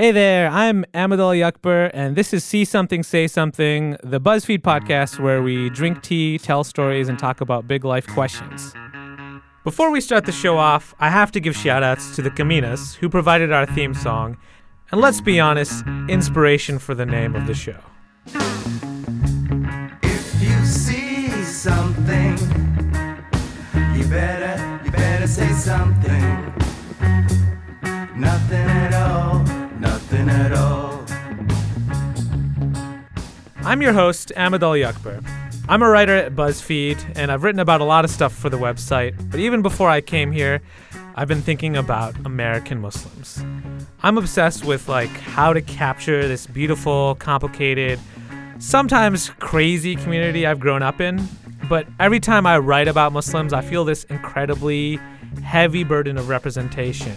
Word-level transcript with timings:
Hey 0.00 0.12
there, 0.12 0.48
I'm 0.48 0.84
Ahmed 0.94 1.18
Ali 1.18 1.42
Akbar, 1.42 1.90
and 1.92 2.14
this 2.14 2.32
is 2.32 2.44
See 2.44 2.64
Something, 2.64 3.02
Say 3.02 3.26
Something, 3.26 3.96
the 4.04 4.20
BuzzFeed 4.20 4.60
podcast 4.60 5.18
where 5.18 5.42
we 5.42 5.70
drink 5.70 6.02
tea, 6.02 6.38
tell 6.38 6.62
stories, 6.62 7.08
and 7.08 7.18
talk 7.18 7.40
about 7.40 7.66
big 7.66 7.84
life 7.84 8.06
questions. 8.06 8.72
Before 9.64 9.90
we 9.90 10.00
start 10.00 10.24
the 10.24 10.30
show 10.30 10.56
off, 10.56 10.94
I 11.00 11.10
have 11.10 11.32
to 11.32 11.40
give 11.40 11.56
shoutouts 11.56 12.14
to 12.14 12.22
the 12.22 12.30
Kominas, 12.30 12.94
who 12.94 13.08
provided 13.08 13.50
our 13.50 13.66
theme 13.66 13.92
song, 13.92 14.36
and 14.92 15.00
let's 15.00 15.20
be 15.20 15.40
honest, 15.40 15.84
inspiration 16.08 16.78
for 16.78 16.94
the 16.94 17.04
name 17.04 17.34
of 17.34 17.48
the 17.48 17.54
show. 17.54 17.80
If 20.04 20.40
you 20.40 20.64
see 20.64 21.28
something, 21.42 22.38
you 23.96 24.06
better, 24.06 24.80
you 24.84 24.92
better 24.92 25.26
say 25.26 25.50
something. 25.54 26.54
Nothing 28.16 28.66
at 28.68 28.94
all, 28.94 29.37
nothing 30.10 30.28
at 30.30 30.52
all. 30.52 31.04
I'm 33.66 33.82
your 33.82 33.92
host, 33.92 34.32
Ahmed 34.36 34.62
Ali 34.62 34.82
Akbar. 34.84 35.20
I'm 35.68 35.82
a 35.82 35.88
writer 35.88 36.14
at 36.14 36.34
BuzzFeed, 36.34 37.16
and 37.16 37.30
I've 37.30 37.42
written 37.42 37.60
about 37.60 37.82
a 37.82 37.84
lot 37.84 38.06
of 38.06 38.10
stuff 38.10 38.32
for 38.32 38.48
the 38.48 38.56
website, 38.56 39.30
but 39.30 39.38
even 39.38 39.60
before 39.60 39.90
I 39.90 40.00
came 40.00 40.32
here, 40.32 40.62
I've 41.14 41.28
been 41.28 41.42
thinking 41.42 41.76
about 41.76 42.16
American 42.24 42.80
Muslims. 42.80 43.44
I'm 44.02 44.16
obsessed 44.16 44.64
with 44.64 44.88
like 44.88 45.10
how 45.10 45.52
to 45.52 45.60
capture 45.60 46.26
this 46.26 46.46
beautiful, 46.46 47.16
complicated, 47.16 48.00
sometimes 48.60 49.28
crazy 49.40 49.94
community 49.96 50.46
I've 50.46 50.60
grown 50.60 50.82
up 50.82 51.02
in, 51.02 51.28
but 51.68 51.86
every 52.00 52.20
time 52.20 52.46
I 52.46 52.56
write 52.58 52.88
about 52.88 53.12
Muslims, 53.12 53.52
I 53.52 53.60
feel 53.60 53.84
this 53.84 54.04
incredibly 54.04 54.98
heavy 55.42 55.84
burden 55.84 56.16
of 56.16 56.30
representation. 56.30 57.14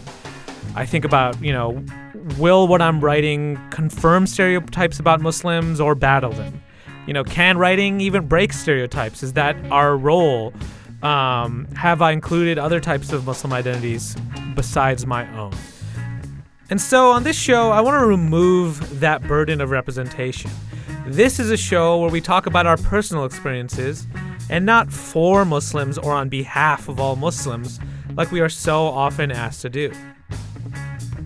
I 0.75 0.85
think 0.85 1.05
about, 1.05 1.41
you 1.41 1.53
know, 1.53 1.83
will 2.37 2.67
what 2.67 2.81
I'm 2.81 2.99
writing 3.01 3.59
confirm 3.69 4.27
stereotypes 4.27 4.99
about 4.99 5.21
Muslims 5.21 5.79
or 5.79 5.95
battle 5.95 6.31
them? 6.31 6.61
You 7.07 7.13
know, 7.13 7.23
can 7.23 7.57
writing 7.57 7.99
even 8.01 8.27
break 8.27 8.53
stereotypes? 8.53 9.23
Is 9.23 9.33
that 9.33 9.55
our 9.71 9.97
role? 9.97 10.53
Um, 11.01 11.65
have 11.75 12.01
I 12.01 12.11
included 12.11 12.59
other 12.59 12.79
types 12.79 13.11
of 13.11 13.25
Muslim 13.25 13.53
identities 13.53 14.15
besides 14.55 15.05
my 15.05 15.27
own? 15.35 15.53
And 16.69 16.79
so 16.79 17.11
on 17.11 17.23
this 17.23 17.37
show, 17.37 17.71
I 17.71 17.81
want 17.81 17.99
to 18.01 18.05
remove 18.05 18.99
that 18.99 19.23
burden 19.23 19.59
of 19.59 19.71
representation. 19.71 20.51
This 21.07 21.39
is 21.39 21.49
a 21.49 21.57
show 21.57 21.99
where 21.99 22.09
we 22.09 22.21
talk 22.21 22.45
about 22.45 22.67
our 22.67 22.77
personal 22.77 23.25
experiences 23.25 24.07
and 24.49 24.65
not 24.65 24.91
for 24.91 25.43
Muslims 25.43 25.97
or 25.97 26.13
on 26.13 26.29
behalf 26.29 26.87
of 26.87 26.99
all 26.99 27.15
Muslims, 27.15 27.79
like 28.15 28.31
we 28.31 28.39
are 28.39 28.49
so 28.49 28.85
often 28.85 29.31
asked 29.31 29.61
to 29.63 29.69
do. 29.69 29.91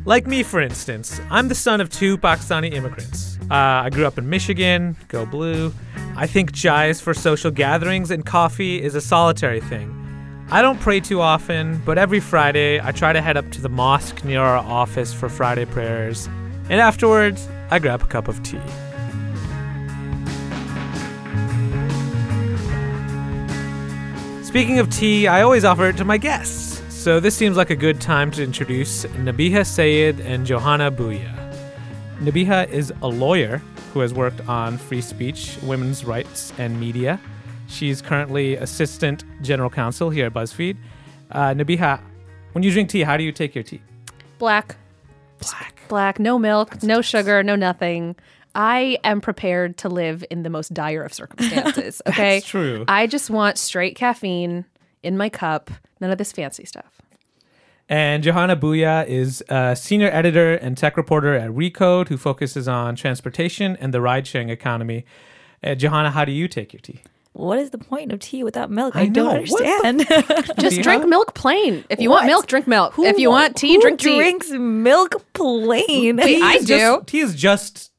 Like 0.07 0.27
me, 0.27 0.43
for 0.43 0.61
instance, 0.61 1.19
I'm 1.31 1.47
the 1.47 1.55
son 1.55 1.81
of 1.81 1.89
two 1.89 2.15
Pakistani 2.19 2.71
immigrants. 2.71 3.39
Uh, 3.49 3.55
I 3.55 3.89
grew 3.89 4.05
up 4.05 4.19
in 4.19 4.29
Michigan, 4.29 4.95
go 5.07 5.25
blue. 5.25 5.73
I 6.15 6.27
think 6.27 6.51
chais 6.51 7.01
for 7.01 7.15
social 7.15 7.49
gatherings 7.49 8.11
and 8.11 8.23
coffee 8.23 8.79
is 8.83 8.93
a 8.93 9.01
solitary 9.01 9.61
thing. 9.61 9.91
I 10.51 10.61
don't 10.61 10.79
pray 10.79 10.99
too 10.99 11.21
often, 11.21 11.81
but 11.85 11.97
every 11.97 12.19
Friday 12.19 12.79
I 12.79 12.91
try 12.91 13.13
to 13.13 13.21
head 13.21 13.35
up 13.35 13.49
to 13.53 13.61
the 13.61 13.69
mosque 13.69 14.23
near 14.23 14.41
our 14.41 14.57
office 14.57 15.11
for 15.11 15.27
Friday 15.27 15.65
prayers, 15.65 16.27
and 16.69 16.79
afterwards 16.79 17.47
I 17.71 17.79
grab 17.79 18.03
a 18.03 18.05
cup 18.05 18.27
of 18.27 18.43
tea. 18.43 18.61
Speaking 24.43 24.77
of 24.77 24.91
tea, 24.91 25.25
I 25.25 25.41
always 25.41 25.65
offer 25.65 25.89
it 25.89 25.97
to 25.97 26.05
my 26.05 26.19
guests. 26.19 26.74
So 27.05 27.19
this 27.19 27.37
seems 27.37 27.55
like 27.55 27.69
a 27.69 27.75
good 27.75 28.01
time 28.01 28.31
to 28.31 28.41
introduce 28.41 29.05
Nabiha 29.05 29.63
Syed 29.63 30.19
and 30.21 30.47
Johana 30.47 30.89
Bhuiyan. 30.89 31.55
Nabiha 32.19 32.67
is 32.69 32.91
a 33.03 33.07
lawyer 33.07 33.61
who 33.93 33.99
has 33.99 34.11
worked 34.11 34.41
on 34.49 34.79
free 34.79 35.01
speech, 35.01 35.55
women's 35.61 36.03
rights, 36.03 36.51
and 36.57 36.79
media. 36.79 37.21
She's 37.67 38.01
currently 38.01 38.55
assistant 38.55 39.23
general 39.43 39.69
counsel 39.69 40.09
here 40.09 40.25
at 40.25 40.33
BuzzFeed. 40.33 40.77
Uh, 41.29 41.49
Nabiha, 41.49 42.01
when 42.53 42.63
you 42.63 42.71
drink 42.71 42.89
tea, 42.89 43.03
how 43.03 43.17
do 43.17 43.23
you 43.23 43.31
take 43.31 43.53
your 43.53 43.63
tea? 43.63 43.83
Black. 44.39 44.75
Black. 45.37 45.83
Black. 45.87 46.19
No 46.19 46.39
milk, 46.39 46.81
no 46.81 47.03
sugar, 47.03 47.43
no 47.43 47.55
nothing. 47.55 48.15
I 48.55 48.97
am 49.03 49.21
prepared 49.21 49.77
to 49.77 49.89
live 49.89 50.25
in 50.31 50.41
the 50.41 50.49
most 50.49 50.73
dire 50.73 51.03
of 51.03 51.13
circumstances. 51.21 52.01
Okay. 52.07 52.37
That's 52.37 52.47
true. 52.47 52.83
I 52.87 53.05
just 53.05 53.29
want 53.29 53.59
straight 53.59 53.95
caffeine 53.95 54.65
in 55.03 55.17
my 55.17 55.29
cup, 55.29 55.69
none 56.01 56.09
of 56.09 56.17
this 56.17 56.31
fancy 56.31 56.65
stuff. 56.65 56.94
And 57.87 58.23
Johana 58.23 58.59
Bhuiyan 58.59 59.07
is 59.07 59.43
a 59.47 59.75
senior 59.75 60.09
editor 60.11 60.55
and 60.55 60.75
tech 60.77 60.97
reporter 60.97 61.35
at 61.35 61.51
Recode 61.51 62.07
who 62.07 62.17
focuses 62.17 62.67
on 62.67 62.95
transportation 62.95 63.75
and 63.79 63.93
the 63.93 64.01
ride 64.01 64.25
sharing 64.25 64.49
economy. 64.49 65.05
Uh, 65.63 65.69
Johana, 65.69 66.11
how 66.11 66.25
do 66.25 66.31
you 66.31 66.47
take 66.47 66.73
your 66.73 66.79
tea? 66.79 67.01
What 67.33 67.59
is 67.59 67.71
the 67.71 67.77
point 67.77 68.11
of 68.13 68.19
tea 68.19 68.43
without 68.43 68.71
milk? 68.71 68.95
I, 68.95 69.01
I 69.01 69.07
don't 69.09 69.35
understand. 69.35 69.99
Just 70.07 70.77
Nabiha? 70.77 70.83
drink 70.83 71.05
milk 71.07 71.33
plain. 71.35 71.83
If 71.89 71.99
you 71.99 72.09
want 72.09 72.25
milk, 72.27 72.47
drink 72.47 72.65
milk. 72.65 72.93
Who- 72.93 73.03
if 73.05 73.19
you 73.19 73.29
want 73.29 73.57
tea, 73.57 73.75
who 73.75 73.81
drink 73.81 73.99
tea. 73.99 74.15
drinks 74.17 74.49
milk 74.51 75.21
plain. 75.33 76.15
Wait, 76.17 76.41
I 76.41 76.55
is 76.55 76.65
just- 76.65 76.99
do. 76.99 77.03
tea 77.05 77.19
is 77.19 77.35
just 77.35 77.91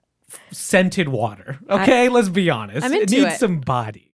scented 0.51 1.09
water. 1.11 1.59
Okay, 1.69 2.09
let's 2.09 2.29
be 2.31 2.49
honest. 2.51 2.85
I'm 2.85 2.93
into 2.93 3.03
it 3.05 3.11
needs 3.11 3.35
it. 3.35 3.39
some 3.39 3.61
body. 3.61 4.15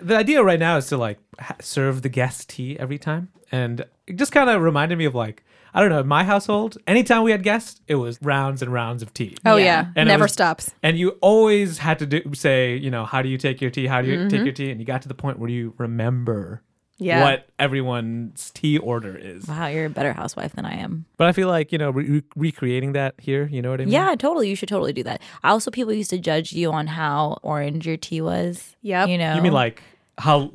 The 0.00 0.16
idea 0.16 0.42
right 0.42 0.58
now 0.60 0.76
is 0.76 0.86
to 0.88 0.96
like 0.96 1.18
ha- 1.38 1.56
serve 1.60 2.02
the 2.02 2.08
guest 2.08 2.48
tea 2.50 2.78
every 2.78 2.98
time, 2.98 3.28
and 3.52 3.84
it 4.06 4.16
just 4.16 4.32
kind 4.32 4.48
of 4.50 4.60
reminded 4.62 4.98
me 4.98 5.04
of 5.04 5.14
like 5.14 5.42
I 5.74 5.80
don't 5.80 5.90
know, 5.90 6.00
in 6.00 6.06
my 6.06 6.24
household, 6.24 6.78
anytime 6.86 7.22
we 7.22 7.32
had 7.32 7.42
guests, 7.42 7.82
it 7.86 7.96
was 7.96 8.18
rounds 8.22 8.62
and 8.62 8.72
rounds 8.72 9.02
of 9.02 9.12
tea. 9.12 9.36
Oh 9.44 9.56
Yeah. 9.56 9.64
yeah, 9.64 9.86
And 9.94 10.08
never 10.08 10.24
was- 10.24 10.32
stops. 10.32 10.70
And 10.82 10.98
you 10.98 11.10
always 11.20 11.76
had 11.78 11.98
to 11.98 12.06
do, 12.06 12.22
say, 12.32 12.76
you 12.76 12.90
know, 12.90 13.04
how 13.04 13.20
do 13.20 13.28
you 13.28 13.36
take 13.36 13.60
your 13.60 13.70
tea? 13.70 13.86
How 13.86 14.00
do 14.00 14.08
you 14.08 14.16
Mm-hmm. 14.20 14.28
take 14.28 14.44
your 14.44 14.52
tea? 14.54 14.70
And 14.70 14.80
you 14.80 14.86
got 14.86 15.02
to 15.02 15.08
the 15.08 15.14
point 15.14 15.38
where 15.38 15.50
you 15.50 15.74
remember 15.76 16.62
Yeah. 16.98 17.22
what 17.22 17.46
everyone's 17.58 18.50
tea 18.52 18.78
order 18.78 19.16
is. 19.16 19.46
wow, 19.46 19.66
you're 19.66 19.86
a 19.86 19.90
better 19.90 20.12
housewife 20.14 20.52
than 20.54 20.64
I 20.64 20.76
am. 20.76 21.04
But 21.18 21.26
I 21.28 21.32
feel 21.32 21.48
like, 21.48 21.70
you 21.72 21.78
know, 21.78 21.90
re- 21.90 22.08
re- 22.08 22.22
recreating 22.36 22.92
that 22.92 23.14
here, 23.18 23.46
you 23.46 23.60
know 23.60 23.70
what 23.70 23.80
I 23.80 23.84
mean? 23.84 23.92
Yeah, 23.92 24.14
totally. 24.16 24.48
You 24.48 24.56
should 24.56 24.68
totally 24.70 24.92
do 24.94 25.02
that. 25.02 25.20
Also, 25.44 25.70
people 25.70 25.92
used 25.92 26.10
to 26.10 26.18
judge 26.18 26.52
you 26.52 26.72
on 26.72 26.86
how 26.86 27.38
orange 27.42 27.86
your 27.86 27.96
tea 27.98 28.20
was. 28.22 28.76
Yeah. 28.82 29.04
You 29.06 29.18
know, 29.18 29.34
You 29.34 29.42
mean 29.42 29.52
like 29.52 29.82
how, 30.18 30.50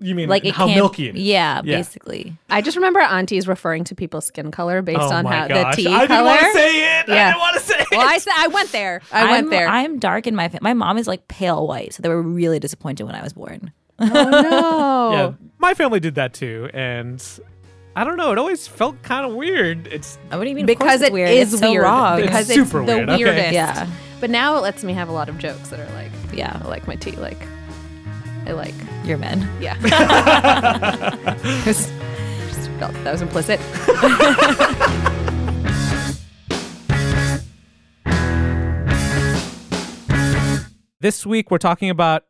you 0.00 0.14
mean 0.14 0.30
like 0.30 0.46
how 0.46 0.66
milky 0.66 1.08
it 1.10 1.16
is? 1.16 1.20
Yeah, 1.22 1.60
Yeah. 1.62 1.76
basically. 1.76 2.34
I 2.48 2.62
just 2.62 2.76
remember 2.78 3.00
aunties 3.00 3.46
referring 3.46 3.84
to 3.84 3.94
people's 3.94 4.24
skin 4.24 4.50
color 4.50 4.80
based 4.80 5.00
Oh 5.00 5.12
on 5.12 5.26
how 5.26 5.46
gosh. 5.48 5.76
the 5.76 5.82
tea 5.82 5.88
I 5.88 6.06
didn't 6.06 6.24
want 6.24 6.40
to 6.40 6.52
say 6.52 6.68
it. 7.00 7.08
Yeah. 7.08 7.14
I 7.14 7.28
didn't 7.28 7.40
want 7.40 7.54
to 7.56 7.60
say 7.60 7.74
it. 7.80 7.86
well, 7.90 8.08
I 8.08 8.16
said 8.16 8.32
I 8.38 8.48
went 8.48 8.72
there. 8.72 9.02
I 9.12 9.24
I'm, 9.24 9.30
went 9.30 9.50
there. 9.50 9.68
I'm 9.68 9.98
dark 9.98 10.26
in 10.26 10.34
my 10.34 10.48
family. 10.48 10.60
My 10.62 10.72
mom 10.72 10.96
is 10.96 11.06
like 11.06 11.28
pale 11.28 11.66
white, 11.66 11.92
so 11.92 12.02
they 12.02 12.08
were 12.08 12.22
really 12.22 12.58
disappointed 12.58 13.04
when 13.04 13.14
I 13.14 13.22
was 13.22 13.34
born. 13.34 13.72
Oh 14.00 14.06
no. 14.30 15.10
Yeah, 15.12 15.32
my 15.58 15.74
family 15.74 16.00
did 16.00 16.14
that 16.16 16.34
too. 16.34 16.68
And 16.74 17.22
I 17.96 18.02
don't 18.04 18.16
know, 18.16 18.32
it 18.32 18.38
always 18.38 18.66
felt 18.66 19.00
kind 19.02 19.24
of 19.26 19.34
weird. 19.34 19.86
It's 19.88 20.16
uh, 20.30 20.36
What 20.36 20.44
do 20.44 20.50
you 20.50 20.56
mean? 20.56 20.68
Of 20.68 20.76
course 20.78 20.86
Because 20.88 21.00
it's 21.02 21.08
it 21.10 21.12
weird. 21.12 21.28
is 21.30 21.52
It's 21.52 21.62
so 21.62 21.70
weird. 21.70 21.82
wrong. 21.84 22.20
Because 22.20 22.50
It's 22.50 22.58
it's, 22.58 22.70
super 22.70 22.84
the 22.84 22.96
weird, 22.96 23.08
okay. 23.10 23.24
weirdest. 23.24 23.52
Yeah. 23.52 23.86
But 24.20 24.30
now 24.30 24.56
it 24.56 24.60
lets 24.60 24.82
me 24.82 24.92
have 24.94 25.08
a 25.08 25.12
lot 25.12 25.28
of 25.28 25.38
jokes 25.38 25.68
that 25.68 25.78
are 25.80 25.92
like, 25.94 26.10
yeah, 26.32 26.60
I 26.64 26.66
like 26.68 26.86
my 26.88 26.96
tea. 26.96 27.12
Like, 27.12 27.38
I 28.46 28.52
like, 28.52 28.74
you're 29.04 29.18
men. 29.18 29.48
yeah. 29.60 29.76
Just 31.64 31.88
just 32.48 32.70
felt 32.78 32.94
that 33.04 33.12
was 33.12 33.22
implicit. 33.22 33.60
This 41.00 41.26
week, 41.26 41.50
we're 41.50 41.58
talking 41.58 41.90
about 41.90 42.24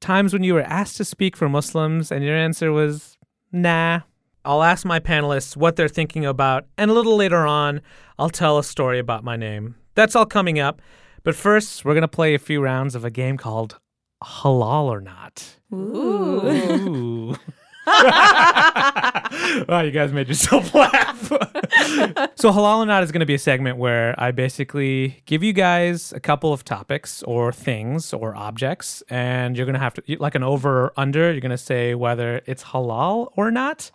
times 0.00 0.32
when 0.32 0.44
you 0.44 0.54
were 0.54 0.62
asked 0.62 0.96
to 0.96 1.04
speak 1.04 1.36
for 1.36 1.48
Muslims 1.48 2.10
and 2.10 2.24
your 2.24 2.36
answer 2.36 2.72
was 2.72 3.16
nah. 3.52 4.00
I'll 4.44 4.62
ask 4.62 4.86
my 4.86 4.98
panelists 4.98 5.56
what 5.56 5.76
they're 5.76 5.88
thinking 5.88 6.24
about, 6.24 6.64
and 6.78 6.90
a 6.90 6.94
little 6.94 7.16
later 7.16 7.46
on, 7.46 7.82
I'll 8.18 8.30
tell 8.30 8.56
a 8.56 8.64
story 8.64 8.98
about 8.98 9.22
my 9.22 9.36
name. 9.36 9.74
That's 9.94 10.16
all 10.16 10.24
coming 10.24 10.58
up. 10.58 10.80
But 11.22 11.34
first, 11.34 11.84
we're 11.84 11.92
going 11.92 12.02
to 12.02 12.08
play 12.08 12.34
a 12.34 12.38
few 12.38 12.62
rounds 12.62 12.94
of 12.94 13.04
a 13.04 13.10
game 13.10 13.36
called 13.36 13.78
Halal 14.22 14.84
or 14.84 15.00
Not. 15.00 15.58
Ooh. 15.74 17.36
wow, 19.68 19.80
you 19.80 19.90
guys 19.90 20.12
made 20.12 20.28
yourself 20.28 20.74
laugh. 20.74 21.28
so, 22.36 22.50
Halal 22.52 22.78
or 22.78 22.86
Not 22.86 23.02
is 23.02 23.12
going 23.12 23.20
to 23.20 23.26
be 23.26 23.34
a 23.34 23.38
segment 23.38 23.78
where 23.78 24.14
I 24.18 24.30
basically 24.30 25.22
give 25.26 25.42
you 25.42 25.52
guys 25.52 26.12
a 26.12 26.20
couple 26.20 26.52
of 26.52 26.64
topics 26.64 27.22
or 27.22 27.52
things 27.52 28.12
or 28.12 28.36
objects, 28.36 29.02
and 29.08 29.56
you're 29.56 29.66
going 29.66 29.74
to 29.74 29.80
have 29.80 29.94
to, 29.94 30.16
like 30.18 30.34
an 30.34 30.42
over 30.42 30.84
or 30.84 30.92
under, 30.96 31.32
you're 31.32 31.40
going 31.40 31.50
to 31.50 31.58
say 31.58 31.94
whether 31.94 32.42
it's 32.46 32.64
halal 32.64 33.32
or 33.36 33.50
not. 33.50 33.90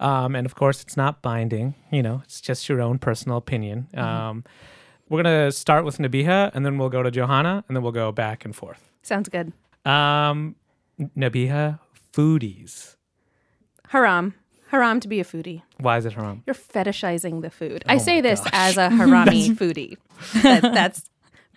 Um, 0.00 0.34
and 0.34 0.44
of 0.44 0.54
course, 0.54 0.82
it's 0.82 0.96
not 0.96 1.22
binding, 1.22 1.74
you 1.90 2.02
know, 2.02 2.20
it's 2.24 2.40
just 2.40 2.68
your 2.68 2.82
own 2.82 2.98
personal 2.98 3.38
opinion. 3.38 3.88
Um, 3.94 4.44
we're 5.08 5.22
going 5.22 5.46
to 5.46 5.52
start 5.52 5.84
with 5.84 5.98
Nabiha, 5.98 6.50
and 6.52 6.66
then 6.66 6.78
we'll 6.78 6.88
go 6.88 7.02
to 7.02 7.10
Johana, 7.10 7.64
and 7.68 7.76
then 7.76 7.82
we'll 7.82 7.92
go 7.92 8.12
back 8.12 8.44
and 8.44 8.54
forth. 8.54 8.90
Sounds 9.02 9.28
good. 9.28 9.52
Um, 9.84 10.56
Nabiha, 11.16 11.78
foodies. 12.12 12.95
Haram. 13.88 14.34
Haram 14.68 14.98
to 15.00 15.08
be 15.08 15.20
a 15.20 15.24
foodie. 15.24 15.62
Why 15.78 15.96
is 15.98 16.06
it 16.06 16.14
haram? 16.14 16.42
You're 16.46 16.54
fetishizing 16.54 17.42
the 17.42 17.50
food. 17.50 17.84
I 17.86 17.96
Oh 17.96 17.98
say 17.98 18.20
this 18.20 18.40
gosh. 18.40 18.50
as 18.52 18.76
a 18.76 18.88
harami 18.92 19.54
foodie. 19.56 19.96
That, 20.42 20.62
that's, 20.74 21.08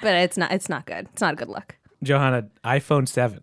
but 0.02 0.14
it's 0.16 0.38
not. 0.38 0.52
It's 0.52 0.70
not 0.70 0.86
good. 0.86 1.08
It's 1.12 1.22
not 1.22 1.34
a 1.34 1.36
good 1.36 1.48
look. 1.50 1.76
Johana, 2.06 2.50
iPhone 2.64 3.08
7. 3.08 3.40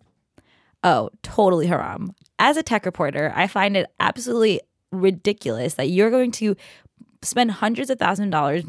Oh, 0.83 1.09
totally 1.21 1.67
haram. 1.67 2.15
As 2.39 2.55
a 2.55 2.63
tech 2.63 2.85
reporter, 2.85 3.33
I 3.35 3.47
find 3.47 3.75
it 3.75 3.87
absolutely 3.99 4.61
ridiculous 4.91 5.73
that 5.73 5.89
you're 5.89 6.09
going 6.11 6.31
to 6.33 6.55
spend 7.21 7.51
hundreds 7.51 7.89
of 7.89 7.99
thousand 7.99 8.29
dollars 8.29 8.63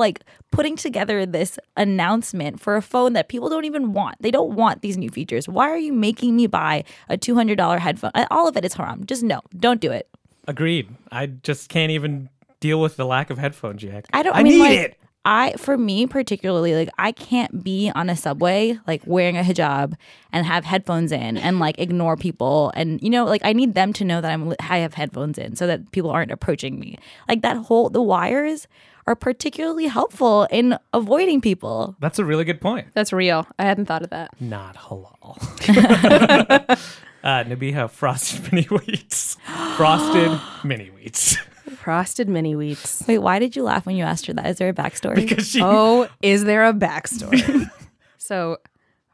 like 0.00 0.20
putting 0.50 0.76
together 0.76 1.24
this 1.24 1.58
announcement 1.76 2.60
for 2.60 2.74
a 2.74 2.82
phone 2.82 3.12
that 3.12 3.28
people 3.28 3.48
don't 3.48 3.64
even 3.64 3.92
want. 3.92 4.16
They 4.20 4.32
don't 4.32 4.56
want 4.56 4.82
these 4.82 4.98
new 4.98 5.10
features. 5.10 5.48
Why 5.48 5.70
are 5.70 5.78
you 5.78 5.92
making 5.92 6.34
me 6.34 6.48
buy 6.48 6.82
a 7.08 7.16
$200 7.16 7.78
headphone? 7.78 8.10
All 8.30 8.48
of 8.48 8.56
it 8.56 8.64
is 8.64 8.74
haram. 8.74 9.06
Just 9.06 9.22
no, 9.22 9.40
don't 9.56 9.80
do 9.80 9.92
it. 9.92 10.08
Agreed. 10.48 10.88
I 11.12 11.26
just 11.26 11.68
can't 11.68 11.92
even 11.92 12.28
deal 12.58 12.80
with 12.80 12.96
the 12.96 13.06
lack 13.06 13.30
of 13.30 13.38
headphone 13.38 13.78
jack. 13.78 14.06
I 14.12 14.22
don't 14.22 14.34
I 14.34 14.42
mean 14.42 14.54
need 14.54 14.60
like 14.60 14.78
it. 14.78 14.99
I 15.24 15.52
for 15.58 15.76
me 15.76 16.06
particularly 16.06 16.74
like 16.74 16.88
I 16.98 17.12
can't 17.12 17.62
be 17.62 17.92
on 17.94 18.08
a 18.08 18.16
subway 18.16 18.78
like 18.86 19.02
wearing 19.04 19.36
a 19.36 19.42
hijab 19.42 19.94
and 20.32 20.46
have 20.46 20.64
headphones 20.64 21.12
in 21.12 21.36
and 21.36 21.58
like 21.58 21.78
ignore 21.78 22.16
people 22.16 22.72
and 22.74 23.02
you 23.02 23.10
know 23.10 23.26
like 23.26 23.42
I 23.44 23.52
need 23.52 23.74
them 23.74 23.92
to 23.94 24.04
know 24.04 24.22
that 24.22 24.30
I'm 24.30 24.54
I 24.60 24.78
have 24.78 24.94
headphones 24.94 25.36
in 25.36 25.56
so 25.56 25.66
that 25.66 25.92
people 25.92 26.10
aren't 26.10 26.30
approaching 26.30 26.80
me. 26.80 26.98
Like 27.28 27.42
that 27.42 27.58
whole 27.58 27.90
the 27.90 28.00
wires 28.02 28.66
are 29.06 29.14
particularly 29.14 29.86
helpful 29.86 30.46
in 30.50 30.78
avoiding 30.92 31.40
people. 31.40 31.96
That's 32.00 32.18
a 32.18 32.24
really 32.24 32.44
good 32.44 32.60
point. 32.60 32.88
That's 32.94 33.12
real. 33.12 33.46
I 33.58 33.64
hadn't 33.64 33.86
thought 33.86 34.02
of 34.02 34.10
that. 34.10 34.40
Not 34.40 34.76
halal. 34.76 35.36
uh, 37.24 37.44
Nabiha, 37.44 37.90
frosted 37.90 38.52
mini 38.52 38.66
wheats. 38.66 39.36
Frosted 39.76 40.38
mini 40.64 40.90
wheats. 40.90 41.36
Frosted 41.76 42.28
mini 42.28 42.54
wheats. 42.54 43.04
Wait, 43.06 43.18
why 43.18 43.38
did 43.38 43.56
you 43.56 43.62
laugh 43.62 43.86
when 43.86 43.96
you 43.96 44.04
asked 44.04 44.26
her 44.26 44.32
that? 44.34 44.46
Is 44.46 44.58
there 44.58 44.68
a 44.68 44.74
backstory? 44.74 45.16
Because 45.28 45.48
she 45.48 45.60
Oh, 45.62 46.08
is 46.22 46.44
there 46.44 46.66
a 46.66 46.72
backstory? 46.72 47.70
so, 48.18 48.58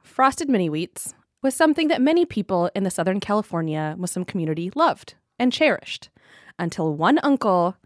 frosted 0.03 0.49
mini 0.49 0.69
wheats 0.69 1.15
was 1.43 1.55
something 1.55 1.89
that 1.89 2.01
many 2.01 2.25
people 2.25 2.71
in 2.75 2.85
the 2.85 2.91
Southern 2.91 3.21
California 3.21 3.95
Muslim 3.99 4.25
community 4.25 4.71
loved 4.75 5.15
and 5.39 5.53
cherished 5.53 6.09
until 6.59 6.95
one 6.95 7.19
uncle 7.23 7.77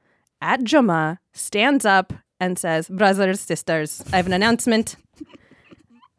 at 0.40 0.64
Juma 0.64 1.18
stands 1.32 1.84
up 1.84 2.12
and 2.38 2.58
says, 2.58 2.88
Brothers, 2.88 3.40
sisters, 3.40 4.02
I 4.12 4.16
have 4.16 4.26
an 4.26 4.32
announcement. 4.32 4.96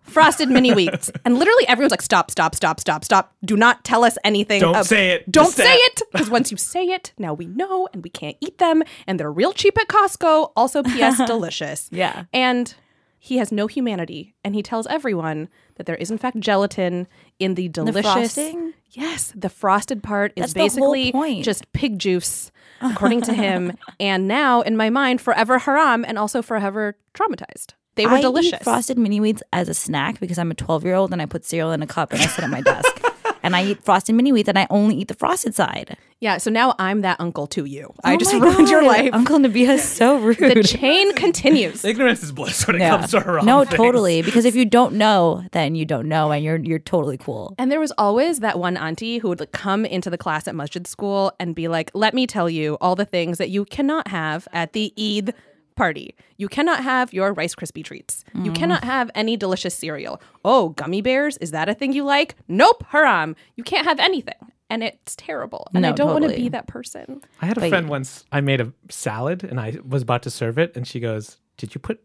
Frosted 0.04 0.50
mini 0.50 0.72
wheats. 0.72 1.12
And 1.26 1.38
literally 1.38 1.68
everyone's 1.68 1.92
like, 1.92 2.02
stop, 2.02 2.32
stop, 2.32 2.56
stop, 2.56 2.80
stop, 2.80 3.06
stop. 3.06 3.34
Do 3.46 3.56
not 3.56 3.84
tell 3.84 4.04
us 4.04 4.18
anything. 4.24 4.60
Don't 4.62 4.76
of- 4.76 4.88
say 4.88 5.12
it. 5.12 5.32
Don't 5.32 5.52
say 5.54 5.74
it. 5.76 6.02
Because 6.12 6.30
once 6.30 6.52
you 6.52 6.58
say 6.58 6.86
it, 6.86 7.14
now 7.18 7.34
we 7.34 7.46
know 7.46 7.88
and 7.94 8.04
we 8.04 8.10
can't 8.10 8.36
eat 8.42 8.58
them. 8.58 8.84
And 9.08 9.20
they're 9.20 9.32
real 9.32 9.54
cheap 9.54 9.78
at 9.80 9.88
Costco. 9.88 10.52
Also, 10.56 10.84
P.S. 10.94 11.18
delicious. 11.26 11.88
Yeah. 11.92 12.26
And 12.34 12.74
he 13.20 13.38
has 13.38 13.52
no 13.52 13.68
humanity. 13.68 14.34
And 14.44 14.56
he 14.56 14.64
tells 14.64 14.88
everyone 14.88 15.48
that 15.76 15.86
there 15.86 15.96
is, 15.96 16.10
in 16.12 16.18
fact, 16.18 16.40
gelatin 16.40 17.08
in 17.40 17.56
the 17.56 17.70
delicious. 17.70 18.02
frosting? 18.02 18.74
Yes. 18.90 19.32
The 19.36 19.50
frosted 19.50 20.02
part 20.04 20.34
is 20.36 20.42
That's 20.42 20.54
the 20.54 20.60
basically 20.60 21.42
just 21.44 21.72
pig 21.74 22.00
juice, 22.00 22.52
according 22.82 23.22
to 23.22 23.34
him. 23.34 23.78
and 24.00 24.28
now, 24.28 24.62
in 24.62 24.76
my 24.76 24.90
mind, 24.90 25.22
forever 25.22 25.60
haram 25.60 26.04
and 26.06 26.18
also 26.18 26.42
forever 26.42 26.98
traumatized. 27.14 27.74
They 27.96 28.06
were 28.06 28.14
I 28.14 28.22
delicious. 28.22 28.54
eat 28.54 28.64
frosted 28.64 28.98
mini 28.98 29.20
wheats 29.20 29.44
as 29.52 29.68
a 29.70 29.74
snack 29.74 30.20
because 30.20 30.38
I'm 30.38 30.52
a 30.52 30.56
12 30.56 30.84
year 30.86 30.96
old 30.96 31.12
and 31.12 31.22
I 31.22 31.26
put 31.26 31.44
cereal 31.46 31.72
in 31.72 31.82
a 31.82 31.88
cup 31.88 32.12
and 32.14 32.22
I 32.22 32.26
sit 32.26 32.44
at 32.44 32.50
my 32.50 32.62
desk. 32.62 32.88
And 33.44 33.56
I 33.56 33.64
eat 33.66 33.84
frosted 33.84 34.14
mini 34.14 34.32
wheats 34.32 34.48
and 34.50 34.60
I 34.60 34.68
only 34.70 34.96
eat 34.98 35.08
the 35.08 35.16
frosted 35.16 35.56
side. 35.56 35.98
yeah. 36.20 36.38
So 36.38 36.52
now 36.52 36.76
I'm 36.78 37.02
that 37.02 37.20
uncle 37.20 37.48
to 37.48 37.66
you. 37.66 37.88
Oh 37.92 38.00
I 38.04 38.14
Oh 38.14 38.18
just 38.18 38.36
my 38.36 38.40
ruined 38.40 38.70
your 38.70 38.84
life. 38.86 39.10
Uncle 39.14 39.40
Nabiha 39.40 39.74
is 39.74 39.84
so 39.84 40.20
rude. 40.20 40.38
the 40.38 40.62
chain 40.62 41.12
continues. 41.16 41.84
ignorance 41.84 42.22
is 42.22 42.32
bliss 42.32 42.68
when 42.68 42.76
it 42.76 42.80
Yeah. 42.82 42.98
comes 42.98 43.10
to 43.12 43.20
haram. 43.20 43.44
no, 43.48 43.64
things. 43.64 43.76
totally. 43.76 44.22
Because 44.22 44.46
if 44.46 44.56
you 44.56 44.64
don't 44.64 44.94
know, 44.94 45.44
then 45.54 45.74
you 45.74 45.86
don't 45.86 46.08
know, 46.08 46.32
and 46.32 46.44
you're 46.46 46.58
you're 46.58 46.78
totally 46.78 47.18
cool. 47.18 47.56
And 47.58 47.72
there 47.72 47.80
was 47.80 47.92
always 47.98 48.42
that 48.42 48.60
one 48.60 48.78
auntie 48.78 49.18
who 49.18 49.30
would 49.30 49.40
like, 49.40 49.54
come 49.54 49.86
into 49.86 50.12
the 50.12 50.20
class 50.20 50.48
at 50.48 50.54
masjid 50.54 50.86
school 50.86 51.32
and 51.40 51.56
be 51.56 51.68
like, 51.68 51.90
"Let 51.96 52.14
me 52.14 52.28
tell 52.28 52.48
you 52.48 52.78
all 52.80 52.96
the 52.96 53.06
things 53.06 53.40
that 53.40 53.50
you 53.50 53.66
cannot 53.66 54.08
have 54.10 54.48
at 54.54 54.74
the 54.74 54.94
Eid 55.00 55.34
party. 55.82 56.08
You 56.38 56.48
cannot 56.48 56.80
have 56.84 57.12
your 57.18 57.34
Rice 57.34 57.56
Krispie 57.56 57.84
treats. 57.84 58.24
Mm. 58.36 58.46
You 58.46 58.52
cannot 58.52 58.84
have 58.84 59.10
any 59.16 59.36
delicious 59.46 59.74
cereal. 59.84 60.22
Oh, 60.46 60.70
gummy 60.82 61.02
bears? 61.02 61.38
Is 61.38 61.50
that 61.52 61.68
a 61.70 61.74
thing 61.74 61.92
you 61.94 62.04
like? 62.04 62.36
Nope, 62.48 62.84
haram. 62.94 63.36
You 63.58 63.64
can't 63.64 63.88
have 63.88 64.00
anything." 64.00 64.42
And 64.70 64.84
it's 64.84 65.16
terrible. 65.18 65.64
And 65.74 65.86
I 65.86 65.92
don't 65.92 66.12
want 66.16 66.26
to 66.30 66.36
be 66.44 66.50
that 66.50 66.68
person. 66.68 67.22
I 67.42 67.46
had 67.48 67.58
a 67.58 67.62
But- 67.62 67.70
friend 67.74 67.90
once. 67.90 68.10
I 68.32 68.40
made 68.42 68.62
a 68.62 68.72
salad 68.90 69.44
and 69.44 69.60
I 69.60 69.70
was 69.94 70.02
about 70.04 70.22
to 70.28 70.30
serve 70.30 70.58
it, 70.64 70.70
and 70.78 70.84
she 70.88 71.00
goes, 71.08 71.24
"Did 71.58 71.74
you 71.76 71.80
put 71.88 71.98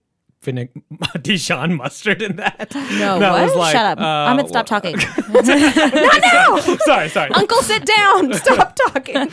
vinegar 0.43 0.73
Dijon 1.27 1.71
mustard 1.77 2.23
in 2.23 2.37
that?" 2.37 2.69
No, 2.75 3.17
And 3.17 3.25
I 3.25 3.31
what? 3.33 3.43
was 3.49 3.55
like, 3.65 3.73
Shut 3.77 3.87
up. 3.93 3.99
uh, 4.01 4.27
I'm 4.29 4.37
gonna 4.39 4.49
stop 4.49 4.67
wha- 4.71 4.81
talking. 4.81 4.97
sorry, 6.91 7.09
sorry. 7.17 7.31
Uncle, 7.41 7.63
sit 7.63 7.85
down. 7.85 8.33
Stop 8.35 8.75
talking. 8.89 9.29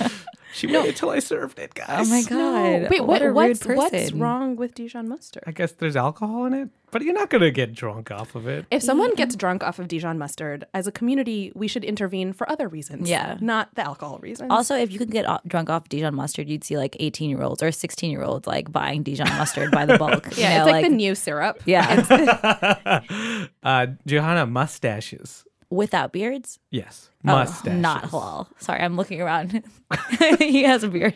She 0.53 0.67
waited 0.67 0.95
till 0.95 1.09
I 1.09 1.19
served 1.19 1.59
it, 1.59 1.73
guys. 1.73 1.87
oh 1.89 2.05
my 2.09 2.23
god! 2.23 2.89
Wait, 2.91 3.01
what, 3.01 3.07
what, 3.07 3.21
a 3.21 3.31
rude 3.31 3.35
what's, 3.35 3.65
what's 3.65 4.11
wrong 4.13 4.55
with 4.55 4.75
Dijon 4.75 5.07
mustard? 5.09 5.43
I 5.47 5.51
guess 5.51 5.71
there's 5.73 5.95
alcohol 5.95 6.45
in 6.45 6.53
it, 6.53 6.69
but 6.91 7.01
you're 7.01 7.13
not 7.13 7.29
gonna 7.29 7.49
get 7.51 7.73
drunk 7.73 8.11
off 8.11 8.35
of 8.35 8.47
it. 8.47 8.65
If 8.69 8.83
someone 8.83 9.15
gets 9.15 9.35
drunk 9.35 9.63
off 9.63 9.79
of 9.79 9.87
Dijon 9.87 10.17
mustard, 10.19 10.65
as 10.73 10.85
a 10.85 10.91
community, 10.91 11.51
we 11.55 11.67
should 11.67 11.83
intervene 11.83 12.33
for 12.33 12.47
other 12.49 12.67
reasons. 12.67 13.09
Yeah. 13.09 13.37
Not 13.41 13.73
the 13.75 13.81
alcohol 13.83 14.19
reasons. 14.21 14.51
Also, 14.51 14.75
if 14.75 14.91
you 14.91 14.99
could 14.99 15.11
get 15.11 15.25
drunk 15.47 15.69
off 15.71 15.89
Dijon 15.89 16.13
mustard, 16.15 16.47
you'd 16.47 16.63
see 16.63 16.77
like 16.77 16.95
18 16.99 17.29
year 17.31 17.41
olds 17.41 17.63
or 17.63 17.71
16 17.71 18.11
year 18.11 18.23
olds 18.23 18.45
like 18.45 18.71
buying 18.71 19.01
Dijon 19.03 19.27
mustard 19.37 19.71
by 19.71 19.85
the 19.85 19.97
bulk. 19.97 20.37
yeah, 20.37 20.51
You 20.51 20.57
know, 20.59 20.65
it's 20.65 20.71
like, 20.71 20.85
the 20.85 20.95
new 20.95 21.15
syrup. 21.15 21.61
yeah, 21.65 21.95
Uh, 23.63 23.87
Johana, 24.07 24.49
mustaches. 24.49 25.45
Without 25.73 26.11
beards. 26.13 26.59
Yes, 26.69 27.09
Oh, 27.25 27.45
not 27.65 28.03
halal. 28.03 28.47
Sorry, 28.59 28.81
I'm 28.81 28.97
looking 28.97 29.21
around. 29.21 29.63
he 30.39 30.63
has 30.63 30.83
a 30.83 30.89
beard. 30.89 31.13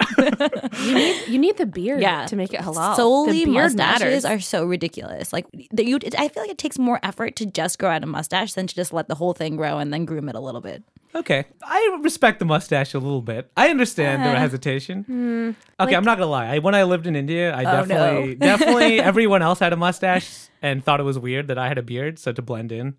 You 0.81 0.93
need, 0.95 1.27
you 1.27 1.37
need 1.37 1.57
the 1.57 1.65
beard 1.65 2.01
yeah, 2.01 2.25
to 2.27 2.35
make 2.37 2.53
it 2.53 2.61
halal. 2.61 2.95
Solely 2.95 3.43
the 3.43 3.51
beard 3.51 3.55
mustaches 3.75 3.99
matters. 4.23 4.25
are 4.25 4.39
so 4.39 4.65
ridiculous. 4.65 5.33
Like 5.33 5.45
you, 5.53 5.99
I 6.17 6.29
feel 6.29 6.43
like 6.43 6.49
it 6.51 6.57
takes 6.57 6.79
more 6.79 6.99
effort 7.03 7.35
to 7.37 7.45
just 7.45 7.77
grow 7.77 7.89
out 7.89 8.03
a 8.03 8.07
mustache 8.07 8.53
than 8.53 8.67
to 8.67 8.73
just 8.75 8.93
let 8.93 9.07
the 9.09 9.15
whole 9.15 9.33
thing 9.33 9.57
grow 9.57 9.79
and 9.79 9.93
then 9.93 10.05
groom 10.05 10.29
it 10.29 10.35
a 10.35 10.39
little 10.39 10.61
bit. 10.61 10.81
Okay, 11.15 11.45
I 11.63 11.99
respect 12.01 12.39
the 12.39 12.45
mustache 12.45 12.93
a 12.93 12.99
little 12.99 13.21
bit. 13.21 13.49
I 13.57 13.69
understand 13.69 14.21
Uh, 14.23 14.31
the 14.31 14.39
hesitation. 14.39 15.03
hmm, 15.03 15.51
okay, 15.83 15.95
I'm 15.95 16.03
not 16.05 16.17
gonna 16.17 16.29
lie. 16.29 16.47
I, 16.55 16.59
when 16.59 16.75
I 16.75 16.83
lived 16.83 17.05
in 17.07 17.15
India, 17.15 17.53
I 17.53 17.63
Oh, 17.65 17.83
no. 17.85 17.95
definitely, 17.95 18.35
definitely, 18.51 18.99
everyone 19.01 19.41
else 19.41 19.59
had 19.59 19.73
a 19.73 19.77
mustache 19.77 20.47
and 20.61 20.83
thought 20.83 20.99
it 20.99 21.03
was 21.03 21.17
weird 21.19 21.47
that 21.49 21.57
I 21.57 21.67
had 21.67 21.77
a 21.77 21.81
beard. 21.83 22.17
So 22.19 22.31
to 22.33 22.41
blend 22.41 22.71
in, 22.71 22.95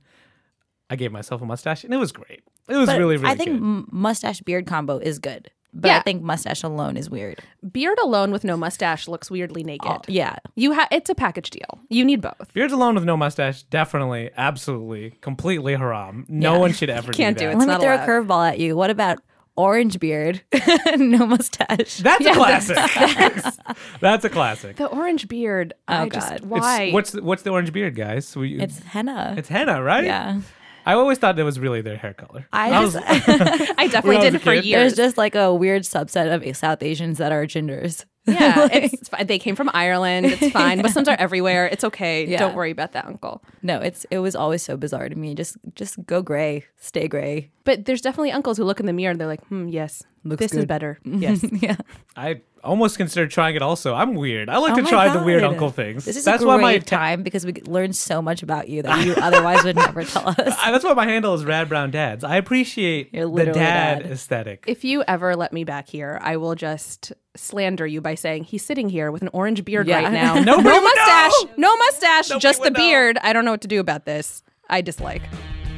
I 0.90 0.96
gave 0.96 1.12
myself 1.12 1.42
a 1.42 1.46
mustache, 1.46 1.84
and 1.84 1.92
it 1.92 1.98
was 1.98 2.12
great. 2.12 2.42
It 2.68 2.76
was 2.76 2.86
But 2.86 2.98
really, 2.98 3.16
really 3.16 3.28
I 3.30 3.36
think 3.36 3.50
good. 3.50 3.56
m- 3.56 3.88
mustache 3.90 4.40
beard 4.40 4.66
combo 4.66 4.98
is 4.98 5.18
good. 5.18 5.50
But 5.74 5.90
I 5.90 6.00
think 6.00 6.22
mustache 6.22 6.62
alone 6.62 6.96
is 6.96 7.10
weird. 7.10 7.40
beard 7.72 7.98
alone 7.98 8.32
with 8.32 8.42
no 8.42 8.56
mustache 8.56 9.06
looks 9.06 9.30
weirdly 9.30 9.62
naked. 9.62 9.86
Oh, 9.90 10.00
yeah. 10.08 10.36
You 10.56 10.72
ha- 10.74 10.88
it's 10.90 11.10
a 11.10 11.14
package 11.14 11.50
deal. 11.50 11.78
You 11.90 12.06
need 12.06 12.22
both. 12.22 12.52
Beard 12.54 12.70
alone 12.72 12.94
with 12.94 13.04
no 13.04 13.18
mustache, 13.18 13.64
definitely, 13.64 14.30
absolutely, 14.36 15.10
completely 15.20 15.76
haram. 15.76 16.24
No 16.28 16.54
Yeah. 16.54 16.58
one 16.58 16.72
should 16.72 16.88
ever 16.88 17.12
Can't 17.12 17.36
do 17.36 17.44
do 17.44 17.46
that. 17.48 17.52
it. 17.52 17.56
It's 17.58 17.66
Let 17.66 17.78
me 17.80 17.84
throw 17.84 17.94
allowed. 17.94 18.04
a 18.04 18.06
curveball 18.10 18.48
at 18.52 18.58
you. 18.58 18.76
What 18.76 18.88
about 18.88 19.18
orange 19.56 20.00
beard, 20.00 20.42
no 20.96 21.26
mustache? 21.26 21.98
That's 21.98 22.24
a 22.24 22.32
classic. 22.32 22.76
That's 24.00 24.24
a 24.24 24.30
classic. 24.30 24.76
The 24.76 24.86
orange 24.86 25.28
beard. 25.28 25.74
Oh, 25.86 25.92
I 25.92 26.02
Oh, 26.04 26.08
just 26.08 26.28
God. 26.28 26.36
It's- 26.36 26.50
why? 26.50 26.90
what's 26.92 27.10
the, 27.12 27.22
what's 27.22 27.42
the 27.42 27.50
orange 27.50 27.72
beard, 27.72 27.94
guys? 27.94 28.34
We, 28.34 28.58
It's 28.58 28.78
henna. 28.80 29.34
it's 29.36 29.48
henna, 29.50 29.82
right? 29.82 30.04
yeah. 30.04 30.40
I 30.86 30.94
always 30.94 31.18
thought 31.18 31.36
that 31.36 31.44
was 31.44 31.58
really 31.60 31.80
their 31.82 31.96
hair 31.96 32.14
color. 32.14 32.46
I 32.52 32.80
was- 32.82 32.94
just 32.94 33.06
I 33.08 33.88
definitely 33.88 34.16
When 34.18 34.26
I 34.26 34.30
did 34.30 34.42
for 34.42 34.54
kid. 34.54 34.64
years. 34.64 34.94
there's 34.94 34.96
just 35.08 35.18
like 35.18 35.34
a 35.34 35.54
weird 35.54 35.82
subset 35.82 36.32
of 36.34 36.56
South 36.56 36.82
Asians 36.82 37.18
that 37.18 37.32
are 37.32 37.44
gingers. 37.46 38.04
yeah, 38.28 38.68
it's 38.70 39.08
fi- 39.08 39.24
they 39.24 39.38
came 39.38 39.56
from 39.56 39.70
Ireland. 39.72 40.26
It's 40.26 40.50
fine. 40.52 40.82
Muslims 40.82 41.08
are 41.08 41.16
everywhere. 41.18 41.66
It's 41.66 41.82
okay. 41.84 42.26
Yeah. 42.26 42.38
Don't 42.38 42.54
worry 42.54 42.70
about 42.70 42.92
that, 42.92 43.06
uncle. 43.06 43.42
No, 43.62 43.80
it's 43.80 44.04
it 44.10 44.18
was 44.18 44.36
always 44.36 44.62
so 44.62 44.76
bizarre 44.76 45.08
to 45.08 45.16
me. 45.16 45.34
Just 45.34 45.56
just 45.74 46.04
go 46.04 46.20
gray, 46.20 46.66
stay 46.76 47.08
gray. 47.08 47.50
But 47.64 47.86
there's 47.86 48.02
definitely 48.02 48.32
uncles 48.32 48.58
who 48.58 48.64
look 48.64 48.80
in 48.80 48.86
the 48.86 48.92
mirror 48.92 49.12
and 49.12 49.20
they're 49.20 49.26
like, 49.26 49.44
hmm, 49.46 49.68
yes, 49.68 50.02
Looks 50.24 50.40
this 50.40 50.52
is 50.54 50.66
better. 50.66 50.98
Yes. 51.04 51.44
yeah. 51.50 51.76
I 52.16 52.40
almost 52.64 52.96
considered 52.96 53.30
trying 53.30 53.54
it 53.56 53.62
also. 53.62 53.94
I'm 53.94 54.14
weird. 54.14 54.48
I 54.48 54.58
like 54.58 54.72
Oh 54.72 54.76
to 54.76 54.82
my 54.82 54.90
try 54.90 55.16
the 55.16 55.22
weird 55.24 55.44
uncle 55.44 55.70
things. 55.70 56.04
This 56.04 56.16
is 56.16 56.24
that's 56.24 56.42
a 56.42 56.46
why 56.46 56.56
my 56.60 56.78
time 56.78 57.22
because 57.22 57.46
we 57.46 57.52
learned 57.66 57.94
so 57.96 58.20
much 58.20 58.42
about 58.42 58.68
you 58.68 58.82
that 58.82 59.06
you 59.06 59.14
otherwise 59.16 59.62
would 59.64 59.76
never 59.76 60.04
tell 60.04 60.28
us. 60.38 60.56
I- 60.60 60.70
that's 60.72 60.84
why 60.84 60.92
my 60.94 61.06
handle 61.06 61.34
is 61.34 61.44
Rad 61.44 61.68
Brown 61.68 61.90
Dads. 61.90 62.24
I 62.24 62.36
appreciate 62.36 63.12
the 63.12 63.26
dad, 63.46 64.02
dad. 64.02 64.06
aesthetic. 64.10 64.64
If 64.66 64.84
you 64.84 65.04
ever 65.06 65.36
let 65.36 65.52
me 65.52 65.64
back 65.64 65.88
here, 65.88 66.18
I 66.22 66.36
will 66.36 66.54
just 66.56 67.12
slander 67.36 67.86
you 67.86 68.00
by 68.00 68.16
saying 68.16 68.44
he's 68.44 68.64
sitting 68.64 68.88
here 68.88 69.12
with 69.12 69.22
an 69.22 69.30
orange 69.32 69.64
beard 69.64 69.86
Yeah. 69.86 70.02
right 70.02 70.12
now. 70.12 70.34
Nobody 70.40 70.68
no 70.68 70.74
would 70.74 70.82
mustache. 70.82 71.32
No 71.56 71.76
mustache. 71.76 72.28
Nobody 72.30 72.42
just 72.42 72.58
the 72.58 72.64
would 72.64 72.72
know. 72.74 72.80
beard. 72.80 73.18
I 73.22 73.32
don't 73.32 73.44
know 73.44 73.52
what 73.52 73.60
to 73.62 73.68
do 73.68 73.78
about 73.80 74.04
this. 74.04 74.42
I 74.68 74.80
dislike. 74.80 75.22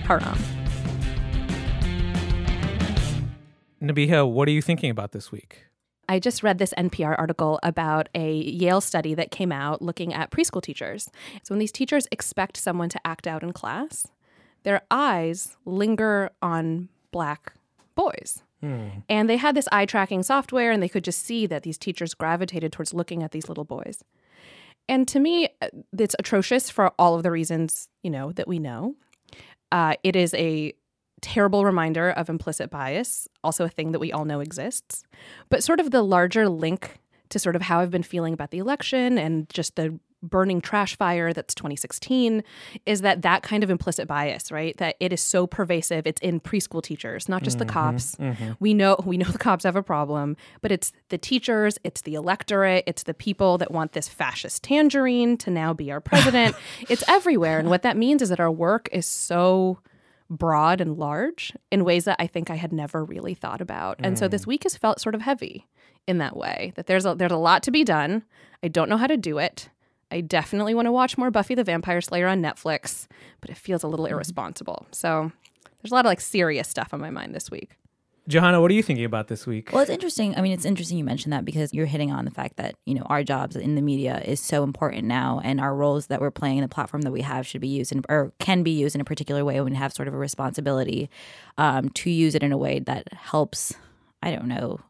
Haram. 0.05 0.39
Nabiha, 3.83 4.31
what 4.31 4.47
are 4.49 4.53
you 4.53 4.63
thinking 4.63 4.91
about 4.91 5.13
this 5.13 5.33
week? 5.33 5.65
I 6.09 6.19
just 6.19 6.43
read 6.43 6.59
this 6.59 6.75
NPR 6.77 7.17
article 7.19 7.61
about 7.63 8.09
a 8.15 8.35
Yale 8.35 8.81
study 8.81 9.15
that 9.15 9.31
came 9.31 9.53
out 9.53 9.81
looking 9.81 10.13
at 10.13 10.31
preschool 10.31 10.61
teachers. 10.61 11.09
So, 11.45 11.55
when 11.55 11.61
these 11.61 11.73
teachers 11.73 12.09
expect 12.11 12.57
someone 12.57 12.89
to 12.89 13.07
act 13.07 13.27
out 13.27 13.43
in 13.43 13.53
class, 13.53 14.09
their 14.65 14.83
eyes 14.91 15.57
linger 15.65 16.31
on 16.43 16.89
black 17.13 17.55
boys. 17.95 18.43
And 19.09 19.31
they 19.31 19.37
had 19.37 19.55
this 19.55 19.69
eye 19.73 19.87
tracking 19.87 20.23
software, 20.23 20.71
and 20.71 20.83
they 20.83 20.89
could 20.89 21.05
just 21.05 21.25
see 21.25 21.47
that 21.47 21.63
these 21.63 21.79
teachers 21.79 22.13
gravitated 22.13 22.73
towards 22.73 22.93
looking 22.93 23.23
at 23.23 23.31
these 23.31 23.49
little 23.49 23.65
boys. 23.65 24.03
And 24.89 25.07
to 25.09 25.21
me, 25.21 25.49
it's 25.97 26.17
atrocious 26.19 26.69
for 26.69 26.93
all 26.99 27.15
of 27.15 27.23
the 27.23 27.31
reasons, 27.31 27.89
you 28.03 28.11
know, 28.11 28.33
that 28.33 28.49
we 28.49 28.59
know. 28.59 28.97
Uh, 29.73 29.95
it 30.03 30.17
is 30.17 30.35
a 30.35 30.75
terrible 31.21 31.65
reminder 31.65 32.11
of 32.11 32.29
implicit 32.29 32.71
bias, 32.71 33.29
also 33.43 33.65
a 33.65 33.69
thing 33.69 33.93
that 33.93 33.99
we 33.99 34.13
all 34.13 34.25
know 34.25 34.41
exists. 34.41 35.05
But 35.49 35.63
sort 35.63 35.81
of 35.81 35.91
the 35.91 36.03
larger 36.03 36.49
link 36.49 37.01
to 37.31 37.39
sort 37.39 37.57
of 37.57 37.63
how 37.63 37.81
I've 37.81 37.91
been 37.91 38.03
feeling 38.03 38.35
about 38.35 38.51
the 38.51 38.59
election 38.59 39.19
and 39.19 39.49
just 39.51 39.77
the 39.77 39.99
burning 40.23 40.61
trash 40.61 40.97
fire 40.97 41.33
that's 41.33 41.55
2016 41.55 42.45
is 42.85 43.01
that 43.01 43.23
that 43.23 43.43
kind 43.43 43.65
of 43.65 43.71
implicit 43.71 44.07
bias 44.07 44.53
right? 44.53 44.77
That 44.77 44.97
it 45.01 45.13
is 45.13 45.23
so 45.23 45.47
pervasive 45.47 46.07
it's 46.07 46.21
in 46.21 46.41
preschool 46.41 46.83
teachers 46.83 47.29
not 47.29 47.43
just 47.43 47.59
the 47.59 47.65
mm-hmm, 47.65 47.73
cops. 47.73 48.17
Mm-hmm. 48.17 48.53
we 48.61 48.75
know 48.75 48.97
we 49.05 49.17
know 49.17 49.27
the 49.31 49.39
cops 49.39 49.65
have 49.65 49.77
a 49.77 49.83
problem 49.83 50.37
but 50.61 50.71
it's 50.71 50.93
the 51.09 51.19
teachers 51.19 51.79
it's 51.85 52.03
the 52.03 52.15
electorate 52.15 52.85
it's 52.87 53.05
the 53.05 53.15
people 53.15 53.57
that 53.59 53.71
want 53.71 53.93
this 53.93 54.09
fascist 54.09 54.63
tangerine 54.63 55.37
to 55.39 55.51
now 55.51 55.73
be 55.73 55.91
our 55.91 56.01
president. 56.01 56.55
It's 56.89 57.05
everywhere 57.09 57.59
and 57.59 57.69
what 57.71 57.83
that 57.83 57.97
means 57.97 58.21
is 58.21 58.29
that 58.29 58.41
our 58.41 58.51
work 58.51 58.89
is 58.93 59.07
so 59.07 59.79
broad 60.31 60.81
and 60.81 60.97
large 60.97 61.53
in 61.71 61.85
ways 61.85 62.05
that 62.05 62.17
I 62.21 62.27
think 62.27 62.51
I 62.51 62.55
had 62.55 62.73
never 62.73 63.05
really 63.05 63.35
thought 63.35 63.61
about. 63.61 63.99
And 63.99 64.19
so 64.19 64.29
this 64.29 64.45
mm. 64.45 64.49
week 64.49 64.63
has 64.63 64.77
felt 64.77 65.01
sort 65.01 65.17
of 65.17 65.23
heavy 65.23 65.67
in 66.07 66.19
that 66.19 66.37
way. 66.37 66.73
That 66.77 66.87
there's 66.87 67.05
a 67.05 67.15
there's 67.15 67.33
a 67.33 67.37
lot 67.37 67.63
to 67.65 67.71
be 67.71 67.85
done. 67.85 68.23
I 68.63 68.69
don't 68.69 68.89
know 68.89 68.97
how 68.97 69.09
to 69.09 69.17
do 69.17 69.39
it. 69.39 69.69
I 70.13 70.21
definitely 70.21 70.75
want 70.75 70.87
to 70.87 70.93
watch 70.93 71.19
more 71.19 71.31
Buffy 71.31 71.55
the 71.55 71.65
Vampire 71.65 72.01
Slayer 72.01 72.27
on 72.27 72.43
Netflix, 72.43 73.07
but 73.41 73.51
it 73.51 73.57
feels 73.57 73.83
a 73.83 73.89
little 73.89 74.07
mm-hmm. 74.07 74.15
irresponsible. 74.15 74.87
So 74.93 75.31
there's 75.83 75.93
a 75.93 75.95
lot 75.95 76.05
of 76.05 76.11
like 76.11 76.21
serious 76.21 76.69
stuff 76.69 76.93
on 76.93 77.01
my 77.01 77.11
mind 77.11 77.35
this 77.35 77.51
week. 77.51 77.77
Johana, 78.31 78.61
what 78.61 78.71
are 78.71 78.75
you 78.75 78.83
thinking 78.83 79.05
about 79.05 79.29
this 79.29 79.47
week? 79.47 79.71
Well, 79.73 79.83
it's 79.83 79.91
interesting. 79.91 80.37
I 80.37 80.41
mean, 80.41 80.53
it's 80.53 80.65
interesting 80.65 80.97
you 80.97 81.05
mentioned 81.05 81.33
that 81.33 81.45
because 81.45 81.75
you're 81.75 81.87
hitting 81.87 82.13
on 82.13 82.25
the 82.25 82.31
fact 82.31 82.57
that, 82.59 82.77
you 82.87 82.95
know, 82.95 83.03
our 83.07 83.25
jobs 83.25 83.57
in 83.57 83.75
the 83.75 83.83
media 83.83 84.23
is 84.25 84.41
so 84.41 84.63
important 84.63 85.05
now 85.05 85.41
and 85.43 85.61
our 85.61 85.75
roles 85.75 86.07
that 86.07 86.21
we're 86.21 86.31
playing, 86.31 86.59
in 86.59 86.63
the 86.63 86.69
platform 86.69 87.03
that 87.03 87.11
we 87.11 87.23
have 87.23 87.47
should 87.47 87.61
be 87.61 87.69
used 87.69 87.93
in, 87.93 88.03
or 88.09 88.33
can 88.39 88.63
be 88.63 88.71
used 88.71 88.95
in 88.95 89.01
a 89.01 89.05
particular 89.05 89.45
way 89.45 89.61
we 89.61 89.75
have 89.75 89.93
sort 89.93 90.09
of 90.09 90.15
a 90.15 90.17
responsibility 90.17 91.11
um, 91.59 91.89
to 91.91 92.11
use 92.11 92.35
it 92.35 92.43
in 92.43 92.53
a 92.53 92.59
way 92.59 92.79
that 92.79 93.13
helps, 93.13 93.75
I 94.23 94.31
don't 94.31 94.47
know, 94.47 94.81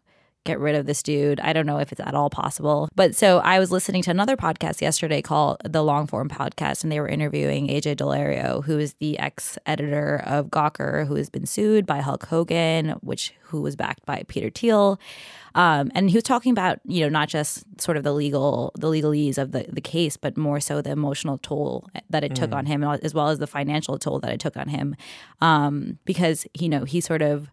get 0.45 0.59
rid 0.59 0.75
of 0.75 0.87
this 0.87 1.03
dude. 1.03 1.39
I 1.41 1.53
don't 1.53 1.67
know 1.67 1.79
if 1.79 1.93
it's 1.93 2.01
at 2.01 2.15
all 2.15 2.31
possible. 2.31 2.89
But 2.95 3.15
so 3.15 3.39
I 3.39 3.59
was 3.59 3.71
listening 3.71 4.03
to 4.03 4.11
another 4.11 4.37
podcast 4.37 4.81
yesterday 4.81 5.21
called 5.21 5.59
the 5.65 5.83
Long 5.83 6.07
Form 6.07 6.29
Podcast, 6.29 6.83
and 6.83 6.91
they 6.91 7.01
were 7.01 7.09
interviewing 7.09 7.69
AJ 7.69 7.97
Daulerio, 7.97 8.65
who 8.65 8.79
is 8.79 8.95
the 8.95 9.19
ex 9.19 9.59
editor 9.67 10.23
of 10.25 10.47
Gawker, 10.47 11.07
who 11.07 11.17
has 11.17 11.29
been 11.29 11.47
sued 11.47 11.85
by 11.85 12.01
Hulk 12.01 12.27
Hogan, 12.27 12.91
which 13.01 13.35
who 13.43 13.61
was 13.61 13.77
backed 13.77 14.07
by 14.07 14.23
Peter 14.29 14.49
Thiel. 14.49 14.99
Um, 15.55 15.91
and 15.95 16.09
he 16.09 16.17
was 16.17 16.23
talking 16.23 16.53
about, 16.53 16.79
you 16.85 17.01
know, 17.01 17.09
not 17.09 17.29
just 17.29 17.65
sort 17.81 17.97
of 17.97 18.05
the 18.05 18.13
legal, 18.13 18.73
the 18.79 18.87
legalese 18.87 19.37
of 19.37 19.51
the, 19.51 19.67
the 19.69 19.81
case, 19.81 20.17
but 20.17 20.37
more 20.37 20.61
so 20.61 20.81
the 20.81 20.91
emotional 20.91 21.39
toll 21.39 21.89
that 22.09 22.23
it 22.23 22.37
took 22.37 22.53
on 22.53 22.67
him, 22.67 22.85
as 22.85 23.13
well 23.13 23.29
as 23.29 23.41
the 23.41 23.49
financial 23.49 23.99
toll 23.99 24.21
that 24.21 24.31
it 24.31 24.39
took 24.39 24.57
on 24.57 24.69
him, 24.69 24.95
um, 25.41 25.99
because 26.05 26.47
you 26.55 26.69
know 26.69 26.85
he 26.85 27.01
sort 27.01 27.21
of 27.21 27.51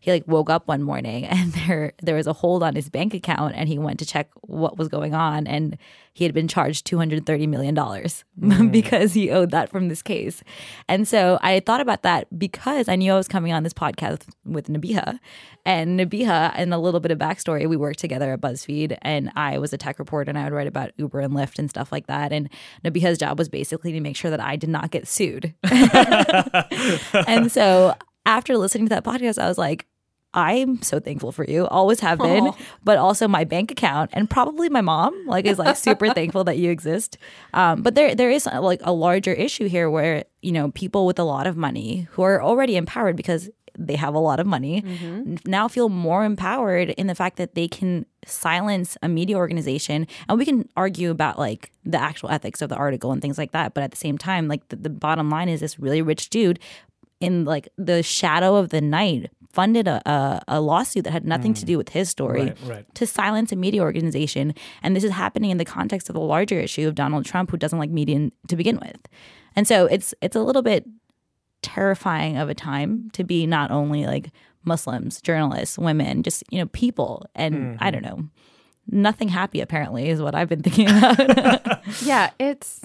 he 0.00 0.10
like 0.10 0.26
woke 0.26 0.50
up 0.50 0.66
one 0.66 0.82
morning 0.82 1.24
and 1.26 1.52
there 1.52 1.92
there 2.02 2.16
was 2.16 2.26
a 2.26 2.32
hold 2.32 2.62
on 2.62 2.74
his 2.74 2.88
bank 2.88 3.14
account 3.14 3.54
and 3.54 3.68
he 3.68 3.78
went 3.78 3.98
to 4.00 4.06
check 4.06 4.28
what 4.42 4.76
was 4.76 4.88
going 4.88 5.14
on 5.14 5.46
and 5.46 5.78
he 6.12 6.24
had 6.24 6.34
been 6.34 6.48
charged 6.48 6.86
230 6.86 7.46
million 7.46 7.74
dollars 7.74 8.24
mm. 8.40 8.72
because 8.72 9.12
he 9.12 9.30
owed 9.30 9.50
that 9.52 9.70
from 9.70 9.88
this 9.88 10.02
case. 10.02 10.42
And 10.88 11.06
so 11.06 11.38
I 11.40 11.60
thought 11.60 11.80
about 11.80 12.02
that 12.02 12.26
because 12.36 12.88
I 12.88 12.96
knew 12.96 13.12
I 13.12 13.16
was 13.16 13.28
coming 13.28 13.52
on 13.52 13.62
this 13.62 13.72
podcast 13.72 14.24
with 14.44 14.68
Nabiha 14.68 15.20
and 15.64 16.00
Nabiha 16.00 16.52
and 16.54 16.74
a 16.74 16.78
little 16.78 17.00
bit 17.00 17.12
of 17.12 17.18
backstory 17.18 17.68
we 17.68 17.76
worked 17.76 18.00
together 18.00 18.32
at 18.32 18.40
BuzzFeed 18.40 18.98
and 19.02 19.30
I 19.36 19.58
was 19.58 19.72
a 19.72 19.78
tech 19.78 19.98
reporter 19.98 20.30
and 20.30 20.38
I 20.38 20.44
would 20.44 20.52
write 20.52 20.66
about 20.66 20.92
Uber 20.96 21.20
and 21.20 21.32
Lyft 21.34 21.58
and 21.58 21.70
stuff 21.70 21.92
like 21.92 22.06
that 22.06 22.32
and 22.32 22.48
Nabiha's 22.84 23.18
job 23.18 23.38
was 23.38 23.48
basically 23.48 23.92
to 23.92 24.00
make 24.00 24.16
sure 24.16 24.30
that 24.30 24.40
I 24.40 24.56
did 24.56 24.70
not 24.70 24.90
get 24.90 25.06
sued. 25.06 25.54
and 27.28 27.52
so 27.52 27.94
after 28.26 28.56
listening 28.56 28.86
to 28.86 28.90
that 28.90 29.04
podcast, 29.04 29.38
I 29.38 29.48
was 29.48 29.58
like, 29.58 29.86
I'm 30.32 30.80
so 30.82 31.00
thankful 31.00 31.32
for 31.32 31.44
you. 31.44 31.66
Always 31.66 32.00
have 32.00 32.18
been, 32.18 32.48
Aw. 32.48 32.56
but 32.84 32.98
also 32.98 33.26
my 33.26 33.44
bank 33.44 33.72
account 33.72 34.10
and 34.12 34.30
probably 34.30 34.68
my 34.68 34.80
mom 34.80 35.26
like 35.26 35.44
is 35.44 35.58
like 35.58 35.76
super 35.76 36.08
thankful 36.14 36.44
that 36.44 36.56
you 36.56 36.70
exist. 36.70 37.18
Um, 37.52 37.82
but 37.82 37.96
there 37.96 38.14
there 38.14 38.30
is 38.30 38.46
like 38.46 38.80
a 38.84 38.92
larger 38.92 39.32
issue 39.32 39.68
here 39.68 39.90
where 39.90 40.24
you 40.42 40.52
know 40.52 40.70
people 40.70 41.04
with 41.04 41.18
a 41.18 41.24
lot 41.24 41.46
of 41.46 41.56
money 41.56 42.06
who 42.12 42.22
are 42.22 42.40
already 42.42 42.76
empowered 42.76 43.16
because 43.16 43.50
they 43.78 43.96
have 43.96 44.14
a 44.14 44.18
lot 44.18 44.40
of 44.40 44.46
money 44.46 44.84
n- 44.84 45.38
now 45.46 45.66
feel 45.66 45.88
more 45.88 46.24
empowered 46.24 46.90
in 46.90 47.06
the 47.06 47.14
fact 47.14 47.36
that 47.36 47.54
they 47.54 47.66
can 47.66 48.04
silence 48.26 48.96
a 49.02 49.08
media 49.08 49.36
organization 49.36 50.06
and 50.28 50.38
we 50.38 50.44
can 50.44 50.68
argue 50.76 51.10
about 51.10 51.38
like 51.38 51.70
the 51.84 51.98
actual 51.98 52.28
ethics 52.30 52.60
of 52.60 52.68
the 52.68 52.74
article 52.76 53.12
and 53.12 53.22
things 53.22 53.38
like 53.38 53.52
that 53.52 53.72
but 53.72 53.82
at 53.82 53.90
the 53.90 53.96
same 53.96 54.18
time 54.18 54.48
like 54.48 54.68
the, 54.68 54.76
the 54.76 54.90
bottom 54.90 55.30
line 55.30 55.48
is 55.48 55.60
this 55.60 55.78
really 55.78 56.02
rich 56.02 56.28
dude 56.30 56.58
in 57.20 57.44
like 57.44 57.68
the 57.78 58.02
shadow 58.02 58.56
of 58.56 58.70
the 58.70 58.80
night 58.80 59.30
funded 59.52 59.88
a, 59.88 60.00
a, 60.08 60.42
a 60.48 60.60
lawsuit 60.60 61.04
that 61.04 61.10
had 61.10 61.26
nothing 61.26 61.54
to 61.54 61.62
mm. 61.62 61.66
do 61.66 61.78
with 61.78 61.90
his 61.90 62.08
story 62.08 62.44
Right, 62.44 62.58
right. 62.66 62.94
to 62.94 63.06
silence 63.06 63.52
a 63.52 63.56
media 63.56 63.82
organization. 63.82 64.54
And 64.82 64.94
this 64.94 65.04
is 65.04 65.10
happening 65.10 65.50
in 65.50 65.58
the 65.58 65.64
context 65.64 66.08
of 66.08 66.14
the 66.14 66.20
larger 66.20 66.58
issue 66.60 66.86
of 66.86 66.94
Donald 66.94 67.24
Trump 67.24 67.50
who 67.50 67.56
doesn't 67.56 67.78
like 67.78 67.90
media 67.90 68.16
in- 68.16 68.32
to 68.48 68.56
begin 68.56 68.78
with. 68.78 69.08
And 69.56 69.66
so 69.66 69.86
it's 69.86 70.14
it's 70.20 70.36
a 70.36 70.40
little 70.40 70.62
bit 70.62 70.86
terrifying 71.62 72.36
of 72.36 72.48
a 72.48 72.54
time 72.54 73.10
to 73.12 73.24
be 73.24 73.46
not 73.46 73.70
only 73.70 74.06
like 74.06 74.30
Muslims, 74.64 75.20
journalists, 75.20 75.78
women, 75.78 76.22
just 76.22 76.44
you 76.50 76.58
know 76.58 76.66
people. 76.66 77.26
And 77.34 77.78
I 77.80 77.90
mm-hmm. 77.90 78.00
don't 78.00 78.02
know. 78.02 78.28
Nothing 78.92 79.28
happy 79.28 79.60
apparently 79.60 80.08
is 80.08 80.22
what 80.22 80.34
I've 80.34 80.48
been 80.48 80.62
thinking 80.62 80.88
about. 80.88 81.84
Yeah, 82.02 82.30
it's 82.38 82.82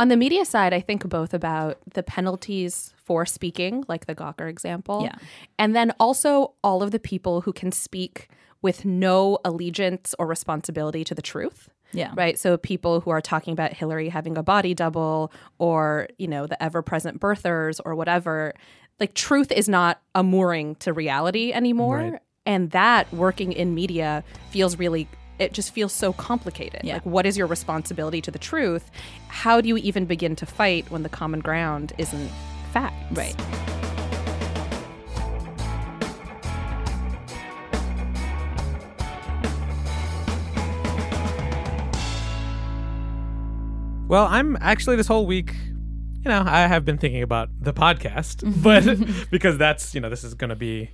on 0.00 0.08
the 0.08 0.16
media 0.16 0.46
side, 0.46 0.72
I 0.72 0.80
think 0.80 1.06
both 1.06 1.34
about 1.34 1.78
the 1.92 2.02
penalties 2.02 2.94
for 2.96 3.26
speaking, 3.26 3.84
like 3.86 4.06
the 4.06 4.14
Gawker 4.14 4.48
example. 4.48 5.02
Yeah. 5.02 5.16
And 5.58 5.76
then 5.76 5.92
also 6.00 6.54
all 6.64 6.82
of 6.82 6.90
the 6.90 6.98
people 6.98 7.42
who 7.42 7.52
can 7.52 7.70
speak 7.70 8.28
with 8.62 8.86
no 8.86 9.38
allegiance 9.44 10.14
or 10.18 10.26
responsibility 10.26 11.04
to 11.04 11.14
the 11.14 11.20
truth. 11.20 11.68
Yeah. 11.92 12.12
Right. 12.16 12.38
So 12.38 12.56
people 12.56 13.00
who 13.00 13.10
are 13.10 13.20
talking 13.20 13.52
about 13.52 13.74
Hillary 13.74 14.08
having 14.08 14.38
a 14.38 14.42
body 14.42 14.72
double 14.72 15.32
or, 15.58 16.08
you 16.16 16.28
know, 16.28 16.46
the 16.46 16.60
ever 16.62 16.80
present 16.80 17.20
birthers 17.20 17.78
or 17.84 17.94
whatever, 17.94 18.54
like 19.00 19.12
truth 19.12 19.52
is 19.52 19.68
not 19.68 20.00
a 20.14 20.22
mooring 20.22 20.76
to 20.76 20.94
reality 20.94 21.52
anymore. 21.52 21.98
Right. 21.98 22.20
And 22.46 22.70
that 22.70 23.12
working 23.12 23.52
in 23.52 23.74
media 23.74 24.24
feels 24.50 24.78
really 24.78 25.08
it 25.40 25.54
just 25.54 25.72
feels 25.72 25.92
so 25.92 26.12
complicated. 26.12 26.82
Yeah. 26.84 26.94
Like 26.94 27.06
what 27.06 27.24
is 27.24 27.36
your 27.36 27.46
responsibility 27.46 28.20
to 28.20 28.30
the 28.30 28.38
truth? 28.38 28.90
How 29.28 29.60
do 29.60 29.68
you 29.68 29.78
even 29.78 30.04
begin 30.04 30.36
to 30.36 30.46
fight 30.46 30.90
when 30.90 31.02
the 31.02 31.08
common 31.08 31.40
ground 31.40 31.94
isn't 31.96 32.30
facts? 32.72 32.94
Right. 33.12 33.34
Well, 44.08 44.26
I'm 44.26 44.58
actually 44.60 44.96
this 44.96 45.06
whole 45.06 45.24
week, 45.24 45.54
you 45.54 46.30
know, 46.30 46.42
I 46.44 46.66
have 46.66 46.84
been 46.84 46.98
thinking 46.98 47.22
about 47.22 47.48
the 47.60 47.72
podcast, 47.72 48.42
but 48.62 49.30
because 49.30 49.56
that's, 49.56 49.94
you 49.94 50.00
know, 50.00 50.10
this 50.10 50.24
is 50.24 50.34
going 50.34 50.50
to 50.50 50.56
be 50.56 50.90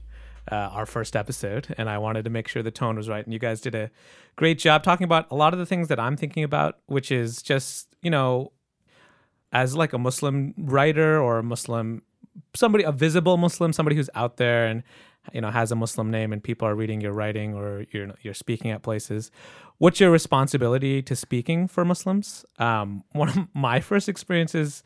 uh, 0.50 0.54
our 0.54 0.86
first 0.86 1.16
episode, 1.16 1.74
and 1.76 1.88
I 1.88 1.98
wanted 1.98 2.24
to 2.24 2.30
make 2.30 2.48
sure 2.48 2.62
the 2.62 2.70
tone 2.70 2.96
was 2.96 3.08
right. 3.08 3.24
And 3.24 3.32
you 3.32 3.38
guys 3.38 3.60
did 3.60 3.74
a 3.74 3.90
great 4.36 4.58
job 4.58 4.82
talking 4.82 5.04
about 5.04 5.26
a 5.30 5.34
lot 5.34 5.52
of 5.52 5.58
the 5.58 5.66
things 5.66 5.88
that 5.88 5.98
I'm 5.98 6.16
thinking 6.16 6.44
about, 6.44 6.78
which 6.86 7.10
is 7.10 7.42
just, 7.42 7.94
you 8.02 8.10
know, 8.10 8.52
as 9.52 9.76
like 9.76 9.92
a 9.92 9.98
Muslim 9.98 10.54
writer 10.56 11.20
or 11.20 11.38
a 11.38 11.42
Muslim, 11.42 12.02
somebody, 12.54 12.84
a 12.84 12.92
visible 12.92 13.36
Muslim, 13.36 13.72
somebody 13.72 13.96
who's 13.96 14.10
out 14.14 14.36
there 14.36 14.66
and, 14.66 14.82
you 15.32 15.40
know, 15.40 15.50
has 15.50 15.72
a 15.72 15.76
Muslim 15.76 16.10
name 16.10 16.32
and 16.32 16.42
people 16.42 16.68
are 16.68 16.74
reading 16.74 17.00
your 17.00 17.12
writing 17.12 17.54
or 17.54 17.86
you're, 17.90 18.12
you're 18.22 18.34
speaking 18.34 18.70
at 18.70 18.82
places. 18.82 19.30
What's 19.78 20.00
your 20.00 20.10
responsibility 20.10 21.02
to 21.02 21.16
speaking 21.16 21.68
for 21.68 21.84
Muslims? 21.84 22.44
Um, 22.58 23.04
one 23.12 23.28
of 23.28 23.36
my 23.54 23.80
first 23.80 24.08
experiences 24.08 24.82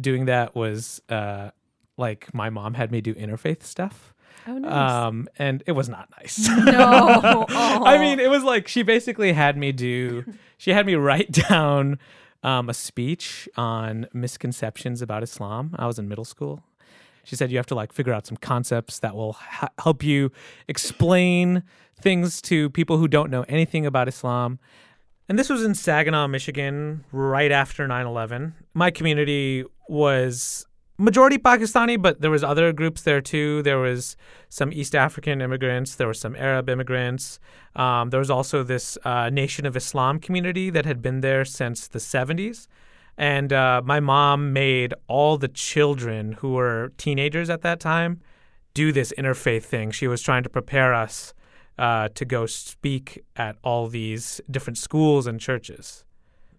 doing 0.00 0.26
that 0.26 0.54
was 0.54 1.00
uh, 1.08 1.50
like 1.96 2.32
my 2.34 2.50
mom 2.50 2.74
had 2.74 2.90
me 2.90 3.00
do 3.00 3.14
interfaith 3.14 3.62
stuff. 3.62 4.14
Oh 4.46 4.58
nice. 4.58 4.72
Um, 4.72 5.28
and 5.38 5.62
it 5.66 5.72
was 5.72 5.88
not 5.88 6.08
nice. 6.18 6.48
no. 6.48 7.46
I 7.48 7.98
mean, 7.98 8.20
it 8.20 8.30
was 8.30 8.42
like 8.42 8.68
she 8.68 8.82
basically 8.82 9.32
had 9.32 9.56
me 9.56 9.72
do, 9.72 10.24
she 10.58 10.72
had 10.72 10.86
me 10.86 10.94
write 10.94 11.30
down 11.48 11.98
um, 12.42 12.68
a 12.68 12.74
speech 12.74 13.48
on 13.56 14.06
misconceptions 14.12 15.02
about 15.02 15.22
Islam. 15.22 15.74
I 15.78 15.86
was 15.86 15.98
in 15.98 16.08
middle 16.08 16.24
school. 16.24 16.62
She 17.24 17.36
said 17.36 17.50
you 17.50 17.58
have 17.58 17.66
to 17.66 17.74
like 17.74 17.92
figure 17.92 18.12
out 18.12 18.26
some 18.26 18.36
concepts 18.38 18.98
that 19.00 19.14
will 19.14 19.34
ha- 19.34 19.68
help 19.78 20.02
you 20.02 20.32
explain 20.68 21.62
things 22.00 22.40
to 22.42 22.70
people 22.70 22.96
who 22.96 23.08
don't 23.08 23.30
know 23.30 23.44
anything 23.46 23.84
about 23.84 24.08
Islam. 24.08 24.58
And 25.28 25.38
this 25.38 25.48
was 25.48 25.62
in 25.62 25.74
Saginaw, 25.74 26.26
Michigan, 26.28 27.04
right 27.12 27.52
after 27.52 27.86
9/11. 27.86 28.52
My 28.74 28.90
community 28.90 29.64
was 29.88 30.66
majority 31.00 31.38
Pakistani, 31.38 32.00
but 32.00 32.20
there 32.20 32.30
was 32.30 32.44
other 32.44 32.72
groups 32.72 33.02
there 33.02 33.20
too. 33.20 33.62
There 33.62 33.78
was 33.78 34.16
some 34.48 34.72
East 34.72 34.94
African 34.94 35.40
immigrants. 35.40 35.96
There 35.96 36.06
were 36.06 36.14
some 36.14 36.36
Arab 36.36 36.68
immigrants. 36.68 37.40
Um, 37.74 38.10
there 38.10 38.20
was 38.20 38.30
also 38.30 38.62
this 38.62 38.98
uh, 39.04 39.30
Nation 39.30 39.66
of 39.66 39.76
Islam 39.76 40.20
community 40.20 40.70
that 40.70 40.84
had 40.84 41.02
been 41.02 41.20
there 41.20 41.44
since 41.44 41.88
the 41.88 41.98
70s. 41.98 42.66
And 43.16 43.52
uh, 43.52 43.82
my 43.84 44.00
mom 44.00 44.52
made 44.52 44.94
all 45.06 45.36
the 45.36 45.48
children 45.48 46.32
who 46.32 46.52
were 46.52 46.92
teenagers 46.96 47.50
at 47.50 47.62
that 47.62 47.80
time 47.80 48.20
do 48.72 48.92
this 48.92 49.12
interfaith 49.18 49.64
thing. 49.64 49.90
She 49.90 50.06
was 50.06 50.22
trying 50.22 50.42
to 50.44 50.48
prepare 50.48 50.94
us 50.94 51.34
uh, 51.78 52.08
to 52.14 52.24
go 52.24 52.46
speak 52.46 53.22
at 53.36 53.56
all 53.62 53.88
these 53.88 54.40
different 54.50 54.78
schools 54.78 55.26
and 55.26 55.40
churches. 55.40 56.04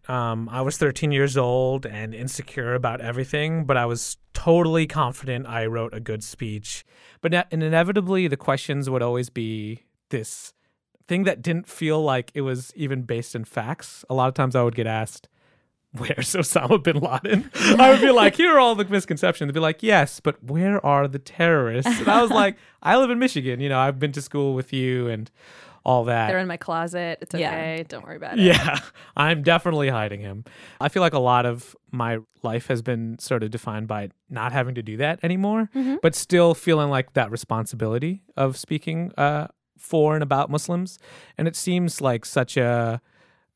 Um, 0.07 0.49
I 0.49 0.61
was 0.61 0.77
13 0.77 1.11
years 1.11 1.37
old 1.37 1.85
and 1.85 2.13
insecure 2.13 2.73
about 2.73 3.01
everything, 3.01 3.65
but 3.65 3.77
I 3.77 3.85
was 3.85 4.17
totally 4.33 4.87
confident 4.87 5.45
I 5.47 5.65
wrote 5.67 5.93
a 5.93 5.99
good 5.99 6.23
speech. 6.23 6.83
But 7.21 7.31
ne- 7.31 7.43
and 7.51 7.61
inevitably, 7.61 8.27
the 8.27 8.37
questions 8.37 8.89
would 8.89 9.01
always 9.03 9.29
be 9.29 9.83
this 10.09 10.53
thing 11.07 11.23
that 11.23 11.41
didn't 11.41 11.67
feel 11.67 12.01
like 12.01 12.31
it 12.33 12.41
was 12.41 12.71
even 12.75 13.03
based 13.03 13.35
in 13.35 13.43
facts. 13.43 14.03
A 14.09 14.13
lot 14.13 14.27
of 14.27 14.33
times 14.33 14.55
I 14.55 14.63
would 14.63 14.75
get 14.75 14.87
asked, 14.87 15.27
Where's 15.93 16.33
Osama 16.35 16.81
bin 16.81 16.99
Laden? 16.99 17.51
I 17.79 17.91
would 17.91 18.01
be 18.01 18.11
like, 18.21 18.35
Here 18.35 18.55
are 18.55 18.59
all 18.59 18.75
the 18.75 18.85
misconceptions. 18.85 19.49
They'd 19.49 19.53
be 19.53 19.59
like, 19.59 19.83
Yes, 19.83 20.19
but 20.19 20.43
where 20.43 20.83
are 20.85 21.07
the 21.07 21.19
terrorists? 21.19 21.99
And 21.99 22.07
I 22.07 22.21
was 22.21 22.31
like, 22.31 22.57
I 22.81 22.97
live 22.97 23.09
in 23.11 23.19
Michigan. 23.19 23.59
You 23.59 23.69
know, 23.69 23.79
I've 23.79 23.99
been 23.99 24.13
to 24.13 24.21
school 24.21 24.53
with 24.55 24.73
you 24.73 25.07
and 25.07 25.29
all 25.83 26.03
that. 26.05 26.27
They're 26.27 26.39
in 26.39 26.47
my 26.47 26.57
closet. 26.57 27.19
It's 27.21 27.33
Yeah. 27.33 27.49
okay. 27.49 27.85
Don't 27.87 28.03
worry 28.05 28.15
about 28.17 28.37
it. 28.37 28.43
Yeah, 28.43 28.79
I'm 29.17 29.41
definitely 29.43 29.89
hiding 29.89 30.21
him. 30.21 30.45
I 30.79 30.89
feel 30.89 31.01
like 31.01 31.13
a 31.13 31.19
lot 31.19 31.45
of 31.45 31.75
my 31.91 32.19
life 32.43 32.67
has 32.67 32.81
been 32.81 33.17
sort 33.19 33.43
of 33.43 33.51
defined 33.51 33.87
by 33.87 34.09
not 34.29 34.51
having 34.51 34.75
to 34.75 34.83
do 34.83 34.97
that 34.97 35.19
anymore, 35.23 35.69
but 36.01 36.15
still 36.15 36.53
feeling 36.53 36.89
like 36.89 37.13
that 37.13 37.31
responsibility 37.31 38.21
of 38.37 38.57
speaking 38.57 39.11
uh, 39.17 39.47
for 39.77 40.13
and 40.15 40.23
about 40.23 40.49
Muslims. 40.49 40.99
And 41.37 41.47
it 41.47 41.55
seems 41.55 41.99
like 42.01 42.25
such 42.25 42.57
a 42.57 43.01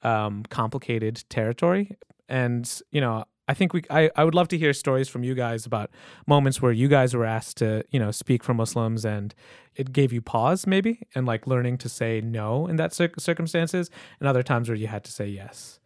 um, 0.02 0.44
complicated 0.50 1.24
territory. 1.30 1.96
And, 2.28 2.70
you 2.92 3.02
know, 3.02 3.26
I 3.48 3.54
think 3.54 3.74
we, 3.74 3.84
I, 3.90 4.10
I 4.16 4.24
would 4.24 4.34
love 4.34 4.48
to 4.50 4.58
hear 4.58 4.74
stories 4.74 5.08
from 5.08 5.24
you 5.24 5.36
guys 5.36 5.66
about 5.66 5.92
moments 6.26 6.62
where 6.62 6.72
you 6.72 6.88
guys 6.88 7.14
were 7.14 7.26
asked 7.26 7.58
to, 7.58 7.84
you 7.92 8.00
know, 8.00 8.12
speak 8.12 8.44
for 8.44 8.54
Muslims 8.54 9.06
and 9.06 9.36
it 9.76 9.94
gave 9.94 10.12
you 10.12 10.22
pause 10.22 10.66
maybe 10.66 11.02
and 11.14 11.26
like 11.26 11.46
learning 11.46 11.78
to 11.80 11.90
say 11.90 12.22
no 12.22 12.66
in 12.66 12.78
that 12.78 12.94
cir- 12.94 13.12
circumstances 13.20 13.90
and 14.20 14.28
other 14.28 14.42
times 14.42 14.68
where 14.68 14.78
you 14.78 14.88
had 14.88 15.04
to 15.04 15.12
say 15.12 15.28
yes. 15.28 15.80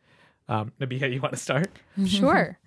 Um, 0.48 0.72
Nabiha, 0.80 1.12
you 1.14 1.22
want 1.22 1.34
to 1.34 1.40
start? 1.40 1.70
Sure. 2.06 2.58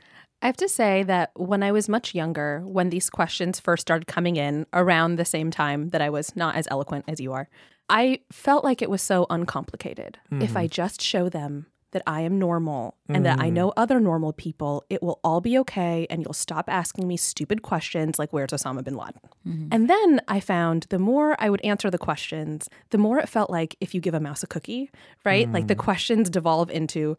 I 0.43 0.47
have 0.47 0.57
to 0.59 0.69
say 0.69 1.05
that 1.05 1.31
when 1.37 1.63
I 1.63 1.73
was 1.73 1.89
much 1.89 2.15
younger, 2.15 2.63
when 2.67 2.91
these 2.91 3.09
questions 3.09 3.61
first 3.61 3.83
started 3.83 4.07
coming 4.07 4.37
in 4.37 4.67
around 4.73 5.17
the 5.17 5.25
same 5.25 5.51
time 5.51 5.91
that 5.91 6.03
I 6.03 6.11
was 6.11 6.35
not 6.37 6.57
as 6.57 6.67
eloquent 6.71 7.05
as 7.09 7.21
you 7.21 7.33
are, 7.33 7.49
I 7.89 8.21
felt 8.31 8.65
like 8.65 8.83
it 8.83 8.91
was 8.91 9.03
so 9.03 9.27
uncomplicated. 9.31 10.19
If 10.31 10.57
I 10.57 10.67
just 10.67 11.01
show 11.01 11.29
them 11.29 11.67
that 11.93 12.03
I 12.07 12.23
am 12.23 12.39
normal 12.39 12.97
and 13.09 13.25
that 13.27 13.39
I 13.39 13.51
mm. 13.51 13.53
know 13.53 13.73
other 13.77 14.01
normal 14.01 14.33
people, 14.33 14.85
it 14.91 15.03
will 15.03 15.21
all 15.23 15.41
be 15.41 15.59
okay 15.59 16.07
and 16.11 16.23
you'll 16.23 16.33
stop 16.33 16.65
asking 16.69 17.07
me 17.07 17.17
stupid 17.17 17.63
questions 17.63 18.19
like, 18.19 18.33
where's 18.33 18.51
Osama 18.51 18.83
bin 18.83 18.97
Laden? 18.97 19.21
Mm-hmm. 19.47 19.69
And 19.71 19.89
then 19.89 20.21
I 20.27 20.41
found 20.41 20.87
the 20.89 20.99
more 20.99 21.37
I 21.39 21.51
would 21.51 21.61
answer 21.61 21.91
the 21.91 21.99
questions, 21.99 22.69
the 22.91 22.99
more 22.99 23.19
it 23.19 23.29
felt 23.29 23.51
like 23.51 23.77
if 23.81 23.95
you 23.95 24.01
give 24.01 24.15
a 24.15 24.21
mouse 24.21 24.43
a 24.43 24.47
cookie, 24.47 24.91
right? 25.25 25.51
Like 25.53 25.69
the 25.69 25.75
mm. 25.75 25.81
questions 25.81 26.31
devolve 26.31 26.71
into, 26.71 27.17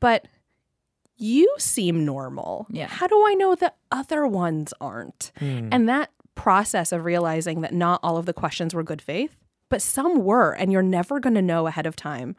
but 0.00 0.26
you 1.16 1.54
seem 1.58 2.04
normal. 2.04 2.66
Yeah. 2.68 2.88
How 2.88 3.06
do 3.06 3.24
I 3.26 3.34
know 3.34 3.54
that 3.54 3.76
other 3.90 4.26
ones 4.26 4.74
aren't? 4.80 5.32
Mm. 5.40 5.68
And 5.72 5.88
that 5.88 6.10
process 6.34 6.92
of 6.92 7.04
realizing 7.04 7.60
that 7.62 7.72
not 7.72 8.00
all 8.02 8.16
of 8.16 8.26
the 8.26 8.32
questions 8.32 8.74
were 8.74 8.82
good 8.82 9.00
faith, 9.00 9.36
but 9.68 9.82
some 9.82 10.24
were, 10.24 10.52
and 10.52 10.70
you're 10.70 10.82
never 10.82 11.18
going 11.18 11.34
to 11.34 11.42
know 11.42 11.66
ahead 11.66 11.86
of 11.86 11.96
time. 11.96 12.36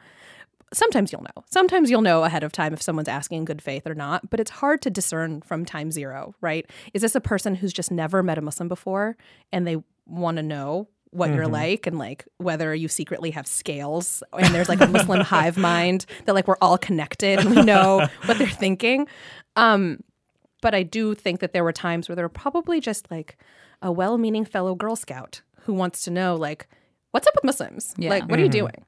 Sometimes 0.72 1.12
you'll 1.12 1.22
know. 1.22 1.44
Sometimes 1.50 1.90
you'll 1.90 2.02
know 2.02 2.24
ahead 2.24 2.42
of 2.42 2.52
time 2.52 2.72
if 2.72 2.82
someone's 2.82 3.08
asking 3.08 3.38
in 3.38 3.44
good 3.44 3.62
faith 3.62 3.86
or 3.86 3.94
not, 3.94 4.28
but 4.30 4.40
it's 4.40 4.50
hard 4.50 4.82
to 4.82 4.90
discern 4.90 5.40
from 5.42 5.64
time 5.64 5.90
zero, 5.90 6.34
right? 6.40 6.68
Is 6.94 7.02
this 7.02 7.14
a 7.14 7.20
person 7.20 7.54
who's 7.54 7.72
just 7.72 7.90
never 7.90 8.22
met 8.22 8.38
a 8.38 8.42
Muslim 8.42 8.68
before 8.68 9.16
and 9.52 9.66
they 9.66 9.76
want 10.06 10.36
to 10.36 10.42
know 10.42 10.88
what 11.10 11.32
you're 11.32 11.48
like 11.48 11.86
and 11.86 11.98
like 11.98 12.26
whether 12.36 12.74
you 12.74 12.86
secretly 12.86 13.30
have 13.30 13.46
scales 13.46 14.22
and 14.38 14.54
there's 14.54 14.68
like 14.68 14.80
a 14.80 14.86
Muslim 14.86 15.20
hive 15.22 15.56
mind 15.56 16.04
that 16.26 16.34
like 16.34 16.46
we're 16.46 16.58
all 16.60 16.76
connected 16.76 17.38
and 17.38 17.50
we 17.54 17.62
know 17.62 18.06
what 18.26 18.38
they're 18.38 18.46
thinking. 18.46 19.06
Um, 19.56 20.02
but 20.60 20.74
I 20.74 20.82
do 20.82 21.14
think 21.14 21.40
that 21.40 21.52
there 21.52 21.64
were 21.64 21.72
times 21.72 22.08
where 22.08 22.16
there 22.16 22.24
were 22.24 22.28
probably 22.30 22.80
just 22.80 23.10
like 23.10 23.38
a 23.80 23.92
well-meaning 23.92 24.44
fellow 24.44 24.74
Girl 24.74 24.96
Scout 24.96 25.40
who 25.62 25.72
wants 25.72 26.02
to 26.02 26.10
know 26.10 26.34
like 26.34 26.68
what's 27.12 27.26
up 27.26 27.34
with 27.34 27.44
Muslims? 27.44 27.94
Yeah. 27.96 28.10
Like 28.10 28.28
what 28.28 28.38
are 28.38 28.42
you 28.42 28.48
doing? 28.48 28.84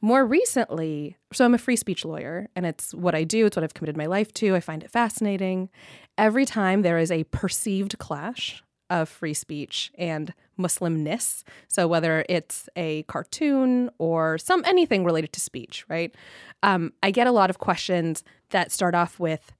More 0.00 0.26
recently, 0.26 1.16
so 1.32 1.44
I'm 1.44 1.54
a 1.54 1.58
free 1.58 1.76
speech 1.76 2.04
lawyer 2.04 2.48
and 2.56 2.66
it's 2.66 2.92
what 2.94 3.14
I 3.14 3.24
do, 3.24 3.46
it's 3.46 3.56
what 3.56 3.64
I've 3.64 3.74
committed 3.74 3.96
my 3.96 4.06
life 4.06 4.32
to. 4.34 4.54
I 4.54 4.60
find 4.60 4.82
it 4.82 4.90
fascinating. 4.90 5.70
Every 6.18 6.44
time 6.44 6.82
there 6.82 6.98
is 6.98 7.10
a 7.10 7.24
perceived 7.24 7.98
clash 7.98 8.62
of 8.90 9.08
free 9.08 9.32
speech 9.32 9.90
and 9.96 10.34
Muslimness. 10.58 11.44
So 11.68 11.88
whether 11.88 12.26
it's 12.28 12.68
a 12.76 13.04
cartoon 13.04 13.88
or 13.98 14.36
some 14.36 14.62
anything 14.66 15.02
related 15.02 15.32
to 15.32 15.40
speech, 15.40 15.84
right? 15.88 16.14
Um, 16.62 16.92
I 17.02 17.10
get 17.10 17.26
a 17.26 17.32
lot 17.32 17.48
of 17.48 17.58
questions 17.58 18.22
that 18.50 18.70
start 18.70 18.94
off 18.94 19.18
with, 19.18 19.52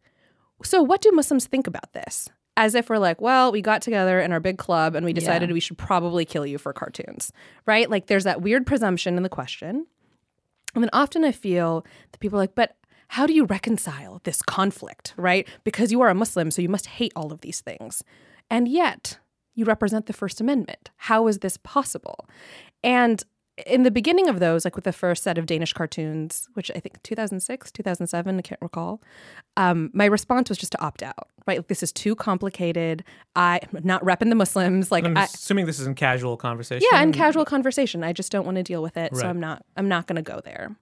"So 0.62 0.82
what 0.82 1.00
do 1.00 1.10
Muslims 1.12 1.46
think 1.46 1.66
about 1.66 1.94
this?" 1.94 2.28
As 2.56 2.74
if 2.74 2.90
we're 2.90 2.98
like, 2.98 3.20
"Well, 3.20 3.50
we 3.50 3.62
got 3.62 3.80
together 3.82 4.20
in 4.20 4.30
our 4.32 4.40
big 4.40 4.58
club 4.58 4.94
and 4.94 5.06
we 5.06 5.12
decided 5.12 5.48
Yeah. 5.48 5.54
we 5.54 5.60
should 5.60 5.78
probably 5.78 6.24
kill 6.24 6.44
you 6.44 6.58
for 6.58 6.72
cartoons," 6.72 7.32
right? 7.66 7.88
Like 7.88 8.06
there's 8.06 8.24
that 8.24 8.42
weird 8.42 8.66
presumption 8.66 9.16
in 9.16 9.22
the 9.22 9.28
question. 9.28 9.86
And 10.74 10.82
then 10.82 10.90
often 10.92 11.24
I 11.24 11.32
feel 11.32 11.84
that 12.12 12.20
people 12.20 12.38
are 12.38 12.42
like, 12.42 12.54
but 12.54 12.76
how 13.08 13.26
do 13.26 13.34
you 13.34 13.44
reconcile 13.44 14.20
this 14.24 14.40
conflict, 14.40 15.12
right? 15.18 15.46
Because 15.64 15.92
you 15.92 16.00
are 16.00 16.08
a 16.08 16.14
Muslim, 16.14 16.50
so 16.50 16.62
you 16.62 16.68
must 16.70 16.86
hate 16.86 17.12
all 17.14 17.30
of 17.32 17.42
these 17.42 17.60
things. 17.60 18.02
And 18.50 18.66
yet, 18.68 19.18
you 19.54 19.66
represent 19.66 20.06
the 20.06 20.14
First 20.14 20.40
Amendment. 20.40 20.88
How 20.96 21.26
is 21.26 21.40
this 21.40 21.58
possible? 21.58 22.26
And 22.82 23.22
in 23.66 23.82
the 23.82 23.90
beginning 23.90 24.28
of 24.30 24.40
those, 24.40 24.64
like 24.64 24.74
with 24.76 24.84
the 24.84 24.94
first 24.94 25.22
set 25.22 25.36
of 25.36 25.44
Danish 25.44 25.74
cartoons, 25.74 26.48
which 26.54 26.70
I 26.74 26.80
think 26.80 27.02
2006, 27.02 27.70
2007, 27.70 28.38
I 28.38 28.40
can't 28.40 28.62
recall, 28.62 29.02
um, 29.58 29.90
my 29.92 30.06
response 30.06 30.48
was 30.48 30.56
just 30.56 30.72
to 30.72 30.80
opt 30.80 31.02
out, 31.02 31.28
right? 31.46 31.58
Like, 31.58 31.68
this 31.68 31.82
is 31.82 31.92
too 31.92 32.14
complicated. 32.14 33.04
I'm 33.36 33.60
not 33.82 34.02
repping 34.04 34.28
the 34.28 34.34
Muslims. 34.34 34.92
Like, 34.92 35.04
I'm 35.04 35.16
I, 35.16 35.24
assuming 35.24 35.66
this 35.66 35.78
is 35.78 35.86
in 35.86 35.94
casual 35.94 36.36
conversation. 36.36 36.86
yeah, 36.90 37.02
in 37.02 37.12
casual 37.12 37.44
conversation. 37.44 38.04
I 38.04 38.12
just 38.12 38.32
don't 38.32 38.44
want 38.44 38.56
to 38.56 38.62
deal 38.62 38.82
with 38.82 38.96
it, 38.96 39.16
so 39.16 39.26
I'm 39.26 39.40
not. 39.40 39.64
I'm 39.76 39.88
not 39.88 40.06
going 40.06 40.16
to 40.16 40.22
go 40.22 40.40
there. 40.44 40.74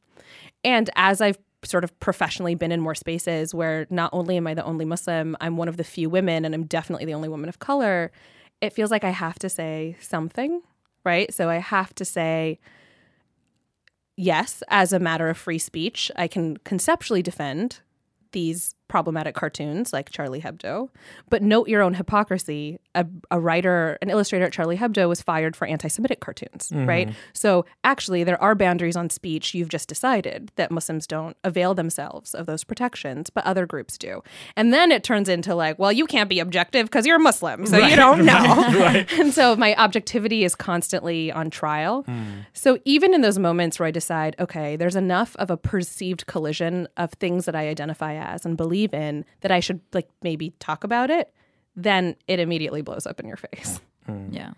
And 0.64 0.90
as 0.96 1.20
I've 1.20 1.38
sort 1.62 1.84
of 1.84 1.98
professionally 2.00 2.54
been 2.54 2.72
in 2.72 2.80
more 2.80 2.94
spaces 2.94 3.54
where 3.54 3.86
not 3.90 4.10
only 4.12 4.36
am 4.36 4.46
I 4.46 4.54
the 4.54 4.64
only 4.64 4.84
Muslim, 4.84 5.36
I'm 5.40 5.56
one 5.56 5.68
of 5.68 5.76
the 5.76 5.84
few 5.84 6.08
women, 6.08 6.44
and 6.44 6.54
I'm 6.54 6.64
definitely 6.64 7.04
the 7.06 7.14
only 7.14 7.28
woman 7.28 7.48
of 7.48 7.58
color. 7.58 8.10
It 8.60 8.72
feels 8.72 8.90
like 8.90 9.04
I 9.04 9.10
have 9.10 9.38
to 9.40 9.48
say 9.48 9.96
something, 10.00 10.62
right? 11.04 11.32
So 11.32 11.48
I 11.48 11.56
have 11.56 11.94
to 11.96 12.04
say. 12.04 12.58
Yes, 14.16 14.62
as 14.68 14.92
a 14.92 14.98
matter 14.98 15.30
of 15.30 15.38
free 15.38 15.58
speech, 15.58 16.10
I 16.14 16.28
can 16.28 16.58
conceptually 16.58 17.22
defend 17.22 17.80
these 18.32 18.74
problematic 18.90 19.36
cartoons 19.36 19.92
like 19.92 20.10
Charlie 20.10 20.40
Hebdo. 20.40 20.90
But 21.30 21.42
note 21.42 21.68
your 21.68 21.80
own 21.80 21.94
hypocrisy. 21.94 22.80
A, 22.96 23.06
a 23.30 23.38
writer, 23.38 23.96
an 24.02 24.10
illustrator 24.10 24.44
at 24.44 24.52
Charlie 24.52 24.76
Hebdo 24.76 25.08
was 25.08 25.22
fired 25.22 25.54
for 25.54 25.66
anti 25.66 25.88
Semitic 25.88 26.18
cartoons, 26.20 26.68
mm-hmm. 26.68 26.86
right? 26.86 27.14
So 27.32 27.64
actually, 27.84 28.24
there 28.24 28.42
are 28.42 28.56
boundaries 28.56 28.96
on 28.96 29.08
speech. 29.08 29.54
You've 29.54 29.68
just 29.68 29.88
decided 29.88 30.50
that 30.56 30.72
Muslims 30.72 31.06
don't 31.06 31.36
avail 31.44 31.72
themselves 31.72 32.34
of 32.34 32.46
those 32.46 32.64
protections, 32.64 33.30
but 33.30 33.46
other 33.46 33.64
groups 33.64 33.96
do. 33.96 34.22
And 34.56 34.74
then 34.74 34.90
it 34.90 35.04
turns 35.04 35.28
into 35.28 35.54
like, 35.54 35.78
well, 35.78 35.92
you 35.92 36.06
can't 36.06 36.28
be 36.28 36.40
objective 36.40 36.86
because 36.86 37.06
you're 37.06 37.16
a 37.16 37.20
Muslim, 37.20 37.66
so 37.66 37.78
you 37.78 37.94
don't 37.94 38.24
know. 38.24 38.34
and 39.20 39.32
so 39.32 39.54
my 39.54 39.76
objectivity 39.76 40.42
is 40.44 40.56
constantly 40.56 41.30
on 41.30 41.48
trial. 41.48 42.02
Hmm. 42.02 42.40
So 42.52 42.80
even 42.84 43.14
in 43.14 43.20
those 43.20 43.38
moments 43.38 43.78
where 43.78 43.86
I 43.86 43.92
decide, 43.92 44.34
okay, 44.40 44.74
there's 44.74 44.96
enough 44.96 45.36
of 45.36 45.48
a 45.48 45.56
perceived 45.56 46.26
collision 46.26 46.88
of 46.96 47.12
things 47.12 47.44
that 47.44 47.54
I 47.54 47.68
identify 47.68 48.14
as 48.14 48.44
and 48.44 48.56
believe 48.56 48.79
in 48.88 49.24
that 49.40 49.50
I 49.50 49.60
should 49.60 49.80
like 49.92 50.08
maybe 50.22 50.50
talk 50.58 50.84
about 50.84 51.10
it, 51.10 51.32
then 51.76 52.16
it 52.26 52.40
immediately 52.40 52.82
blows 52.82 53.06
up 53.06 53.20
in 53.20 53.26
your 53.26 53.36
face. 53.36 53.80
Mm. 54.08 54.34
Yeah. 54.34 54.52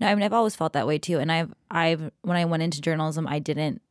No, 0.00 0.08
I 0.08 0.14
mean 0.14 0.24
I've 0.24 0.32
always 0.32 0.56
felt 0.56 0.72
that 0.72 0.86
way 0.86 0.98
too. 0.98 1.18
And 1.18 1.30
I've 1.30 1.52
I've 1.70 2.10
when 2.22 2.38
I 2.38 2.46
went 2.46 2.62
into 2.62 2.80
journalism, 2.80 3.28
I 3.28 3.38
didn't 3.38 3.82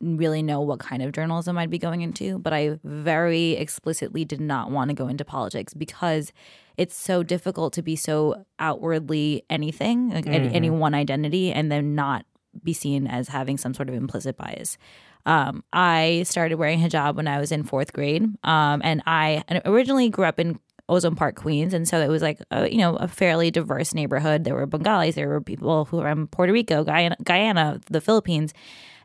really 0.00 0.42
know 0.42 0.60
what 0.60 0.80
kind 0.80 1.02
of 1.02 1.12
journalism 1.12 1.58
I'd 1.58 1.70
be 1.70 1.78
going 1.78 2.00
into, 2.00 2.38
but 2.38 2.52
I 2.52 2.78
very 2.82 3.52
explicitly 3.52 4.24
did 4.24 4.40
not 4.40 4.70
want 4.70 4.88
to 4.88 4.94
go 4.94 5.08
into 5.08 5.24
politics 5.24 5.74
because 5.74 6.32
it's 6.76 6.96
so 6.96 7.22
difficult 7.22 7.72
to 7.74 7.82
be 7.82 7.96
so 7.96 8.44
outwardly 8.58 9.44
anything, 9.50 10.10
like 10.10 10.26
any, 10.26 10.46
mm-hmm. 10.46 10.56
any 10.56 10.70
one 10.70 10.94
identity, 10.94 11.52
and 11.52 11.70
then 11.70 11.94
not 11.94 12.24
be 12.64 12.72
seen 12.72 13.06
as 13.06 13.28
having 13.28 13.58
some 13.58 13.74
sort 13.74 13.88
of 13.88 13.94
implicit 13.94 14.36
bias. 14.36 14.78
Um, 15.26 15.64
I 15.72 16.24
started 16.26 16.56
wearing 16.56 16.80
hijab 16.80 17.16
when 17.16 17.28
I 17.28 17.38
was 17.38 17.52
in 17.52 17.62
fourth 17.64 17.92
grade, 17.92 18.24
um, 18.44 18.80
and 18.82 19.02
I 19.06 19.42
originally 19.64 20.08
grew 20.08 20.24
up 20.24 20.40
in 20.40 20.58
Ozone 20.88 21.14
Park, 21.14 21.36
Queens, 21.36 21.72
and 21.72 21.86
so 21.88 22.00
it 22.00 22.08
was 22.08 22.20
like 22.20 22.40
a, 22.50 22.68
you 22.68 22.78
know 22.78 22.96
a 22.96 23.08
fairly 23.08 23.50
diverse 23.50 23.94
neighborhood. 23.94 24.44
There 24.44 24.54
were 24.54 24.66
Bengalis, 24.66 25.14
there 25.14 25.28
were 25.28 25.40
people 25.40 25.84
who 25.86 25.98
were 25.98 26.10
from 26.10 26.26
Puerto 26.26 26.52
Rico, 26.52 26.84
Guyana, 26.84 27.16
Guyana, 27.22 27.80
the 27.90 28.00
Philippines, 28.00 28.52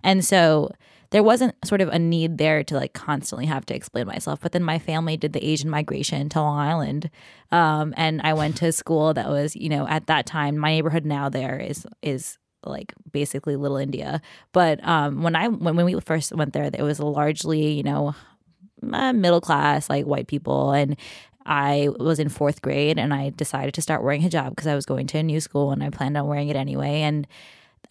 and 0.03 0.25
so 0.25 0.71
there 1.11 1.23
wasn't 1.23 1.55
sort 1.63 1.81
of 1.81 1.89
a 1.89 1.99
need 1.99 2.39
there 2.39 2.63
to 2.63 2.75
like 2.75 2.93
constantly 2.93 3.45
have 3.45 3.65
to 3.67 3.75
explain 3.75 4.07
myself. 4.07 4.39
But 4.41 4.51
then 4.51 4.63
my 4.63 4.79
family 4.79 5.15
did 5.15 5.33
the 5.33 5.45
Asian 5.45 5.69
migration 5.69 6.27
to 6.29 6.41
Long 6.41 6.57
Island, 6.57 7.09
um, 7.51 7.93
and 7.95 8.19
I 8.23 8.33
went 8.33 8.57
to 8.57 8.71
school 8.71 9.13
that 9.13 9.29
was 9.29 9.55
you 9.55 9.69
know 9.69 9.87
at 9.87 10.07
that 10.07 10.25
time 10.25 10.57
my 10.57 10.71
neighborhood 10.71 11.05
now 11.05 11.29
there 11.29 11.59
is 11.59 11.85
is 12.01 12.37
like 12.65 12.93
basically 13.11 13.55
little 13.55 13.77
India. 13.77 14.21
But 14.51 14.85
um, 14.87 15.23
when 15.23 15.35
I 15.35 15.47
when, 15.47 15.75
when 15.75 15.85
we 15.85 15.99
first 16.01 16.33
went 16.33 16.53
there, 16.53 16.69
it 16.71 16.81
was 16.81 16.99
largely 16.99 17.71
you 17.71 17.83
know 17.83 18.15
uh, 18.91 19.13
middle 19.13 19.41
class 19.41 19.89
like 19.89 20.05
white 20.05 20.27
people 20.27 20.71
and. 20.71 20.95
I 21.47 21.89
was 21.99 22.17
in 22.17 22.29
fourth 22.29 22.63
grade 22.63 22.97
and 22.97 23.13
I 23.13 23.29
decided 23.29 23.75
to 23.75 23.81
start 23.83 24.03
wearing 24.03 24.23
hijab 24.23 24.49
because 24.49 24.65
I 24.65 24.73
was 24.73 24.87
going 24.87 25.05
to 25.05 25.19
a 25.19 25.21
new 25.21 25.39
school 25.39 25.71
and 25.71 25.83
I 25.83 25.91
planned 25.91 26.17
on 26.17 26.25
wearing 26.25 26.49
it 26.49 26.55
anyway. 26.55 27.01
And, 27.01 27.27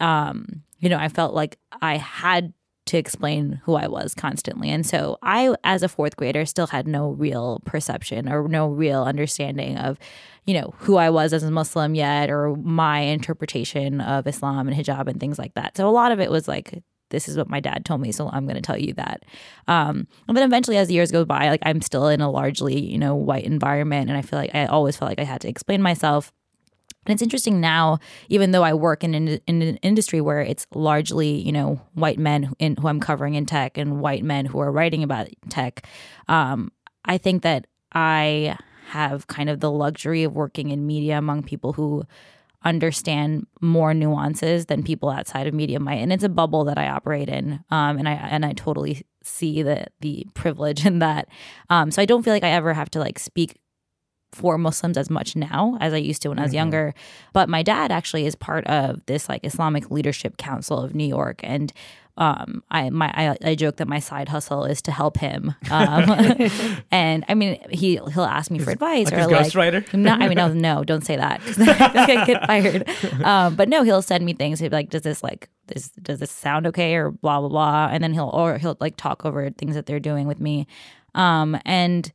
um, 0.00 0.64
you 0.80 0.88
know, 0.88 0.98
I 0.98 1.08
felt 1.08 1.34
like 1.34 1.56
I 1.80 1.98
had 1.98 2.52
to 2.86 2.98
explain 2.98 3.60
who 3.64 3.74
I 3.74 3.86
was 3.86 4.14
constantly. 4.14 4.70
And 4.70 4.86
so 4.86 5.18
I, 5.22 5.54
as 5.64 5.82
a 5.82 5.88
fourth 5.88 6.16
grader, 6.16 6.44
still 6.44 6.66
had 6.66 6.86
no 6.86 7.10
real 7.10 7.60
perception 7.64 8.28
or 8.28 8.46
no 8.48 8.68
real 8.68 9.04
understanding 9.04 9.78
of, 9.78 9.98
you 10.44 10.54
know, 10.54 10.74
who 10.78 10.96
I 10.96 11.10
was 11.10 11.32
as 11.32 11.42
a 11.42 11.50
Muslim 11.50 11.94
yet 11.94 12.30
or 12.30 12.56
my 12.56 13.00
interpretation 13.00 14.00
of 14.00 14.26
Islam 14.26 14.68
and 14.68 14.76
hijab 14.76 15.08
and 15.08 15.18
things 15.18 15.38
like 15.38 15.54
that. 15.54 15.76
So 15.76 15.88
a 15.88 15.90
lot 15.90 16.12
of 16.12 16.20
it 16.20 16.30
was 16.30 16.46
like, 16.46 16.82
this 17.10 17.28
is 17.28 17.36
what 17.36 17.48
my 17.48 17.60
dad 17.60 17.84
told 17.84 18.00
me, 18.00 18.12
so 18.12 18.28
I'm 18.28 18.44
going 18.44 18.56
to 18.56 18.62
tell 18.62 18.78
you 18.78 18.92
that. 18.94 19.24
Um, 19.68 20.08
and 20.26 20.36
then 20.36 20.44
eventually, 20.44 20.76
as 20.76 20.88
the 20.88 20.94
years 20.94 21.12
go 21.12 21.24
by, 21.24 21.48
like 21.48 21.62
I'm 21.62 21.80
still 21.80 22.08
in 22.08 22.20
a 22.20 22.30
largely, 22.30 22.80
you 22.80 22.98
know, 22.98 23.14
white 23.14 23.44
environment, 23.44 24.08
and 24.08 24.18
I 24.18 24.22
feel 24.22 24.38
like 24.38 24.54
I 24.54 24.66
always 24.66 24.96
felt 24.96 25.10
like 25.10 25.20
I 25.20 25.24
had 25.24 25.40
to 25.42 25.48
explain 25.48 25.80
myself. 25.80 26.32
And 27.06 27.12
it's 27.12 27.22
interesting 27.22 27.60
now, 27.60 27.98
even 28.28 28.50
though 28.50 28.62
I 28.62 28.74
work 28.74 29.04
in, 29.04 29.14
in, 29.14 29.40
in 29.46 29.62
an 29.62 29.76
industry 29.78 30.20
where 30.20 30.40
it's 30.40 30.66
largely, 30.74 31.40
you 31.40 31.52
know, 31.52 31.80
white 31.94 32.18
men 32.18 32.52
in, 32.58 32.76
who 32.76 32.88
I'm 32.88 33.00
covering 33.00 33.34
in 33.34 33.46
tech 33.46 33.76
and 33.78 34.00
white 34.00 34.24
men 34.24 34.46
who 34.46 34.58
are 34.60 34.72
writing 34.72 35.02
about 35.02 35.28
tech, 35.48 35.86
um, 36.28 36.72
I 37.04 37.18
think 37.18 37.42
that 37.42 37.66
I 37.92 38.56
have 38.88 39.26
kind 39.26 39.48
of 39.48 39.60
the 39.60 39.70
luxury 39.70 40.24
of 40.24 40.34
working 40.34 40.70
in 40.70 40.86
media 40.86 41.18
among 41.18 41.42
people 41.42 41.72
who 41.72 42.04
understand 42.64 43.46
more 43.60 43.92
nuances 43.92 44.66
than 44.66 44.82
people 44.82 45.10
outside 45.10 45.46
of 45.46 45.54
media 45.54 45.78
might. 45.78 45.96
And 45.96 46.12
it's 46.12 46.24
a 46.24 46.28
bubble 46.28 46.64
that 46.64 46.78
I 46.78 46.88
operate 46.88 47.28
in, 47.28 47.62
um, 47.70 47.98
and 47.98 48.08
I 48.08 48.12
and 48.12 48.44
I 48.44 48.52
totally 48.52 49.02
see 49.22 49.62
the 49.62 49.86
the 50.00 50.26
privilege 50.34 50.86
in 50.90 50.98
that. 51.00 51.28
Um, 51.70 51.90
so 51.90 52.00
I 52.00 52.06
don't 52.06 52.22
feel 52.22 52.32
like 52.32 52.44
I 52.44 52.50
ever 52.50 52.72
have 52.72 52.90
to 52.90 53.00
like 53.00 53.18
speak 53.18 53.58
for 54.34 54.58
Muslims 54.58 54.96
as 54.96 55.10
much 55.10 55.36
now 55.36 55.78
as 55.80 55.92
I 55.92 55.98
used 55.98 56.22
to 56.22 56.28
when 56.28 56.38
I 56.38 56.42
was 56.42 56.54
younger. 56.54 56.94
But 57.32 57.48
my 57.48 57.62
dad 57.62 57.90
actually 57.90 58.26
is 58.26 58.34
part 58.34 58.66
of 58.66 59.04
this 59.06 59.28
like 59.28 59.44
Islamic 59.44 59.90
Leadership 59.90 60.36
Council 60.36 60.78
of 60.78 60.94
New 60.94 61.06
York, 61.06 61.40
and 61.42 61.72
um, 62.16 62.62
I 62.70 62.90
my 62.90 63.12
I, 63.12 63.36
I 63.42 63.54
joke 63.56 63.76
that 63.76 63.88
my 63.88 63.98
side 63.98 64.28
hustle 64.28 64.64
is 64.64 64.80
to 64.82 64.92
help 64.92 65.16
him. 65.16 65.54
Um, 65.70 66.10
and 66.90 67.24
I 67.28 67.34
mean, 67.34 67.58
he 67.70 68.00
he'll 68.12 68.24
ask 68.24 68.50
me 68.50 68.60
for 68.60 68.70
advice 68.70 69.10
like 69.10 69.14
or 69.20 69.26
like 69.26 69.46
ghostwriter? 69.46 69.92
No, 69.94 70.12
I 70.12 70.28
mean, 70.28 70.36
no, 70.36 70.52
no, 70.52 70.84
don't 70.84 71.04
say 71.04 71.16
that 71.16 71.40
because 71.44 71.58
I 71.68 72.24
get 72.24 72.46
fired. 72.46 72.88
Um, 73.24 73.54
but 73.54 73.68
no, 73.68 73.84
he'll 73.84 74.02
send 74.02 74.24
me 74.24 74.34
things. 74.34 74.60
He'll 74.60 74.68
be 74.68 74.76
like, 74.76 74.90
"Does 74.90 75.02
this 75.02 75.22
like 75.22 75.48
this 75.68 75.88
does 75.90 76.18
this 76.18 76.30
sound 76.30 76.66
okay?" 76.66 76.94
or 76.94 77.10
blah 77.10 77.40
blah 77.40 77.48
blah, 77.48 77.88
and 77.90 78.02
then 78.02 78.12
he'll 78.12 78.30
or 78.32 78.58
he'll 78.58 78.76
like 78.80 78.96
talk 78.96 79.24
over 79.24 79.48
things 79.50 79.74
that 79.74 79.86
they're 79.86 80.00
doing 80.00 80.26
with 80.26 80.40
me. 80.40 80.66
Um, 81.14 81.58
and 81.64 82.12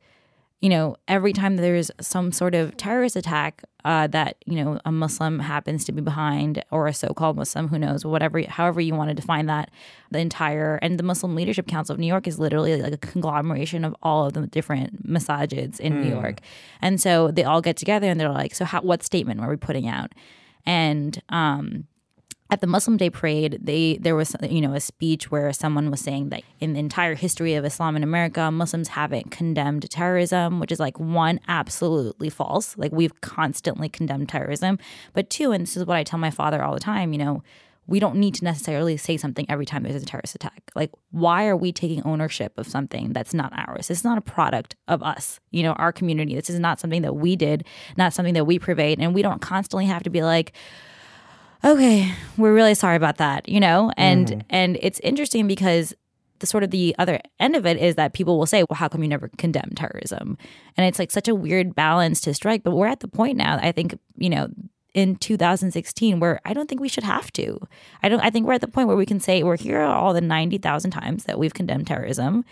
you 0.60 0.68
know, 0.68 0.96
every 1.08 1.32
time 1.32 1.56
there's 1.56 1.90
some 2.00 2.32
sort 2.32 2.54
of 2.54 2.76
terrorist 2.76 3.16
attack 3.16 3.64
uh, 3.84 4.06
that 4.08 4.36
you 4.44 4.62
know 4.62 4.78
a 4.84 4.92
Muslim 4.92 5.38
happens 5.38 5.84
to 5.86 5.92
be 5.92 6.02
behind, 6.02 6.62
or 6.70 6.86
a 6.86 6.92
so-called 6.92 7.36
Muslim, 7.36 7.68
who 7.68 7.78
knows, 7.78 8.04
whatever, 8.04 8.42
however 8.42 8.78
you 8.80 8.94
want 8.94 9.08
to 9.08 9.14
define 9.14 9.46
that, 9.46 9.70
the 10.10 10.18
entire 10.18 10.78
and 10.82 10.98
the 10.98 11.02
Muslim 11.02 11.34
Leadership 11.34 11.66
Council 11.66 11.94
of 11.94 11.98
New 11.98 12.06
York 12.06 12.26
is 12.26 12.38
literally 12.38 12.80
like 12.80 12.92
a 12.92 12.98
conglomeration 12.98 13.84
of 13.84 13.96
all 14.02 14.26
of 14.26 14.34
the 14.34 14.46
different 14.46 15.06
masajids 15.08 15.80
in 15.80 16.02
New 16.02 16.10
York, 16.10 16.40
and 16.82 17.00
so 17.00 17.30
they 17.30 17.44
all 17.44 17.62
get 17.62 17.78
together 17.78 18.08
and 18.08 18.20
they're 18.20 18.30
like, 18.30 18.54
so 18.54 18.66
how, 18.66 18.82
what 18.82 19.02
statement 19.02 19.40
are 19.40 19.48
we 19.48 19.56
putting 19.56 19.88
out? 19.88 20.12
And 20.66 21.22
um, 21.30 21.86
at 22.50 22.60
the 22.60 22.66
Muslim 22.66 22.96
Day 22.96 23.10
Parade, 23.10 23.58
they 23.62 23.96
there 24.00 24.16
was 24.16 24.34
you 24.42 24.60
know 24.60 24.74
a 24.74 24.80
speech 24.80 25.30
where 25.30 25.52
someone 25.52 25.90
was 25.90 26.00
saying 26.00 26.30
that 26.30 26.42
in 26.58 26.72
the 26.72 26.80
entire 26.80 27.14
history 27.14 27.54
of 27.54 27.64
Islam 27.64 27.96
in 27.96 28.02
America, 28.02 28.50
Muslims 28.50 28.88
haven't 28.88 29.30
condemned 29.30 29.88
terrorism, 29.90 30.58
which 30.58 30.72
is 30.72 30.80
like 30.80 30.98
one 30.98 31.40
absolutely 31.48 32.28
false. 32.28 32.76
Like 32.76 32.92
we've 32.92 33.20
constantly 33.20 33.88
condemned 33.88 34.28
terrorism, 34.28 34.78
but 35.12 35.30
two, 35.30 35.52
and 35.52 35.62
this 35.62 35.76
is 35.76 35.86
what 35.86 35.96
I 35.96 36.04
tell 36.04 36.18
my 36.18 36.30
father 36.30 36.62
all 36.62 36.74
the 36.74 36.80
time, 36.80 37.12
you 37.12 37.18
know. 37.18 37.42
We 37.86 37.98
don't 37.98 38.16
need 38.16 38.34
to 38.36 38.44
necessarily 38.44 38.96
say 38.96 39.16
something 39.16 39.46
every 39.48 39.66
time 39.66 39.82
there's 39.82 40.00
a 40.00 40.06
terrorist 40.06 40.36
attack. 40.36 40.70
Like, 40.76 40.92
why 41.10 41.48
are 41.48 41.56
we 41.56 41.72
taking 41.72 42.04
ownership 42.04 42.56
of 42.56 42.68
something 42.68 43.12
that's 43.12 43.34
not 43.34 43.52
ours? 43.52 43.90
It's 43.90 44.04
not 44.04 44.16
a 44.16 44.20
product 44.20 44.76
of 44.86 45.02
us, 45.02 45.40
you 45.50 45.64
know, 45.64 45.72
our 45.72 45.90
community. 45.90 46.36
This 46.36 46.50
is 46.50 46.60
not 46.60 46.78
something 46.78 47.02
that 47.02 47.14
we 47.14 47.34
did, 47.34 47.64
not 47.96 48.12
something 48.12 48.34
that 48.34 48.44
we 48.44 48.60
pervade. 48.60 49.00
And 49.00 49.12
we 49.12 49.22
don't 49.22 49.40
constantly 49.40 49.86
have 49.86 50.04
to 50.04 50.10
be 50.10 50.22
like, 50.22 50.52
okay 51.64 52.12
we're 52.36 52.54
really 52.54 52.74
sorry 52.74 52.96
about 52.96 53.16
that 53.18 53.48
you 53.48 53.60
know? 53.60 53.92
And 53.96 54.26
mm-hmm. 54.26 54.40
and 54.50 54.78
it's 54.80 55.00
interesting 55.00 55.46
because 55.46 55.94
the 56.38 56.46
sort 56.46 56.64
of 56.64 56.70
the 56.70 56.94
other 56.98 57.20
end 57.38 57.54
of 57.54 57.66
it 57.66 57.76
is 57.76 57.96
that 57.96 58.14
people 58.14 58.38
will 58.38 58.46
say 58.46 58.64
well 58.68 58.76
how 58.76 58.88
come 58.88 59.02
you 59.02 59.08
never 59.08 59.30
condemn 59.36 59.70
terrorism? 59.74 60.38
And 60.76 60.86
it's 60.86 60.98
like 60.98 61.10
such 61.10 61.28
a 61.28 61.34
weird 61.34 61.74
balance 61.74 62.20
to 62.22 62.34
strike 62.34 62.62
but 62.62 62.72
we're 62.72 62.86
at 62.86 63.00
the 63.00 63.08
point 63.08 63.36
now 63.36 63.58
i 63.62 63.72
think 63.72 63.98
you 64.16 64.30
know 64.30 64.48
in 64.92 65.16
2016 65.16 66.18
where 66.18 66.40
i 66.44 66.52
don't 66.52 66.68
think 66.68 66.80
we 66.80 66.88
should 66.88 67.04
have 67.04 67.32
to. 67.32 67.58
I 68.02 68.08
don't 68.08 68.20
i 68.20 68.30
think 68.30 68.46
we're 68.46 68.54
at 68.54 68.60
the 68.60 68.68
point 68.68 68.88
where 68.88 68.96
we 68.96 69.06
can 69.06 69.20
say 69.20 69.42
we're 69.42 69.56
here 69.56 69.82
all 69.82 70.14
the 70.14 70.20
90,000 70.20 70.90
times 70.90 71.24
that 71.24 71.38
we've 71.38 71.54
condemned 71.54 71.86
terrorism. 71.86 72.44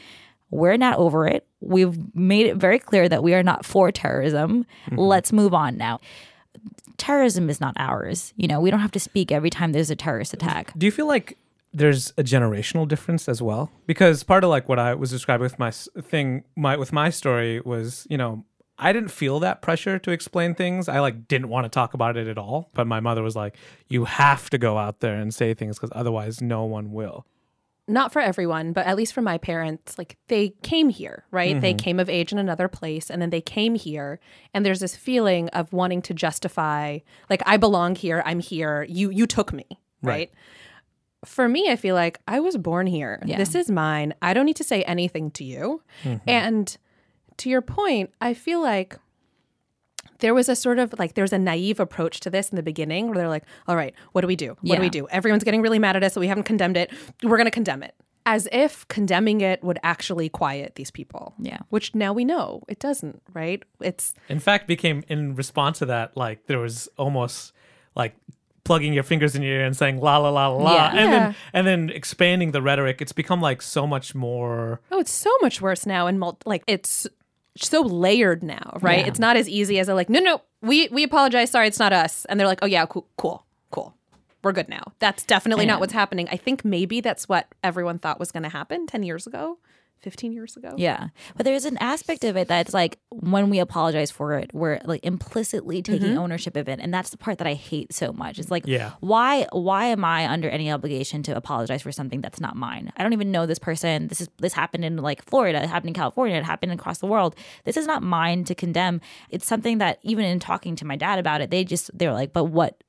We're 0.50 0.78
not 0.78 0.98
over 0.98 1.26
it. 1.26 1.46
We've 1.60 1.98
made 2.14 2.46
it 2.46 2.56
very 2.56 2.78
clear 2.78 3.06
that 3.06 3.22
we 3.22 3.34
are 3.34 3.42
not 3.42 3.66
for 3.66 3.92
terrorism. 3.92 4.64
Mm-hmm. 4.86 4.98
Let's 4.98 5.30
move 5.30 5.52
on 5.52 5.76
now 5.76 6.00
terrorism 6.98 7.48
is 7.48 7.60
not 7.60 7.74
ours. 7.78 8.34
You 8.36 8.48
know, 8.48 8.60
we 8.60 8.70
don't 8.70 8.80
have 8.80 8.92
to 8.92 9.00
speak 9.00 9.32
every 9.32 9.50
time 9.50 9.72
there's 9.72 9.90
a 9.90 9.96
terrorist 9.96 10.34
attack. 10.34 10.72
Do 10.76 10.84
you 10.84 10.92
feel 10.92 11.06
like 11.06 11.38
there's 11.72 12.10
a 12.18 12.22
generational 12.22 12.86
difference 12.86 13.28
as 13.28 13.40
well? 13.40 13.70
Because 13.86 14.22
part 14.22 14.44
of 14.44 14.50
like 14.50 14.68
what 14.68 14.78
I 14.78 14.94
was 14.94 15.10
describing 15.10 15.44
with 15.44 15.58
my 15.58 15.70
thing, 15.70 16.44
my 16.56 16.76
with 16.76 16.92
my 16.92 17.10
story 17.10 17.60
was, 17.60 18.06
you 18.10 18.18
know, 18.18 18.44
I 18.78 18.92
didn't 18.92 19.10
feel 19.10 19.40
that 19.40 19.60
pressure 19.60 19.98
to 19.98 20.10
explain 20.10 20.54
things. 20.54 20.88
I 20.88 21.00
like 21.00 21.26
didn't 21.26 21.48
want 21.48 21.64
to 21.64 21.68
talk 21.68 21.94
about 21.94 22.16
it 22.16 22.28
at 22.28 22.38
all. 22.38 22.70
But 22.74 22.86
my 22.86 23.00
mother 23.00 23.22
was 23.22 23.34
like, 23.34 23.56
"You 23.88 24.04
have 24.04 24.50
to 24.50 24.58
go 24.58 24.78
out 24.78 25.00
there 25.00 25.14
and 25.14 25.34
say 25.34 25.54
things 25.54 25.78
because 25.78 25.90
otherwise, 25.94 26.40
no 26.40 26.64
one 26.64 26.92
will." 26.92 27.26
Not 27.88 28.12
for 28.12 28.20
everyone, 28.20 28.72
but 28.72 28.86
at 28.86 28.96
least 28.96 29.12
for 29.14 29.22
my 29.22 29.38
parents, 29.38 29.96
like 29.98 30.16
they 30.28 30.50
came 30.62 30.90
here, 30.90 31.24
right? 31.30 31.60
They 31.60 31.72
Mm-hmm. 31.72 31.78
came 31.78 31.98
of 32.00 32.08
age 32.10 32.30
in 32.32 32.38
another 32.38 32.68
place 32.68 33.10
and 33.10 33.20
then 33.22 33.30
they 33.30 33.40
came 33.40 33.74
here 33.74 34.20
and 34.52 34.64
there's 34.64 34.80
this 34.80 34.94
feeling 34.94 35.48
of 35.50 35.72
wanting 35.72 36.02
to 36.02 36.14
justify 36.14 36.98
like 37.30 37.42
I 37.46 37.56
belong 37.56 37.94
here, 37.96 38.22
I'm 38.26 38.40
here, 38.40 38.84
you 38.88 39.10
you 39.10 39.26
took 39.26 39.52
me, 39.52 39.66
right? 40.02 40.12
Right. 40.12 40.30
For 41.24 41.48
me, 41.48 41.68
I 41.68 41.74
feel 41.76 41.96
like 41.96 42.20
I 42.28 42.38
was 42.38 42.56
born 42.56 42.86
here. 42.86 43.20
Yeah. 43.24 43.38
This 43.38 43.54
is 43.56 43.70
mine. 43.70 44.14
I 44.22 44.34
don't 44.34 44.46
need 44.46 44.56
to 44.56 44.64
say 44.64 44.82
anything 44.84 45.32
to 45.32 45.42
you. 45.44 45.82
And 46.28 46.76
to 47.38 47.50
your 47.50 47.60
point, 47.62 48.12
I 48.20 48.34
feel 48.34 48.60
like 48.62 48.96
there 50.20 50.34
was 50.34 50.48
a 50.48 50.56
sort 50.56 50.78
of 50.78 50.94
like 50.98 51.14
there's 51.14 51.32
a 51.32 51.38
naive 51.38 51.78
approach 51.80 52.20
to 52.20 52.30
this 52.30 52.48
in 52.50 52.56
the 52.56 52.62
beginning 52.62 53.06
where 53.08 53.16
they're 53.16 53.28
like, 53.28 53.44
all 53.66 53.76
right, 53.76 53.94
what 54.12 54.22
do 54.22 54.26
we 54.26 54.36
do? 54.36 54.56
What 54.62 54.76
do 54.76 54.80
we 54.82 54.90
do? 54.90 55.06
Everyone's 55.08 55.44
getting 55.44 55.62
really 55.62 55.78
mad 55.78 55.96
at 55.96 56.02
us, 56.04 56.14
so 56.14 56.20
we 56.20 56.26
haven't 56.28 56.44
condemned 56.44 56.76
it. 56.76 56.90
We're 57.22 57.36
going 57.36 57.44
to 57.46 57.50
condemn 57.52 57.82
it. 57.82 57.94
As 58.26 58.46
if 58.52 58.86
condemning 58.88 59.40
it 59.40 59.62
would 59.64 59.78
actually 59.82 60.28
quiet 60.28 60.74
these 60.74 60.90
people. 60.90 61.34
Yeah. 61.38 61.60
Which 61.70 61.94
now 61.94 62.12
we 62.12 62.24
know 62.26 62.62
it 62.68 62.78
doesn't, 62.78 63.22
right? 63.32 63.62
It's 63.80 64.14
In 64.28 64.38
fact, 64.38 64.66
became 64.68 65.02
in 65.08 65.34
response 65.34 65.78
to 65.78 65.86
that, 65.86 66.14
like 66.16 66.46
there 66.46 66.58
was 66.58 66.88
almost 66.98 67.52
like 67.94 68.14
plugging 68.64 68.92
your 68.92 69.02
fingers 69.02 69.34
in 69.34 69.40
your 69.40 69.52
ear 69.60 69.64
and 69.64 69.74
saying 69.74 69.98
la 69.98 70.18
la 70.18 70.28
la 70.28 70.48
la 70.48 70.62
la, 70.62 70.74
Yeah. 70.74 70.88
and 70.90 70.96
Yeah. 70.98 71.10
then 71.10 71.34
and 71.54 71.66
then 71.66 71.90
expanding 71.90 72.50
the 72.50 72.60
rhetoric. 72.60 73.00
It's 73.00 73.12
become 73.12 73.40
like 73.40 73.62
so 73.62 73.86
much 73.86 74.14
more. 74.14 74.82
oh, 74.90 74.98
it's 74.98 75.10
so 75.12 75.30
much 75.40 75.62
worse 75.62 75.86
now 75.86 76.06
and 76.06 76.20
mul- 76.20 76.38
like 76.44 76.64
it's 76.66 77.06
so 77.66 77.82
layered 77.82 78.42
now, 78.42 78.78
right? 78.80 79.00
Yeah. 79.00 79.06
It's 79.06 79.18
not 79.18 79.36
as 79.36 79.48
easy 79.48 79.78
as 79.78 79.88
a 79.88 79.94
like, 79.94 80.08
no, 80.08 80.20
no, 80.20 80.42
we 80.62 80.88
we 80.88 81.02
apologize, 81.04 81.50
sorry, 81.50 81.68
it's 81.68 81.78
not 81.78 81.92
us. 81.92 82.24
And 82.26 82.38
they're 82.38 82.46
like, 82.46 82.60
oh 82.62 82.66
yeah, 82.66 82.86
cool, 82.86 83.06
cool, 83.16 83.44
cool. 83.70 83.94
we're 84.42 84.52
good 84.52 84.68
now. 84.68 84.92
That's 84.98 85.24
definitely 85.24 85.66
not 85.66 85.80
what's 85.80 85.92
happening. 85.92 86.28
I 86.30 86.36
think 86.36 86.64
maybe 86.64 87.00
that's 87.00 87.28
what 87.28 87.48
everyone 87.62 87.98
thought 87.98 88.18
was 88.20 88.30
going 88.32 88.44
to 88.44 88.48
happen 88.48 88.86
10 88.86 89.02
years 89.02 89.26
ago, 89.26 89.58
15 90.00 90.32
years 90.32 90.56
ago. 90.56 90.74
Yeah. 90.76 91.08
But 91.36 91.44
there's 91.44 91.64
an 91.64 91.76
aspect 91.78 92.24
of 92.24 92.36
it 92.36 92.48
that's 92.48 92.72
like 92.72 92.98
when 93.10 93.50
we 93.50 93.58
apologize 93.58 94.10
for 94.10 94.34
it, 94.34 94.50
we're 94.54 94.80
like 94.84 95.04
implicitly 95.04 95.82
taking 95.82 96.08
Mm-hmm. 96.10 96.18
ownership 96.18 96.56
of 96.56 96.68
it. 96.68 96.78
And 96.80 96.92
that's 96.94 97.10
the 97.10 97.16
part 97.18 97.38
that 97.38 97.46
I 97.46 97.54
hate 97.54 97.92
so 97.92 98.12
much. 98.12 98.38
It's 98.38 98.50
like 98.50 98.64
Yeah. 98.66 98.92
why 99.00 99.46
why 99.52 99.86
am 99.86 100.04
I 100.04 100.26
under 100.28 100.48
any 100.48 100.70
obligation 100.70 101.22
to 101.24 101.36
apologize 101.36 101.82
for 101.82 101.92
something 101.92 102.20
that's 102.20 102.40
not 102.40 102.56
mine? 102.56 102.92
I 102.96 103.02
don't 103.02 103.12
even 103.12 103.30
know 103.32 103.46
this 103.46 103.58
person. 103.58 104.08
This 104.08 104.20
is 104.20 104.28
this 104.38 104.52
happened 104.52 104.84
in 104.84 104.96
like 104.98 105.24
Florida, 105.24 105.62
it 105.62 105.68
happened 105.68 105.88
in 105.88 105.94
California, 105.94 106.36
it 106.36 106.44
happened 106.44 106.72
across 106.72 106.98
the 106.98 107.06
world. 107.06 107.34
This 107.64 107.76
is 107.76 107.86
not 107.86 108.02
mine 108.02 108.44
to 108.44 108.54
condemn. 108.54 109.00
It's 109.30 109.46
something 109.46 109.78
that 109.78 109.98
even 110.02 110.24
in 110.24 110.38
talking 110.38 110.76
to 110.76 110.84
my 110.84 110.96
dad 110.96 111.18
about 111.18 111.40
it, 111.40 111.50
they 111.50 111.64
just 111.64 111.90
they 111.96 112.06
were 112.06 112.12
like, 112.14 112.32
but 112.32 112.44
what 112.44 112.82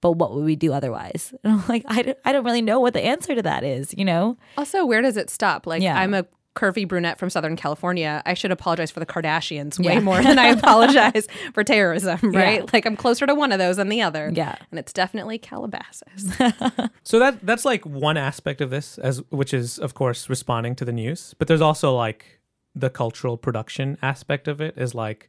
but 0.00 0.12
what 0.12 0.34
would 0.34 0.44
we 0.44 0.54
do 0.56 0.72
otherwise? 0.72 1.32
And 1.44 1.54
I'm 1.60 1.64
like, 1.68 1.84
I 1.86 2.02
don't, 2.02 2.18
I 2.26 2.32
don't 2.32 2.44
really 2.44 2.60
know 2.62 2.78
what 2.80 2.92
the 2.92 3.00
answer 3.02 3.34
to 3.34 3.42
that 3.42 3.64
is, 3.64 3.94
you 3.96 4.04
know? 4.04 4.36
Also, 4.58 4.84
where 4.84 5.00
does 5.00 5.16
it 5.16 5.30
stop? 5.30 5.66
Like, 5.66 5.82
Yeah. 5.82 5.98
I'm 5.98 6.12
a 6.12 6.26
curvy 6.54 6.86
brunette 6.86 7.18
from 7.18 7.30
Southern 7.30 7.56
California. 7.56 8.22
I 8.24 8.34
should 8.34 8.52
apologize 8.52 8.90
for 8.90 9.00
the 9.00 9.06
Kardashians 9.06 9.78
way 9.84 9.94
Yeah. 9.94 10.00
more 10.00 10.22
than 10.22 10.38
I 10.38 10.46
apologize 10.58 11.26
for 11.52 11.64
terrorism, 11.64 12.18
right? 12.22 12.60
Yeah. 12.60 12.70
Like, 12.72 12.86
I'm 12.86 12.96
closer 12.96 13.26
to 13.26 13.34
one 13.34 13.50
of 13.52 13.58
those 13.58 13.76
than 13.76 13.88
the 13.88 14.02
other. 14.02 14.30
Yeah. 14.32 14.54
And 14.70 14.78
it's 14.78 14.92
definitely 14.92 15.38
Calabasas. 15.38 16.32
So 17.02 17.18
that 17.18 17.44
that's 17.44 17.64
like 17.64 17.84
one 17.84 18.16
aspect 18.16 18.60
of 18.60 18.70
this, 18.70 18.98
as 18.98 19.18
which 19.30 19.52
is 19.52 19.78
of 19.78 19.94
course 19.94 20.28
responding 20.30 20.74
to 20.76 20.84
the 20.84 20.92
news. 20.92 21.34
But 21.38 21.48
there's 21.48 21.60
also 21.60 21.94
like 21.94 22.40
the 22.74 22.88
cultural 22.90 23.36
production 23.36 23.98
aspect 24.02 24.48
of 24.48 24.60
it 24.60 24.76
is 24.78 24.94
like 24.94 25.28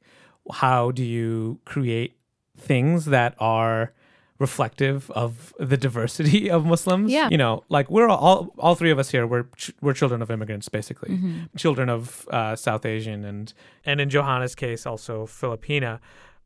how 0.52 0.92
do 0.92 1.04
you 1.04 1.60
create 1.66 2.18
things 2.58 3.06
that 3.06 3.36
are 3.40 3.94
reflective 4.40 5.10
of 5.12 5.54
the 5.60 5.78
diversity 5.78 6.50
of 6.50 6.66
Muslims? 6.66 7.12
Yeah. 7.12 7.30
you 7.32 7.38
know, 7.38 7.64
like 7.70 7.90
we're 7.90 8.10
all 8.10 8.54
all 8.58 8.76
three 8.76 8.92
of 8.92 9.00
us 9.00 9.10
here. 9.12 9.26
We're 9.28 9.44
ch- 9.56 9.72
we're 9.82 9.94
children 9.94 10.22
of 10.22 10.30
immigrants, 10.32 10.70
basically, 10.70 11.20
children 11.58 11.90
of 11.90 12.28
uh, 12.32 12.56
South 12.56 12.86
Asian 12.86 13.24
and 13.26 13.54
and 13.86 14.02
in 14.02 14.10
Johana's 14.10 14.56
case 14.56 14.86
also 14.86 15.26
Filipina 15.26 16.00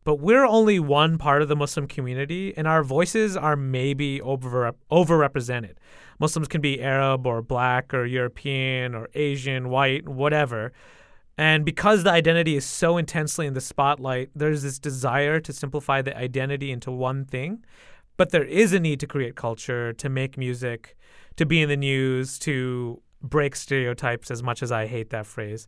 but 0.06 0.16
we're 0.16 0.46
only 0.46 0.80
one 0.80 1.18
part 1.18 1.42
of 1.42 1.50
the 1.50 1.56
Muslim 1.56 1.86
community, 1.86 2.54
and 2.58 2.68
our 2.68 2.84
voices 2.84 3.36
are 3.36 3.56
maybe 3.56 4.22
over 4.22 4.74
overrepresented. 4.90 5.74
Muslims 6.20 6.48
can 6.48 6.62
be 6.62 6.82
Arab 6.82 7.28
or 7.28 7.42
black 7.42 7.94
or 7.94 8.06
European 8.06 8.96
or 8.96 9.10
Asian, 9.14 9.70
white, 9.70 10.08
whatever. 10.08 10.72
And 11.40 11.64
because 11.64 12.04
the 12.04 12.12
identity 12.12 12.58
is 12.58 12.66
so 12.66 12.98
intensely 12.98 13.48
in 13.48 13.54
the 13.54 13.62
spotlight, 13.62 14.30
there's 14.36 14.62
this 14.62 14.78
desire 14.78 15.40
to 15.40 15.54
simplify 15.54 16.02
the 16.02 16.16
identity 16.18 16.70
into 16.70 16.92
one 16.92 17.24
thing. 17.24 17.64
But 18.18 18.32
there 18.32 18.44
is 18.44 18.74
a 18.74 18.80
need 18.80 19.00
to 19.00 19.08
create 19.08 19.38
culture, 19.38 19.94
to 19.94 20.10
make 20.10 20.38
music, 20.38 20.98
to 21.38 21.46
be 21.46 21.62
in 21.62 21.70
the 21.70 21.78
news, 21.78 22.40
to 22.40 23.02
break 23.22 23.56
stereotypes, 23.56 24.30
as 24.30 24.44
much 24.44 24.62
as 24.62 24.70
I 24.70 24.86
hate 24.86 25.12
that 25.12 25.26
phrase. 25.26 25.66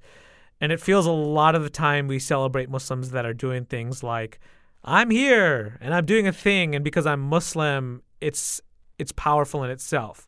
And 0.60 0.74
it 0.74 0.82
feels 0.82 1.06
a 1.06 1.12
lot 1.14 1.56
of 1.56 1.64
the 1.64 1.70
time 1.70 2.10
we 2.10 2.20
celebrate 2.20 2.70
Muslims 2.70 3.12
that 3.12 3.26
are 3.26 3.34
doing 3.34 3.64
things 3.64 4.04
like, 4.04 4.42
I'm 4.84 5.10
here 5.10 5.78
and 5.80 5.94
I'm 5.94 6.06
doing 6.06 6.28
a 6.28 6.34
thing, 6.34 6.76
and 6.76 6.84
because 6.84 7.06
I'm 7.06 7.22
Muslim, 7.22 8.04
it's 8.20 8.60
it's 9.00 9.14
powerful 9.14 9.64
in 9.64 9.72
itself. 9.72 10.28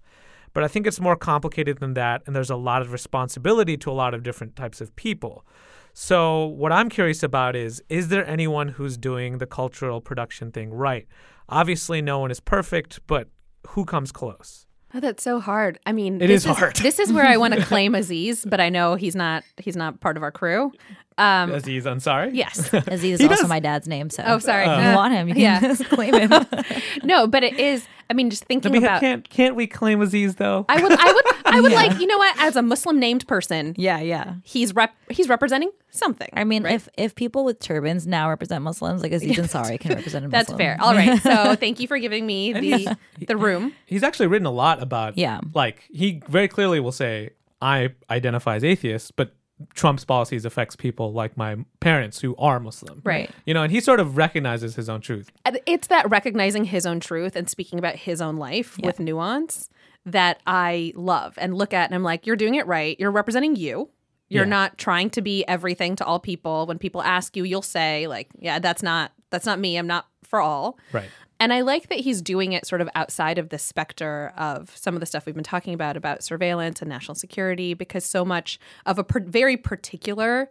But 0.54 0.64
I 0.64 0.68
think 0.68 0.86
it's 0.88 1.00
more 1.00 1.16
complicated 1.16 1.80
than 1.80 1.96
that, 1.96 2.22
and 2.26 2.36
there's 2.36 2.50
a 2.52 2.56
lot 2.56 2.82
of 2.82 2.92
responsibility 2.92 3.76
to 3.78 3.92
a 3.92 3.94
lot 3.94 4.14
of 4.14 4.24
different 4.24 4.56
types 4.56 4.82
of 4.82 4.96
people. 4.96 5.46
So 5.94 6.46
what 6.46 6.72
I'm 6.72 6.90
curious 6.90 7.22
about 7.24 7.56
is 7.56 7.82
is 7.90 8.08
there 8.10 8.28
anyone 8.28 8.70
who's 8.70 8.98
doing 8.98 9.38
the 9.38 9.46
cultural 9.46 10.02
production 10.02 10.52
thing 10.52 10.72
right? 10.72 11.08
Obviously 11.50 12.02
no 12.02 12.20
one 12.20 12.32
is 12.32 12.40
perfect, 12.40 13.00
but 13.06 13.30
who 13.70 13.86
comes 13.86 14.12
close? 14.12 14.66
Oh, 14.96 15.00
that's 15.00 15.24
so 15.24 15.40
hard. 15.40 15.80
I 15.88 15.92
mean, 15.92 16.22
It 16.22 16.28
this 16.28 16.46
is 16.46 16.56
hard. 16.56 16.76
This 16.76 17.00
is 17.00 17.12
where 17.12 17.26
I 17.26 17.38
want 17.38 17.56
to 17.56 17.66
claim 17.66 17.96
Aziz, 17.96 18.46
but 18.46 18.60
I 18.60 18.70
know 18.70 18.94
he's 18.96 19.16
not. 19.16 19.44
He's 19.58 19.76
not 19.76 20.00
part 20.02 20.18
of 20.18 20.24
our 20.24 20.32
crew. 20.32 20.72
Um, 21.18 21.52
Aziz 21.52 21.86
Ansari? 21.86 22.32
yes. 22.34 22.74
Aziz 22.88 23.20
is 23.20 23.28
also 23.30 23.42
does- 23.44 23.50
my 23.50 23.60
dad's 23.60 23.88
name, 23.88 24.10
so 24.10 24.24
Oh, 24.26 24.40
sorry. 24.40 24.64
if 24.66 24.90
you 24.90 24.96
want 24.96 25.14
him, 25.14 25.28
you 25.28 25.34
can 25.36 25.42
Yeah. 25.44 25.60
just 25.60 25.86
claim 25.90 26.14
him. 26.14 26.32
no, 27.04 27.28
but 27.28 27.44
it 27.44 27.60
is. 27.60 27.86
I 28.10 28.14
mean, 28.14 28.30
just 28.30 28.44
thinking 28.46 28.76
about. 28.76 29.00
can't 29.00 29.28
can't 29.30 29.56
we 29.56 29.66
claim 29.66 30.02
Aziz 30.02 30.36
though? 30.36 30.66
I 30.70 30.82
would. 30.82 30.92
I 30.92 31.12
would. 31.14 31.26
I 31.46 31.62
would 31.62 31.72
like. 31.72 32.00
You 32.00 32.06
know 32.06 32.18
what? 32.18 32.36
As 32.40 32.56
a 32.56 32.62
Muslim 32.62 33.00
named 33.00 33.26
person, 33.28 33.74
yeah, 33.78 34.00
yeah. 34.02 34.36
he's 34.44 34.76
rep. 34.76 34.94
He's 35.10 35.30
representing 35.30 35.72
something. 35.90 36.28
I 36.34 36.44
mean, 36.44 36.66
if 36.66 36.90
if 36.98 37.16
people 37.16 37.46
with 37.46 37.60
turbans 37.60 38.06
now 38.06 38.30
represent 38.30 38.62
Muslims, 38.64 39.02
like 39.02 39.14
Aziz 39.14 39.38
Ansari 39.38 39.80
can 39.80 39.96
represent 39.96 40.26
a 40.26 40.28
That's 40.28 40.52
fair. 40.54 40.78
All 40.82 40.94
right. 40.94 41.20
So 41.22 41.56
thank 41.56 41.80
you 41.80 41.88
for 41.88 41.98
giving 41.98 42.26
me 42.28 42.54
the 42.54 42.98
the 43.26 43.38
room. 43.38 43.74
He's 43.86 44.04
actually 44.04 44.28
written 44.28 44.46
a 44.48 44.52
lot 44.52 44.84
about 44.84 45.18
Yeah. 45.18 45.40
like 45.54 45.84
he 45.92 46.22
very 46.28 46.50
clearly 46.50 46.80
will 46.82 46.92
say 46.92 47.32
I 47.62 47.90
identify 48.10 48.58
as 48.58 48.64
atheist, 48.66 49.16
but 49.16 49.34
Trump's 49.74 50.06
policies 50.06 50.46
affects 50.46 50.76
people 50.76 51.14
like 51.14 51.38
my 51.38 51.58
parents 51.80 52.20
who 52.22 52.36
are 52.38 52.60
Muslim. 52.60 53.02
Right. 53.04 53.30
You 53.46 53.54
know, 53.54 53.64
and 53.64 53.72
he 53.72 53.80
sort 53.80 54.00
of 54.00 54.18
recognizes 54.18 54.76
his 54.76 54.90
own 54.90 55.02
truth. 55.02 55.32
It's 55.66 55.88
that 55.88 56.10
recognizing 56.10 56.66
his 56.66 56.86
own 56.86 57.00
truth 57.00 57.36
and 57.36 57.50
speaking 57.50 57.80
about 57.80 57.96
his 57.96 58.22
own 58.22 58.38
life 58.38 58.78
with 58.84 59.00
nuance 59.00 59.70
that 60.06 60.42
I 60.46 60.92
love 60.96 61.36
and 61.38 61.56
look 61.56 61.74
at, 61.74 61.86
and 61.90 61.96
I'm 61.96 62.04
like, 62.04 62.26
you're 62.28 62.36
doing 62.36 62.56
it 62.56 62.68
right. 62.68 63.00
You're 63.00 63.12
representing 63.12 63.56
you. 63.56 63.90
You're 64.30 64.44
Yeah. 64.46 64.50
not 64.50 64.78
trying 64.78 65.10
to 65.12 65.22
be 65.22 65.46
everything 65.48 65.96
to 65.98 66.06
all 66.06 66.20
people. 66.20 66.66
When 66.66 66.78
people 66.80 67.02
ask 67.04 67.36
you, 67.38 67.44
you'll 67.44 67.62
say 67.62 68.08
like, 68.08 68.30
yeah, 68.40 68.60
that's 68.60 68.82
not 68.84 69.12
that's 69.30 69.46
not 69.46 69.60
me. 69.60 69.78
I'm 69.78 69.88
not 69.88 70.08
for 70.24 70.40
all. 70.42 70.78
Right. 70.92 71.10
And 71.40 71.52
I 71.52 71.62
like 71.62 71.90
that 71.90 72.00
he's 72.00 72.22
doing 72.22 72.54
it 72.54 72.66
sort 72.66 72.82
of 72.82 72.90
outside 72.96 73.38
of 73.38 73.50
the 73.50 73.60
specter 73.60 74.32
of 74.38 74.76
some 74.78 74.94
of 74.96 75.00
the 75.00 75.06
stuff 75.06 75.26
we've 75.26 75.36
been 75.36 75.44
talking 75.44 75.74
about 75.74 75.98
about 75.98 76.24
surveillance 76.24 76.82
and 76.82 76.90
national 76.90 77.16
security, 77.16 77.74
because 77.74 78.06
so 78.06 78.24
much 78.24 78.60
of 78.86 78.98
a 78.98 79.04
per- 79.04 79.20
very 79.20 79.58
particular 79.58 80.50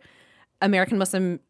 American 0.61 0.99
Muslim 0.99 1.41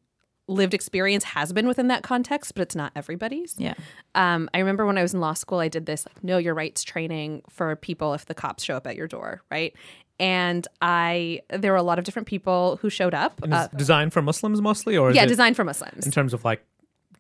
lived 0.48 0.74
experience 0.74 1.24
has 1.24 1.52
been 1.52 1.66
within 1.66 1.88
that 1.88 2.02
context, 2.02 2.54
but 2.54 2.62
it's 2.62 2.74
not 2.74 2.92
everybody's. 2.96 3.54
Yeah. 3.58 3.74
Um, 4.14 4.50
I 4.52 4.58
remember 4.58 4.86
when 4.86 4.98
I 4.98 5.02
was 5.02 5.14
in 5.14 5.20
law 5.20 5.34
school, 5.34 5.58
I 5.58 5.68
did 5.68 5.86
this 5.86 6.06
like 6.06 6.22
know 6.22 6.38
your 6.38 6.54
rights 6.54 6.82
training 6.82 7.42
for 7.48 7.76
people 7.76 8.14
if 8.14 8.26
the 8.26 8.34
cops 8.34 8.64
show 8.64 8.76
up 8.76 8.86
at 8.86 8.96
your 8.96 9.08
door, 9.08 9.42
right? 9.50 9.74
And 10.18 10.66
I 10.80 11.40
there 11.48 11.72
were 11.72 11.78
a 11.78 11.82
lot 11.82 11.98
of 11.98 12.04
different 12.04 12.28
people 12.28 12.78
who 12.82 12.90
showed 12.90 13.14
up. 13.14 13.40
Uh, 13.50 13.68
designed 13.76 14.12
for 14.12 14.22
Muslims 14.22 14.60
mostly, 14.60 14.96
or 14.96 15.10
is 15.10 15.16
yeah, 15.16 15.24
it 15.24 15.28
designed 15.28 15.56
for 15.56 15.64
Muslims. 15.64 16.04
in 16.04 16.12
terms 16.12 16.34
of 16.34 16.44
like 16.44 16.64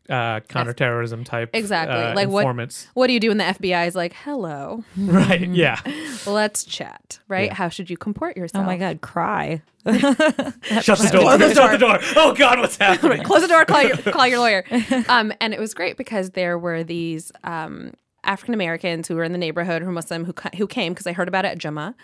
uh, 0.08 0.40
counterterrorism 0.40 1.24
type 1.24 1.50
Exactly. 1.54 1.96
uh, 1.96 2.14
Like 2.14 2.28
what- 2.28 2.40
informants? 2.40 2.88
What 2.94 3.06
do 3.06 3.12
you 3.12 3.20
do 3.20 3.28
when 3.28 3.38
the 3.38 3.44
FBI 3.44 3.86
is 3.86 3.94
like, 3.94 4.12
"Hello, 4.24 4.84
Right. 4.96 5.48
Yeah. 5.48 5.78
let's 6.26 6.64
chat." 6.64 7.18
Right? 7.28 7.46
Yeah. 7.48 7.54
How 7.54 7.68
should 7.68 7.88
you 7.90 7.96
comport 7.96 8.36
yourself? 8.36 8.64
Oh 8.64 8.66
my 8.66 8.76
God, 8.76 9.00
cry. 9.00 9.62
Shut 9.86 10.98
the 10.98 11.08
door. 11.12 11.38
Shut 11.54 11.72
the 11.72 11.78
door. 11.78 11.98
Oh 12.16 12.34
God, 12.34 12.58
what's 12.60 12.76
happening? 12.76 13.22
close 13.24 13.42
the 13.42 13.48
door 13.48 13.64
call 13.64 13.82
your 13.82 13.96
call 13.96 14.26
your 14.26 14.38
lawyer 14.38 14.64
um, 15.08 15.32
and 15.40 15.52
it 15.54 15.60
was 15.60 15.74
great 15.74 15.96
because 15.96 16.30
there 16.30 16.56
were 16.58 16.84
these 16.84 17.32
um, 17.44 17.92
african 18.24 18.54
americans 18.54 19.08
who 19.08 19.16
were 19.16 19.24
in 19.24 19.32
the 19.32 19.38
neighborhood 19.38 19.82
who 19.82 19.86
were 19.86 19.92
muslim 19.92 20.24
who, 20.24 20.32
who 20.56 20.66
came 20.68 20.92
because 20.92 21.06
i 21.08 21.12
heard 21.12 21.26
about 21.28 21.44
it 21.44 21.48
at 21.48 21.58
Jummah. 21.58 21.94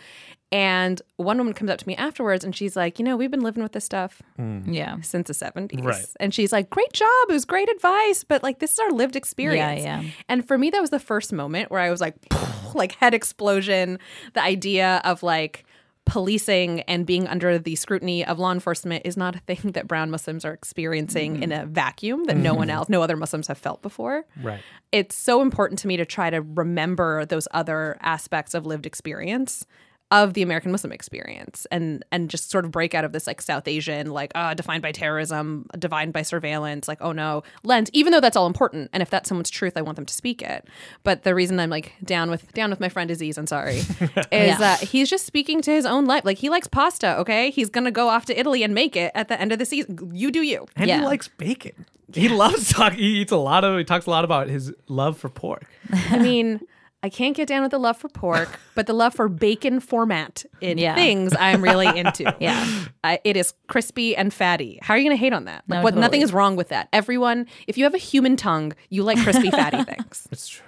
And 0.51 1.03
one 1.17 1.37
woman 1.39 1.53
comes 1.53 1.71
up 1.71 1.79
to 1.79 1.87
me 1.87 1.95
afterwards 1.97 2.45
and 2.45 2.57
she's 2.57 2.75
like 2.75 2.99
you 2.99 3.05
know 3.05 3.17
we've 3.17 3.31
been 3.31 3.43
living 3.43 3.63
with 3.63 3.73
this 3.73 3.85
stuff 3.85 4.23
mm. 4.39 4.63
Yeah. 4.67 5.01
since 5.03 5.29
the 5.29 5.35
70s 5.35 5.85
Right. 5.85 6.05
and 6.21 6.33
she's 6.33 6.53
like 6.53 6.71
great 6.71 6.93
job 6.93 7.09
it 7.29 7.33
was 7.33 7.45
great 7.45 7.69
advice 7.69 8.25
but 8.25 8.43
like 8.43 8.59
this 8.59 8.73
is 8.73 8.79
our 8.79 8.91
lived 8.91 9.17
experience 9.17 9.83
Yeah, 9.83 10.01
yeah. 10.01 10.11
and 10.29 10.47
for 10.47 10.57
me 10.57 10.71
that 10.71 10.81
was 10.81 10.91
the 10.91 10.99
first 11.01 11.33
moment 11.33 11.71
where 11.71 11.81
i 11.81 11.91
was 11.91 12.01
like 12.01 12.15
like 12.75 12.93
head 12.93 13.13
explosion 13.15 13.99
the 14.35 14.43
idea 14.43 15.01
of 15.05 15.23
like 15.23 15.65
policing 16.07 16.81
and 16.83 17.05
being 17.05 17.27
under 17.27 17.59
the 17.59 17.77
scrutiny 17.77 18.25
of 18.25 18.39
law 18.39 18.51
enforcement 18.51 19.03
is 19.05 19.15
not 19.17 19.37
a 19.37 19.41
thing 19.41 19.59
that 19.73 19.87
brown 19.87 20.11
muslims 20.11 20.45
are 20.47 20.55
experiencing 20.55 21.43
in 21.43 21.53
a 21.53 21.67
vacuum 21.67 22.25
that 22.25 22.37
no 22.37 22.55
one 22.55 22.69
mm-hmm. 22.69 22.77
else 22.79 22.89
no 22.89 23.03
other 23.03 23.17
muslims 23.17 23.47
have 23.49 23.59
felt 23.59 23.83
before 23.83 24.25
Right. 24.43 24.61
it's 24.93 25.15
so 25.15 25.43
important 25.43 25.79
to 25.81 25.87
me 25.87 25.99
to 25.99 26.07
try 26.07 26.31
to 26.31 26.41
remember 26.41 27.27
those 27.27 27.47
other 27.51 27.99
aspects 28.01 28.55
of 28.55 28.65
lived 28.65 28.87
experience 28.87 29.67
of 30.11 30.35
the 30.35 30.43
American 30.43 30.73
Muslim 30.73 30.93
experience 30.93 31.67
and 31.71 32.05
and 32.11 32.31
just 32.31 32.51
sort 32.51 32.65
of 32.65 32.71
break 32.71 32.95
out 32.95 33.05
of 33.05 33.13
this 33.13 33.27
like 33.27 33.43
South 33.43 33.69
Asian 33.69 34.11
like 34.11 34.33
uh 34.35 34.55
defined 34.55 34.83
by 34.83 34.93
terrorism, 34.93 35.67
defined 35.79 36.13
by 36.13 36.23
surveillance, 36.23 36.89
like 36.89 36.99
oh 37.01 37.13
no, 37.13 37.43
lens, 37.63 37.91
even 37.93 38.13
though 38.13 38.21
that's 38.21 38.37
all 38.37 38.47
important 38.47 38.91
and 38.93 39.03
if 39.03 39.11
that's 39.11 39.29
someone's 39.29 39.51
truth 39.51 39.77
I 39.77 39.83
want 39.83 39.97
them 39.97 40.07
to 40.07 40.15
speak 40.15 40.43
it. 40.43 40.67
But 41.05 41.25
the 41.25 41.35
reason 41.35 41.61
I'm 41.61 41.71
like 41.71 41.93
down 42.05 42.31
with 42.31 42.53
down 42.53 42.71
with 42.71 42.81
my 42.81 42.89
friend 42.89 43.11
Aziz, 43.11 43.37
I'm 43.37 43.47
sorry, 43.47 43.79
is 44.33 44.59
that 44.59 44.81
he's 44.81 45.11
just 45.11 45.27
speaking 45.27 45.61
to 45.63 45.71
his 45.71 45.85
own 45.85 46.07
life. 46.07 46.25
Like 46.25 46.39
he 46.39 46.49
likes 46.49 46.69
pasta, 46.69 47.19
okay? 47.19 47.51
He's 47.51 47.69
going 47.69 47.85
to 47.85 47.91
go 47.91 48.09
off 48.09 48.25
to 48.27 48.39
Italy 48.39 48.63
and 48.63 48.75
make 48.75 48.97
it 48.97 49.13
at 49.15 49.29
the 49.29 49.41
end 49.41 49.53
of 49.53 49.59
the 49.59 49.67
season. 49.67 50.11
You 50.15 50.31
do 50.31 50.43
you. 50.43 50.67
And 50.77 50.91
he 50.91 51.01
likes 51.01 51.29
bacon. 51.29 51.87
He 52.13 52.29
loves 52.29 52.73
talk. 52.73 52.95
He 52.95 53.21
eats 53.21 53.33
a 53.33 53.37
lot 53.37 53.65
of. 53.65 53.77
He 53.77 53.85
talks 53.85 54.07
a 54.07 54.11
lot 54.11 54.25
about 54.25 54.49
his 54.49 54.73
love 54.89 55.19
for 55.19 55.29
pork. 55.29 55.67
I 55.93 56.19
mean, 56.19 56.61
I 57.03 57.09
can't 57.09 57.37
get 57.37 57.47
down 57.47 57.63
with 57.63 57.71
the 57.71 57.79
love 57.79 57.97
for 57.97 58.09
pork, 58.09 58.49
but 58.75 58.87
the 58.87 58.93
love 58.93 59.15
for 59.15 59.29
bacon 59.29 59.79
format 59.81 60.45
in 60.61 60.79
Yeah. 60.79 60.95
things 60.95 61.33
I'm 61.39 61.63
really 61.63 61.87
into. 61.87 62.35
Yeah. 62.41 62.67
I, 63.05 63.21
it 63.25 63.37
is 63.37 63.55
crispy 63.69 64.17
and 64.17 64.33
fatty. 64.35 64.79
How 64.83 64.95
are 64.95 64.99
you 64.99 65.05
going 65.05 65.17
to 65.17 65.21
hate 65.21 65.33
on 65.33 65.45
that? 65.45 65.65
Like, 65.69 65.79
No, 65.79 65.83
what? 65.83 65.95
Nothing 65.97 66.23
is 66.23 66.33
wrong 66.33 66.57
with 66.57 66.69
that. 66.69 66.89
Everyone, 66.93 67.47
if 67.67 67.79
you 67.79 67.85
have 67.85 67.95
a 67.95 67.99
human 67.99 68.37
tongue, 68.37 68.73
you 68.91 69.03
like 69.05 69.19
crispy, 69.19 69.51
fatty 69.51 69.83
things. 69.95 70.27
It's 70.31 70.49
true. 70.49 70.67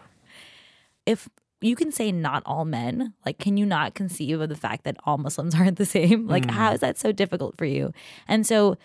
if 1.06 1.28
you 1.60 1.76
can 1.76 1.92
say 1.92 2.10
not 2.10 2.42
all 2.46 2.64
men, 2.64 3.12
like, 3.26 3.38
can 3.38 3.56
you 3.56 3.66
not 3.66 3.94
conceive 3.94 4.40
of 4.40 4.48
the 4.48 4.56
fact 4.56 4.84
that 4.84 4.96
all 5.04 5.18
Muslims 5.18 5.54
aren't 5.54 5.76
the 5.78 5.84
same? 5.86 6.26
Like, 6.26 6.44
mm. 6.46 6.50
how 6.52 6.72
is 6.72 6.80
that 6.80 6.96
so 6.96 7.12
difficult 7.12 7.56
for 7.58 7.66
you? 7.66 7.92
And 8.26 8.46
so, 8.46 8.76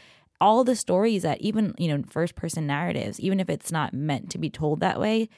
all 0.41 0.65
the 0.65 0.75
stories 0.75 1.21
that 1.21 1.39
even, 1.39 1.73
you 1.77 1.87
know, 1.87 2.03
first 2.09 2.35
person 2.35 2.67
narratives, 2.67 3.19
even 3.21 3.39
if 3.39 3.49
it's 3.49 3.71
not 3.71 3.93
meant 3.93 4.29
to 4.31 4.37
be 4.37 4.49
told 4.49 4.81
that 4.81 4.99
way, 4.99 5.29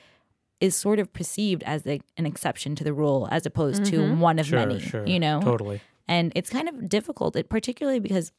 is 0.60 0.76
sort 0.76 1.00
of 1.00 1.12
perceived 1.14 1.64
as 1.64 1.86
a, 1.86 2.00
an 2.18 2.26
exception 2.26 2.76
to 2.76 2.84
the 2.84 2.94
rule 2.94 3.28
as 3.32 3.46
opposed 3.46 3.86
to 3.86 3.98
mm-hmm. 3.98 4.20
one 4.20 4.40
of 4.40 4.48
Sure, 4.48 4.60
many, 4.60 4.80
sure. 4.80 5.06
you 5.06 5.20
know? 5.20 5.42
Totally. 5.42 5.82
And 6.08 6.32
it's 6.36 6.50
kind 6.50 6.70
of 6.70 6.90
difficult, 6.90 7.36
it, 7.36 7.50
particularly 7.50 8.00
because 8.00 8.32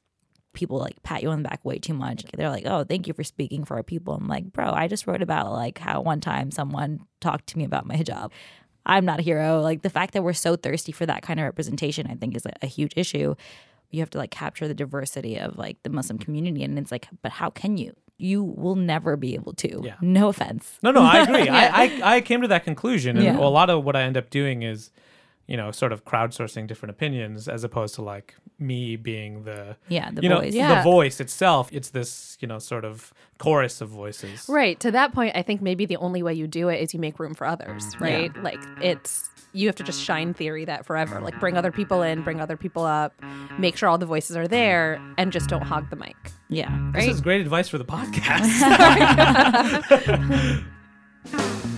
people 0.59 0.79
like 0.79 1.03
pat 1.03 1.23
you 1.23 1.31
on 1.31 1.43
the 1.43 1.49
back 1.49 1.65
way 1.65 1.79
too 1.79 1.95
much. 1.95 2.25
They're 2.35 2.51
like, 2.51 2.67
"Oh, 2.67 2.85
thank 2.85 3.07
you 3.07 3.15
for 3.15 3.23
speaking 3.23 3.65
for 3.65 3.77
our 3.77 3.83
people." 3.83 4.15
I'm 4.15 4.27
like, 4.27 4.53
"Bro, 4.53 4.73
I 4.73 4.89
just 4.89 5.07
wrote 5.07 5.23
about 5.23 5.53
like 5.53 5.79
how 5.79 6.01
one 6.01 6.21
time 6.21 6.51
someone 6.51 7.01
talked 7.21 7.49
to 7.49 7.59
me 7.59 7.65
about 7.65 7.87
my 7.87 7.97
hijab. 7.97 8.33
I'm 8.87 9.05
not 9.05 9.21
a 9.21 9.23
hero." 9.23 9.61
Like 9.61 9.83
the 9.83 9.91
fact 9.91 10.15
that 10.15 10.23
we're 10.23 10.33
so 10.33 10.57
thirsty 10.57 10.93
for 10.93 11.07
that 11.07 11.23
kind 11.23 11.39
of 11.39 11.45
representation, 11.45 12.07
I 12.09 12.15
think, 12.15 12.37
is 12.37 12.47
a, 12.47 12.53
a 12.63 12.67
huge 12.67 12.93
issue. 12.97 13.35
You 13.91 14.01
have 14.01 14.11
to 14.11 14.19
like 14.19 14.31
capture 14.31 14.67
the 14.67 14.75
diversity 14.75 15.39
of 15.39 15.57
like 15.59 15.83
the 15.83 15.91
Muslim 15.91 16.19
community, 16.19 16.65
and 16.65 16.79
it's 16.79 16.91
like, 16.91 17.09
but 17.23 17.33
how 17.33 17.51
can 17.51 17.77
you? 17.77 17.95
You 18.19 18.43
will 18.43 18.75
never 18.75 19.17
be 19.17 19.35
able 19.35 19.55
to. 19.55 19.81
Yeah. 19.85 19.95
No 20.01 20.29
offense. 20.29 20.79
No, 20.83 20.91
no, 20.91 21.03
I 21.03 21.23
agree. 21.23 21.49
I, 21.49 21.85
I 21.85 22.17
I 22.17 22.21
came 22.21 22.43
to 22.43 22.49
that 22.49 22.65
conclusion, 22.65 23.17
and 23.17 23.25
Yeah. 23.25 23.39
a 23.39 23.49
lot 23.49 23.71
of 23.71 23.85
what 23.85 23.95
I 23.97 24.03
end 24.03 24.17
up 24.17 24.29
doing 24.29 24.63
is, 24.63 24.91
you 25.47 25.57
know, 25.57 25.71
sort 25.71 25.93
of 25.93 26.05
crowdsourcing 26.05 26.67
different 26.67 26.91
opinions 26.91 27.49
as 27.49 27.63
opposed 27.65 27.95
to 27.95 28.03
like 28.03 28.35
me 28.59 28.97
being 28.97 29.45
the 29.45 29.77
Yeah, 29.89 30.11
the 30.11 30.21
you 30.23 30.29
know 30.29 30.41
voice. 30.41 30.53
Yeah. 30.53 30.75
the 30.77 30.83
voice 30.83 31.21
itself. 31.21 31.69
It's 31.73 31.91
this 31.91 32.37
you 32.41 32.49
know 32.49 32.59
sort 32.59 32.85
of 32.85 33.13
chorus 33.39 33.81
of 33.81 33.89
voices. 33.89 34.47
Right. 34.49 34.79
To 34.81 34.91
that 34.91 35.13
point, 35.15 35.37
I 35.37 35.43
think 35.43 35.63
maybe 35.63 35.87
the 35.87 35.97
only 35.99 36.23
way 36.23 36.35
you 36.35 36.49
do 36.49 36.69
it 36.69 36.81
is 36.83 36.93
you 36.93 37.01
make 37.01 37.19
room 37.21 37.35
for 37.35 37.47
others, 37.47 37.95
mm. 37.95 38.01
right? 38.01 38.37
Like 38.43 38.61
it's 38.83 39.31
you 39.53 39.67
have 39.69 39.77
to 39.77 39.83
just 39.83 39.99
mm-hmm. 40.01 40.07
shine 40.07 40.35
theory 40.35 40.65
that 40.65 40.87
forever. 40.87 41.21
Like 41.21 41.39
bring 41.41 41.57
other 41.57 41.71
mm-hmm. 41.71 41.77
people 41.77 42.03
in, 42.03 42.23
bring 42.23 42.41
other 42.41 42.57
people 42.57 42.85
up, 42.85 43.15
make 43.59 43.77
sure 43.77 43.89
all 43.89 43.99
the 43.99 44.07
voices 44.07 44.37
are 44.37 44.49
there, 44.49 45.01
and 45.17 45.33
just 45.33 45.49
don't 45.49 45.63
hog 45.63 45.91
the 45.91 45.97
mic. 45.97 46.17
Yeah. 46.49 46.91
This 46.95 47.07
is 47.07 47.21
great 47.21 47.41
advice 47.41 47.69
for 47.69 47.79
the 47.79 47.85
podcast. 47.87 48.15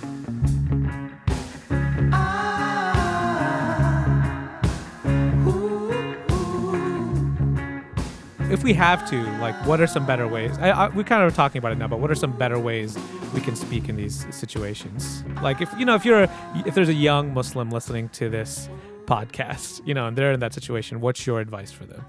if 8.51 8.65
we 8.65 8.73
have 8.75 9.09
to, 9.11 9.23
like, 9.39 9.55
what 9.67 9.81
are 9.81 9.87
some 9.87 10.05
better 10.07 10.27
ways? 10.27 10.59
I, 10.59 10.71
I, 10.71 10.89
we 10.89 11.05
kind 11.05 11.23
of 11.23 11.33
are 11.33 11.35
talking 11.35 11.59
about 11.59 11.73
it 11.73 11.79
now, 11.79 11.87
but 11.87 12.01
what 12.01 12.11
are 12.11 12.15
some 12.15 12.37
better 12.37 12.59
ways 12.59 12.99
we 13.33 13.41
can 13.41 13.55
speak 13.55 13.89
in 13.89 13.97
these 13.97 14.27
situations? 14.35 15.25
Like, 15.43 15.61
if 15.61 15.73
you 15.79 15.85
know, 15.85 15.95
if 15.95 16.05
you're, 16.05 16.25
a, 16.25 16.63
if 16.67 16.75
there's 16.75 16.89
a 16.89 16.95
young 16.95 17.33
Muslim 17.33 17.71
listening 17.71 18.09
to 18.11 18.29
this 18.29 18.69
podcast, 19.05 19.87
you 19.87 19.95
know, 19.95 20.07
and 20.07 20.19
they're 20.19 20.33
in 20.33 20.41
that 20.41 20.53
situation, 20.53 21.01
what's 21.01 21.27
your 21.27 21.41
advice 21.41 21.71
for 21.71 21.85
them? 21.85 22.05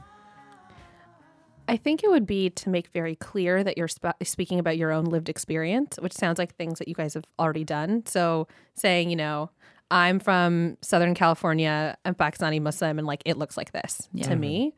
I 1.68 1.78
think 1.78 2.04
it 2.04 2.10
would 2.10 2.26
be 2.26 2.50
to 2.50 2.70
make 2.70 2.88
very 2.90 3.16
clear 3.16 3.64
that 3.64 3.78
you're 3.78 3.88
sp- 3.88 4.20
speaking 4.24 4.60
about 4.60 4.78
your 4.78 4.92
own 4.92 5.06
lived 5.06 5.30
experience, 5.30 5.98
which 6.02 6.12
sounds 6.12 6.38
like 6.38 6.56
things 6.56 6.80
that 6.80 6.88
you 6.88 6.96
guys 6.96 7.14
have 7.14 7.24
already 7.40 7.64
done. 7.64 8.06
So 8.06 8.48
saying, 8.74 9.10
you 9.10 9.16
know, 9.16 9.52
I'm 9.90 10.20
from 10.20 10.78
Southern 10.82 11.14
California, 11.14 11.98
I'm 12.04 12.16
Pakistani 12.16 12.62
Muslim, 12.62 12.98
and 12.98 13.06
like 13.06 13.22
it 13.26 13.38
looks 13.38 13.58
like 13.58 13.74
this 13.74 14.10
to 14.24 14.36
me. 14.36 14.74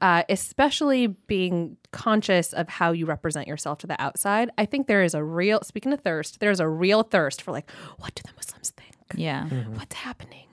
Uh, 0.00 0.22
especially 0.28 1.08
being 1.08 1.76
conscious 1.90 2.52
of 2.52 2.68
how 2.68 2.92
you 2.92 3.04
represent 3.04 3.48
yourself 3.48 3.78
to 3.78 3.86
the 3.86 4.00
outside. 4.00 4.48
I 4.56 4.64
think 4.64 4.86
there 4.86 5.02
is 5.02 5.12
a 5.14 5.24
real, 5.24 5.60
speaking 5.64 5.92
of 5.92 6.00
thirst, 6.00 6.38
there's 6.38 6.60
a 6.60 6.68
real 6.68 7.02
thirst 7.02 7.42
for 7.42 7.50
like, 7.50 7.68
what 7.98 8.14
do 8.14 8.22
the 8.24 8.32
Muslims 8.36 8.70
think? 8.70 8.94
Yeah. 9.16 9.46
What's 9.46 9.96
happening? 9.96 10.44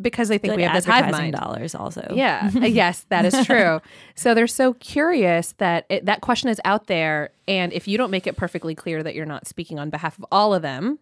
Because 0.00 0.28
they 0.28 0.38
think 0.38 0.52
Good 0.52 0.56
we 0.58 0.62
have 0.64 0.74
this 0.74 0.84
hive 0.84 1.04
advertising 1.04 1.32
mind. 1.32 1.34
dollars 1.34 1.74
also. 1.74 2.12
Yeah. 2.14 2.48
yes, 2.52 3.04
that 3.08 3.24
is 3.24 3.46
true. 3.46 3.80
so 4.14 4.34
they're 4.34 4.46
so 4.46 4.74
curious 4.74 5.52
that 5.58 5.86
it, 5.88 6.06
that 6.06 6.20
question 6.20 6.48
is 6.48 6.60
out 6.64 6.86
there, 6.86 7.30
and 7.46 7.72
if 7.72 7.86
you 7.88 7.98
don't 7.98 8.10
make 8.10 8.26
it 8.26 8.36
perfectly 8.36 8.74
clear 8.74 9.02
that 9.02 9.14
you're 9.14 9.26
not 9.26 9.46
speaking 9.46 9.78
on 9.78 9.90
behalf 9.90 10.18
of 10.18 10.24
all 10.30 10.54
of 10.54 10.62
them, 10.62 10.98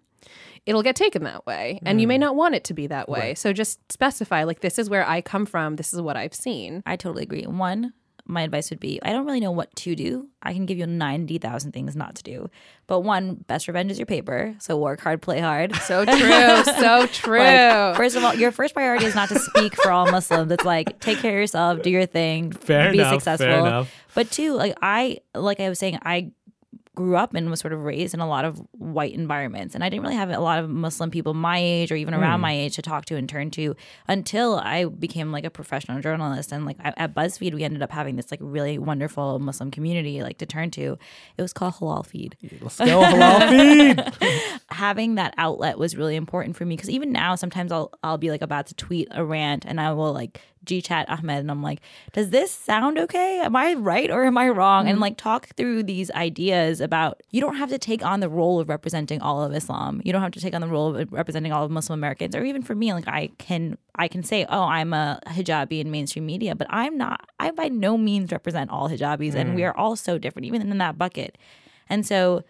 it'll 0.67 0.83
get 0.83 0.97
taken 0.97 1.25
that 1.25 1.47
way, 1.47 1.81
and 1.85 2.01
you 2.01 2.07
may 2.07 2.17
mm. 2.17 2.21
not 2.21 2.37
want 2.37 2.55
it 2.55 2.65
to 2.65 2.75
be 2.75 2.87
that 2.89 3.09
way. 3.09 3.35
So 3.35 3.53
just 3.53 3.81
specify 3.93 4.45
like 4.45 4.61
this 4.61 4.79
is 4.79 4.91
where 4.91 5.07
I 5.09 5.21
come 5.21 5.47
from. 5.47 5.77
This 5.77 5.93
is 5.93 6.01
what 6.01 6.17
I've 6.17 6.35
seen. 6.35 6.83
I 6.87 6.97
totally 6.97 7.23
agree. 7.23 7.45
One, 7.45 7.93
my 8.31 8.43
advice 8.43 8.71
would 8.71 8.81
be 8.81 9.01
I 9.03 9.13
don't 9.13 9.27
really 9.27 9.41
know 9.41 9.51
what 9.51 9.75
to 9.77 9.95
do. 9.95 10.29
I 10.43 10.53
can 10.53 10.65
give 10.65 10.79
you 10.79 10.87
90,000 10.87 11.73
things 11.73 11.97
not 11.97 12.15
to 12.17 12.23
do. 12.23 12.51
But 12.87 13.01
one, 13.01 13.35
best 13.47 13.69
revenge 13.69 13.91
is 13.91 13.99
your 13.99 14.07
paper. 14.07 14.55
So 14.59 14.77
work 14.79 15.01
hard, 15.01 15.21
play 15.21 15.41
hard. 15.41 15.75
So 15.77 16.05
true. 16.05 16.65
so 16.81 17.07
true. 17.07 17.39
Like, 17.39 17.97
first 17.97 18.17
of 18.17 18.25
all, 18.25 18.35
your 18.35 18.53
first 18.53 18.75
priority 18.75 19.05
is 19.05 19.15
not 19.15 19.29
to 19.29 19.39
speak 19.39 19.75
for 19.77 19.91
all 19.91 20.11
Muslims. 20.11 20.51
It's 20.51 20.65
like 20.65 21.01
take 21.01 21.19
care 21.19 21.33
of 21.33 21.37
yourself, 21.37 21.83
do 21.83 21.91
your 21.91 22.07
thing, 22.07 22.53
Fair 22.53 22.91
be 22.91 22.99
enough, 22.99 23.11
fair 23.11 23.37
successful. 23.37 23.67
enough. 23.67 23.93
But 24.15 24.31
two, 24.31 24.55
like 24.55 24.77
I 24.83 25.19
like 25.35 25.61
I 25.61 25.69
was 25.69 25.79
saying, 25.79 25.99
I 26.03 26.33
grew 26.95 27.17
up 27.17 27.35
and 27.35 27.49
was 27.51 27.61
sort 27.61 27.73
of 27.73 27.81
raised 27.81 28.15
in 28.15 28.21
a 28.21 28.29
lot 28.29 28.45
of 28.45 28.61
white 28.73 29.15
environments. 29.15 29.75
And 29.75 29.85
I 29.85 29.89
didn't 29.89 30.03
really 30.03 30.17
have 30.17 30.31
a 30.31 30.41
lot 30.41 30.59
of 30.59 30.69
Muslim 30.69 31.11
people 31.11 31.35
my 31.35 31.59
age 31.59 31.93
or 31.93 31.97
even 31.97 32.15
around 32.15 32.39
hmm. 32.39 32.43
my 32.43 32.53
age 32.53 32.77
to 32.77 32.83
talk 32.83 33.05
to 33.07 33.17
and 33.17 33.29
turn 33.29 33.51
to 33.53 33.77
until 34.09 34.57
I 34.57 34.87
became 34.87 35.31
like 35.31 35.45
a 35.45 35.51
professional 35.51 36.01
journalist. 36.01 36.53
And 36.53 36.67
like 36.67 36.77
at 36.81 37.15
BuzzFeed 37.15 37.55
we 37.55 37.63
ended 37.63 37.83
up 37.83 37.93
having 37.93 38.17
this 38.17 38.31
like 38.31 38.41
really 38.43 38.79
wonderful 38.79 39.39
Muslim 39.39 39.71
community 39.71 40.23
like 40.23 40.39
to 40.39 40.47
turn 40.47 40.71
to. 40.73 40.99
It 41.37 41.43
was 41.43 41.53
called 41.53 41.75
Halal 41.75 42.05
Feed. 42.05 42.37
Let's 42.61 42.79
go, 42.79 42.85
halal 42.87 43.49
feed. 44.19 44.61
having 44.71 45.15
that 45.15 45.35
outlet 45.39 45.79
was 45.79 45.97
really 45.97 46.17
important 46.17 46.57
for 46.57 46.65
me 46.65 46.77
because 46.77 46.91
even 46.91 47.13
now 47.13 47.35
sometimes 47.37 47.71
I'll 47.71 47.93
I'll 48.03 48.19
be 48.19 48.31
like 48.31 48.43
about 48.43 48.67
to 48.67 48.75
tweet 48.75 49.09
a 49.13 49.25
rant 49.25 49.65
and 49.65 49.81
I 49.81 49.93
will 49.93 50.13
like 50.13 50.41
G 50.65 50.83
chat 50.83 51.09
Ahmed 51.09 51.39
and 51.39 51.51
I'm 51.51 51.63
like, 51.63 51.81
does 52.13 52.31
this 52.31 52.51
sound 52.51 52.99
okay? 52.99 53.41
Am 53.41 53.57
I 53.57 53.75
right 53.75 54.11
or 54.11 54.25
am 54.25 54.37
I 54.37 54.49
wrong? 54.49 54.87
And 54.87 54.97
mm-hmm. 54.97 55.03
like 55.03 55.17
talk 55.17 55.49
through 55.57 55.85
these 55.85 56.11
ideas 56.11 56.81
about 56.81 57.23
you 57.31 57.41
don't 57.41 57.57
have 57.57 57.71
to 57.71 57.79
take 57.79 58.05
on 58.05 58.21
the 58.21 58.29
role 58.29 58.61
of 58.61 58.69
representing 58.69 59.21
all 59.23 59.43
of 59.43 59.55
Islam. 59.55 60.03
You 60.05 60.13
don't 60.13 60.23
have 60.23 60.33
to 60.33 60.41
take 60.41 60.55
on 60.55 60.61
the 60.61 60.69
role 60.69 60.97
of 60.97 61.13
representing 61.13 61.53
all 61.53 61.65
of 61.65 61.71
Muslim 61.71 61.99
Americans. 61.99 62.37
Or 62.37 62.45
even 62.45 62.63
for 62.63 62.75
me, 62.75 62.93
like 62.93 63.09
I 63.09 63.31
can 63.39 63.79
I 63.95 64.09
can 64.09 64.23
say, 64.23 64.47
oh, 64.49 64.63
I'm 64.63 64.93
a 64.93 65.21
hijabi 65.27 65.81
in 65.81 65.91
mainstream 65.91 66.27
media, 66.27 66.55
but 66.55 66.67
I'm 66.71 66.97
not 66.99 67.29
I 67.39 67.51
by 67.51 67.69
no 67.69 67.97
means 67.97 68.33
represent 68.33 68.71
all 68.71 68.89
hijabis 68.89 69.35
and 69.35 69.51
mm. 69.51 69.55
we 69.57 69.65
are 69.65 69.77
all 69.77 69.97
so 69.97 70.19
different, 70.19 70.47
even 70.47 70.71
in 70.71 70.79
that 70.79 70.99
bucket. 70.99 71.39
And 71.89 72.07
so 72.07 72.45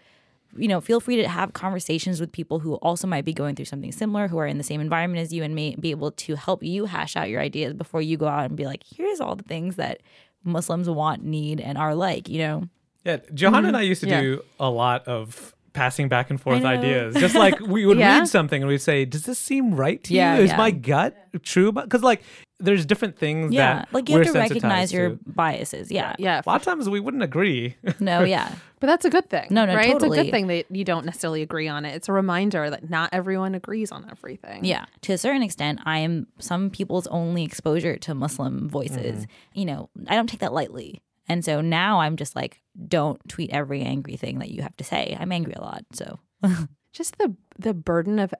you 0.56 0.68
know, 0.68 0.80
feel 0.80 1.00
free 1.00 1.16
to 1.16 1.28
have 1.28 1.52
conversations 1.52 2.20
with 2.20 2.32
people 2.32 2.58
who 2.60 2.74
also 2.76 3.06
might 3.06 3.24
be 3.24 3.32
going 3.32 3.54
through 3.54 3.66
something 3.66 3.92
similar, 3.92 4.28
who 4.28 4.38
are 4.38 4.46
in 4.46 4.58
the 4.58 4.64
same 4.64 4.80
environment 4.80 5.22
as 5.22 5.32
you, 5.32 5.42
and 5.42 5.54
may 5.54 5.76
be 5.76 5.90
able 5.90 6.10
to 6.12 6.34
help 6.36 6.62
you 6.62 6.86
hash 6.86 7.16
out 7.16 7.28
your 7.28 7.40
ideas 7.40 7.74
before 7.74 8.02
you 8.02 8.16
go 8.16 8.26
out 8.28 8.46
and 8.46 8.56
be 8.56 8.66
like, 8.66 8.82
here's 8.84 9.20
all 9.20 9.36
the 9.36 9.44
things 9.44 9.76
that 9.76 10.00
Muslims 10.44 10.88
want, 10.88 11.22
need, 11.22 11.60
and 11.60 11.78
are 11.78 11.94
like, 11.94 12.28
you 12.28 12.38
know? 12.38 12.64
Yeah, 13.04 13.18
Johana 13.32 13.68
and 13.68 13.76
I 13.76 13.80
mm-hmm. 13.82 13.88
used 13.88 14.02
to 14.02 14.08
Yeah. 14.08 14.20
do 14.20 14.42
a 14.58 14.70
lot 14.70 15.06
of 15.06 15.54
passing 15.72 16.08
back 16.08 16.30
and 16.30 16.40
forth 16.40 16.64
ideas. 16.64 17.14
Just 17.14 17.34
like 17.34 17.58
we 17.60 17.86
would 17.86 17.98
Yeah. 17.98 18.18
read 18.18 18.28
something 18.28 18.62
and 18.62 18.68
we'd 18.68 18.78
say, 18.78 19.04
"Does 19.04 19.24
this 19.24 19.38
seem 19.38 19.74
right 19.74 20.02
to 20.04 20.14
Yeah, 20.14 20.36
you? 20.36 20.42
Is 20.42 20.50
yeah. 20.50 20.56
my 20.56 20.70
gut 20.70 21.16
true?" 21.42 21.72
Because 21.72 22.02
like, 22.02 22.22
there's 22.60 22.86
different 22.86 23.16
things 23.18 23.52
Yeah. 23.52 23.74
that 23.80 23.88
Like 23.92 24.08
you 24.08 24.16
we're 24.16 24.24
have 24.24 24.32
to 24.34 24.38
recognize 24.38 24.92
your 24.92 25.10
to. 25.10 25.18
biases. 25.26 25.90
Yeah. 25.90 26.14
yeah. 26.18 26.40
A 26.44 26.48
lot 26.48 26.56
of 26.56 26.62
times 26.62 26.88
we 26.88 27.00
wouldn't 27.00 27.22
agree. 27.22 27.76
No, 28.00 28.22
yeah. 28.24 28.54
But 28.80 28.86
that's 28.86 29.04
a 29.04 29.10
good 29.10 29.28
thing. 29.28 29.48
No, 29.50 29.66
no, 29.66 29.74
right? 29.74 29.94
It's 29.94 30.04
a 30.04 30.08
good 30.08 30.30
thing 30.30 30.46
that 30.46 30.66
you 30.70 30.84
don't 30.84 31.04
necessarily 31.04 31.42
agree 31.42 31.68
on 31.68 31.84
it. 31.84 31.94
It's 31.94 32.08
a 32.08 32.12
reminder 32.12 32.70
that 32.70 32.88
not 32.88 33.10
everyone 33.12 33.54
agrees 33.54 33.92
on 33.92 34.06
everything. 34.10 34.64
Yeah. 34.64 34.86
To 35.02 35.12
a 35.12 35.18
certain 35.18 35.42
extent, 35.42 35.80
I 35.84 35.98
am 35.98 36.28
some 36.38 36.70
people's 36.70 37.06
only 37.08 37.44
exposure 37.44 37.96
to 37.98 38.14
Muslim 38.14 38.68
voices. 38.70 39.26
Mm-hmm. 39.26 39.58
You 39.58 39.64
know, 39.66 39.90
I 40.08 40.14
don't 40.16 40.28
take 40.28 40.40
that 40.40 40.52
lightly. 40.54 41.02
And 41.28 41.44
so 41.44 41.60
now 41.60 42.00
I'm 42.00 42.16
just 42.16 42.34
like, 42.34 42.60
don't 42.88 43.20
tweet 43.28 43.50
every 43.50 43.82
angry 43.82 44.16
thing 44.16 44.38
that 44.38 44.50
you 44.50 44.62
have 44.62 44.76
to 44.78 44.84
say. 44.84 45.16
I'm 45.20 45.30
angry 45.30 45.52
a 45.54 45.60
lot. 45.60 45.84
So 45.92 46.18
Just 46.92 47.18
the 47.18 47.36
the 47.58 47.74
burden 47.74 48.18
of 48.18 48.32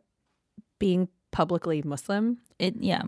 being 0.79 1.09
publicly 1.31 1.83
Muslim 1.83 2.39
it, 2.59 2.75
yeah. 2.81 3.03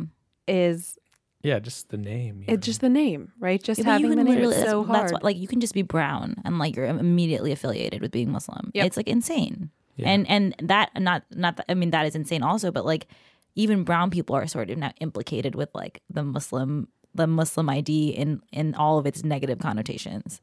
is 0.47 0.99
yeah, 1.43 1.59
just 1.59 1.89
the 1.91 1.97
name. 1.97 2.45
you 2.47 2.55
it's 2.55 2.67
just 2.67 2.81
the 2.81 2.89
name, 2.89 3.33
right? 3.39 3.63
Just 3.63 3.81
Yeah, 3.81 3.87
having 3.87 4.11
the 4.11 4.17
name 4.17 4.27
literally- 4.27 4.57
is 4.57 4.65
so 4.65 4.85
hard. 4.85 5.03
That's 5.03 5.13
what, 5.13 5.25
like 5.25 5.37
you 5.37 5.49
can 5.49 5.61
just 5.61 5.75
be 5.75 5.83
brown 5.83 6.37
and 6.45 6.59
like 6.59 6.77
you're 6.77 6.87
immediately 6.87 7.53
affiliated 7.53 8.01
with 8.01 8.11
being 8.11 8.31
Muslim. 8.31 8.71
Yep. 8.75 8.87
It's 8.87 8.97
like 8.97 9.09
insane. 9.09 9.71
Yeah. 9.97 10.09
And 10.11 10.29
and 10.29 10.55
that 10.63 10.91
not 11.01 11.25
not 11.31 11.57
that, 11.57 11.67
I 11.69 11.75
mean 11.75 11.91
that 11.91 12.07
is 12.07 12.15
insane 12.15 12.43
also, 12.43 12.71
but 12.71 12.87
like 12.87 13.07
even 13.55 13.85
brown 13.85 14.11
people 14.11 14.35
are 14.37 14.47
sort 14.47 14.71
of 14.71 14.79
now 14.79 14.93
implicated 15.01 15.55
with 15.55 15.69
like 15.75 16.03
the 16.09 16.23
Muslim 16.23 16.89
the 17.15 17.27
Muslim 17.27 17.69
ID 17.69 18.11
in 18.11 18.41
in 18.53 18.75
all 18.75 18.99
of 18.99 19.07
its 19.07 19.23
negative 19.25 19.59
connotations. 19.59 20.41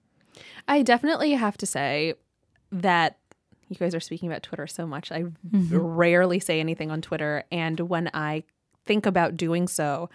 I 0.68 0.84
definitely 0.84 1.32
have 1.32 1.58
to 1.58 1.66
say 1.66 2.14
that 2.72 3.18
you 3.70 3.76
guys 3.76 3.93
are 3.95 4.00
speaking 4.00 4.30
about 4.30 4.43
Twitter 4.43 4.68
so 4.68 4.86
much. 4.86 5.12
I 5.12 5.24
mm-hmm. 5.24 5.78
rarely 5.78 6.39
say 6.39 6.60
anything 6.60 6.91
on 6.91 7.02
Twitter. 7.02 7.43
And 7.52 7.80
when 7.82 8.10
I 8.14 8.43
think 8.86 9.06
about 9.06 9.38
doing 9.38 9.68
so, 9.68 10.10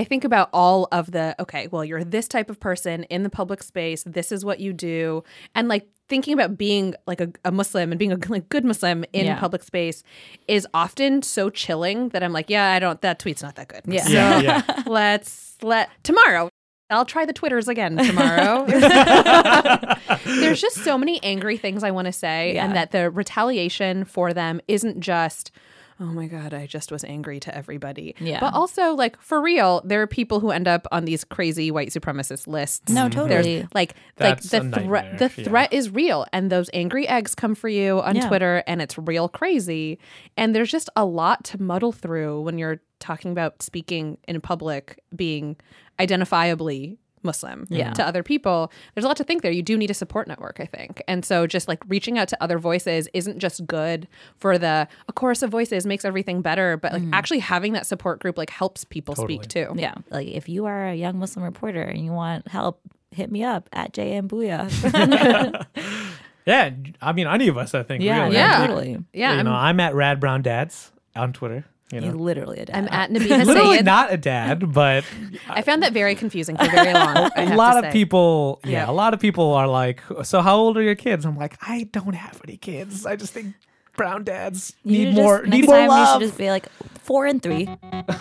I 0.00 0.04
think 0.04 0.24
about 0.24 0.48
all 0.54 0.88
of 0.92 1.10
the, 1.12 1.36
okay, 1.38 1.68
well, 1.70 1.84
you're 1.84 2.02
this 2.04 2.26
type 2.26 2.48
of 2.48 2.58
person 2.58 3.04
in 3.04 3.22
the 3.22 3.28
public 3.30 3.62
space. 3.62 4.02
This 4.06 4.32
is 4.32 4.44
what 4.46 4.58
you 4.58 4.72
do. 4.72 5.22
And 5.54 5.68
like 5.68 5.86
thinking 6.08 6.32
about 6.32 6.56
being 6.56 6.94
like 7.06 7.20
a, 7.20 7.28
a 7.44 7.52
Muslim 7.52 7.92
and 7.92 7.98
being 7.98 8.10
a 8.12 8.16
like, 8.28 8.48
good 8.48 8.64
Muslim 8.64 9.04
in 9.12 9.26
Yeah. 9.26 9.38
public 9.38 9.62
space 9.62 10.02
is 10.48 10.66
often 10.72 11.20
so 11.22 11.50
chilling 11.50 12.08
that 12.10 12.22
I'm 12.22 12.32
like, 12.32 12.48
yeah, 12.48 12.72
I 12.72 12.78
don't. 12.78 13.00
That 13.02 13.18
tweet's 13.18 13.42
not 13.42 13.56
that 13.56 13.68
good. 13.68 13.82
Yeah. 13.86 14.04
So 14.04 14.10
Yeah, 14.12 14.40
yeah. 14.40 14.82
let's 14.86 15.56
let 15.62 15.90
tomorrow. 16.02 16.48
I'll 16.88 17.04
try 17.04 17.24
the 17.26 17.32
Twitters 17.34 17.68
again 17.68 17.96
tomorrow. 18.04 18.64
There's 20.24 20.60
just 20.60 20.78
so 20.82 20.98
many 20.98 21.22
angry 21.22 21.56
things 21.56 21.84
I 21.84 21.90
want 21.90 22.06
to 22.06 22.12
say, 22.12 22.54
Yeah. 22.54 22.64
and 22.64 22.74
that 22.74 22.90
the 22.92 23.10
retaliation 23.10 24.04
for 24.04 24.32
them 24.32 24.60
isn't 24.66 25.00
just, 25.00 25.52
oh 26.00 26.04
my 26.06 26.26
God, 26.26 26.54
I 26.54 26.66
just 26.66 26.90
was 26.90 27.04
angry 27.04 27.38
to 27.40 27.54
everybody. 27.54 28.14
Yeah. 28.18 28.40
But 28.40 28.54
also, 28.54 28.94
like, 28.94 29.20
for 29.20 29.40
real, 29.40 29.82
there 29.84 30.00
are 30.00 30.06
people 30.06 30.40
who 30.40 30.50
end 30.50 30.66
up 30.66 30.86
on 30.90 31.04
these 31.04 31.24
crazy 31.24 31.70
white 31.70 31.90
supremacist 31.90 32.46
lists. 32.46 32.90
No, 32.90 33.08
mhm. 33.08 33.28
There's, 33.28 33.44
totally. 33.46 33.68
like, 33.74 33.94
That's 34.16 34.50
like 34.52 34.62
the 34.62 34.70
threat. 34.70 35.04
nightmare, 35.04 35.18
The 35.28 35.42
yeah. 35.42 35.48
threat 35.48 35.72
is 35.72 35.90
real, 35.90 36.26
and 36.32 36.50
those 36.50 36.70
angry 36.72 37.06
eggs 37.06 37.34
come 37.34 37.54
for 37.54 37.68
you 37.68 38.00
on 38.00 38.16
Yeah. 38.16 38.28
Twitter, 38.28 38.64
and 38.66 38.80
it's 38.80 38.96
real 38.96 39.28
crazy. 39.28 39.98
And 40.38 40.54
there's 40.54 40.70
just 40.70 40.88
a 40.96 41.04
lot 41.04 41.44
to 41.44 41.60
muddle 41.60 41.92
through 41.92 42.40
when 42.40 42.56
you're 42.58 42.80
talking 42.98 43.30
about 43.32 43.60
speaking 43.62 44.16
in 44.26 44.40
public, 44.40 45.02
being 45.14 45.56
identifiably 45.98 46.96
Muslim 47.22 47.66
Yeah. 47.68 47.92
to 47.92 48.06
other 48.06 48.22
people. 48.22 48.72
There's 48.94 49.04
a 49.04 49.08
lot 49.08 49.16
to 49.18 49.24
think 49.24 49.42
there. 49.42 49.52
You 49.52 49.62
do 49.62 49.76
need 49.76 49.90
a 49.90 49.94
support 49.94 50.28
network, 50.28 50.58
I 50.60 50.66
think. 50.66 51.02
And 51.08 51.24
so 51.24 51.46
just 51.46 51.68
like 51.68 51.82
reaching 51.88 52.18
out 52.18 52.28
to 52.28 52.42
other 52.42 52.58
voices 52.58 53.08
isn't 53.14 53.38
just 53.38 53.66
good 53.66 54.08
for 54.36 54.58
the 54.58 54.88
a 55.08 55.12
chorus 55.12 55.42
of 55.42 55.50
voices 55.50 55.86
makes 55.86 56.04
everything 56.04 56.42
better, 56.42 56.76
but 56.76 56.92
like 56.92 57.02
mm. 57.02 57.10
actually 57.12 57.40
having 57.40 57.72
that 57.74 57.86
support 57.86 58.20
group 58.20 58.38
like 58.38 58.50
helps 58.50 58.84
people 58.84 59.14
speak 59.14 59.48
too. 59.48 59.72
Yeah. 59.76 59.94
Like 60.10 60.28
if 60.28 60.48
you 60.48 60.66
are 60.66 60.88
a 60.88 60.94
young 60.94 61.18
Muslim 61.18 61.44
reporter 61.44 61.82
and 61.82 62.04
you 62.04 62.12
want 62.12 62.48
help, 62.48 62.80
hit 63.10 63.30
me 63.30 63.42
up 63.42 63.68
at 63.72 63.92
JM 63.92 64.28
Booyah. 64.28 65.66
Yeah, 66.46 66.70
I 67.00 67.12
mean, 67.12 67.26
any 67.26 67.48
of 67.48 67.56
us, 67.56 67.74
I 67.74 67.82
think. 67.82 68.02
yeah, 68.02 68.24
really. 68.24 68.34
Yeah. 68.34 68.66
totally. 68.66 68.98
Yeah, 69.12 69.32
you 69.34 69.38
I'm, 69.40 69.44
know, 69.44 69.52
I'm 69.52 69.78
at 69.78 69.94
Rad 69.94 70.20
Brown 70.20 70.42
Dads 70.42 70.90
on 71.14 71.32
Twitter. 71.32 71.64
You 71.92 72.00
He's 72.00 72.14
literally 72.14 72.58
a 72.60 72.66
dad. 72.66 72.76
I'm 72.76 72.88
at 72.90 73.10
Nabiha 73.14 73.44
literally 73.44 73.76
Syed. 73.78 73.84
not 73.84 74.12
a 74.12 74.16
dad, 74.16 74.72
but 74.72 75.04
I 75.48 75.62
found 75.62 75.82
that 75.82 75.92
very 75.92 76.14
confusing 76.14 76.56
for 76.56 76.68
very 76.70 76.92
long. 76.92 77.16
I 77.36 77.42
a 77.42 77.46
have 77.46 77.56
lot 77.56 77.72
to 77.72 77.78
of 77.80 77.84
say. 77.86 77.92
people. 77.92 78.60
Yeah, 78.64 78.70
Yeah. 78.70 78.90
a 78.90 78.92
lot 78.92 79.12
of 79.14 79.20
people 79.20 79.52
are 79.54 79.66
like, 79.66 80.00
"So 80.22 80.40
how 80.40 80.56
old 80.56 80.76
are 80.76 80.82
your 80.82 80.94
kids?" 80.94 81.24
I'm 81.24 81.36
like, 81.36 81.56
I 81.62 81.88
don't 81.92 82.14
have 82.14 82.40
any 82.46 82.56
kids. 82.56 83.04
I 83.06 83.16
just 83.16 83.32
think 83.32 83.54
brown 83.96 84.22
dads 84.24 84.74
You 84.84 84.92
need 84.98 85.04
should 85.14 85.22
more. 85.22 85.38
Just, 85.40 85.50
need 85.50 85.56
next 85.58 85.66
more 85.66 85.76
time 85.76 85.88
love. 85.88 86.08
you 86.08 86.26
should 86.26 86.28
just 86.30 86.38
be 86.38 86.48
like 86.50 86.68
four 87.02 87.26
and 87.26 87.42
three. 87.42 87.68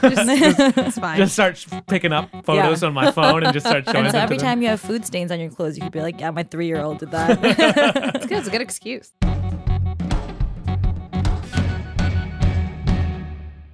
It's 0.04 0.98
fine. 1.00 1.18
just 1.18 1.34
start 1.34 1.64
picking 1.88 2.12
up 2.12 2.30
photos 2.44 2.82
Yeah. 2.82 2.88
on 2.88 2.94
my 2.94 3.12
phone 3.12 3.44
and 3.44 3.54
just 3.54 3.66
start 3.68 3.86
showing 3.86 3.98
And 3.98 4.08
so 4.08 4.14
them 4.14 4.24
every 4.24 4.38
to 4.38 4.42
them. 4.42 4.50
time 4.50 4.62
you 4.64 4.68
have 4.70 4.82
food 4.82 5.06
stains 5.06 5.32
on 5.32 5.40
your 5.40 5.52
clothes, 5.52 5.78
you 5.78 5.84
could 5.84 5.92
be 5.92 6.02
like, 6.02 6.20
"Yeah, 6.20 6.32
my 6.32 6.44
three-year-old 6.44 7.00
did 7.00 7.12
that." 7.12 7.40
it's 8.16 8.26
good. 8.26 8.40
It's 8.40 8.48
a 8.48 8.52
good 8.52 8.62
excuse. 8.62 9.12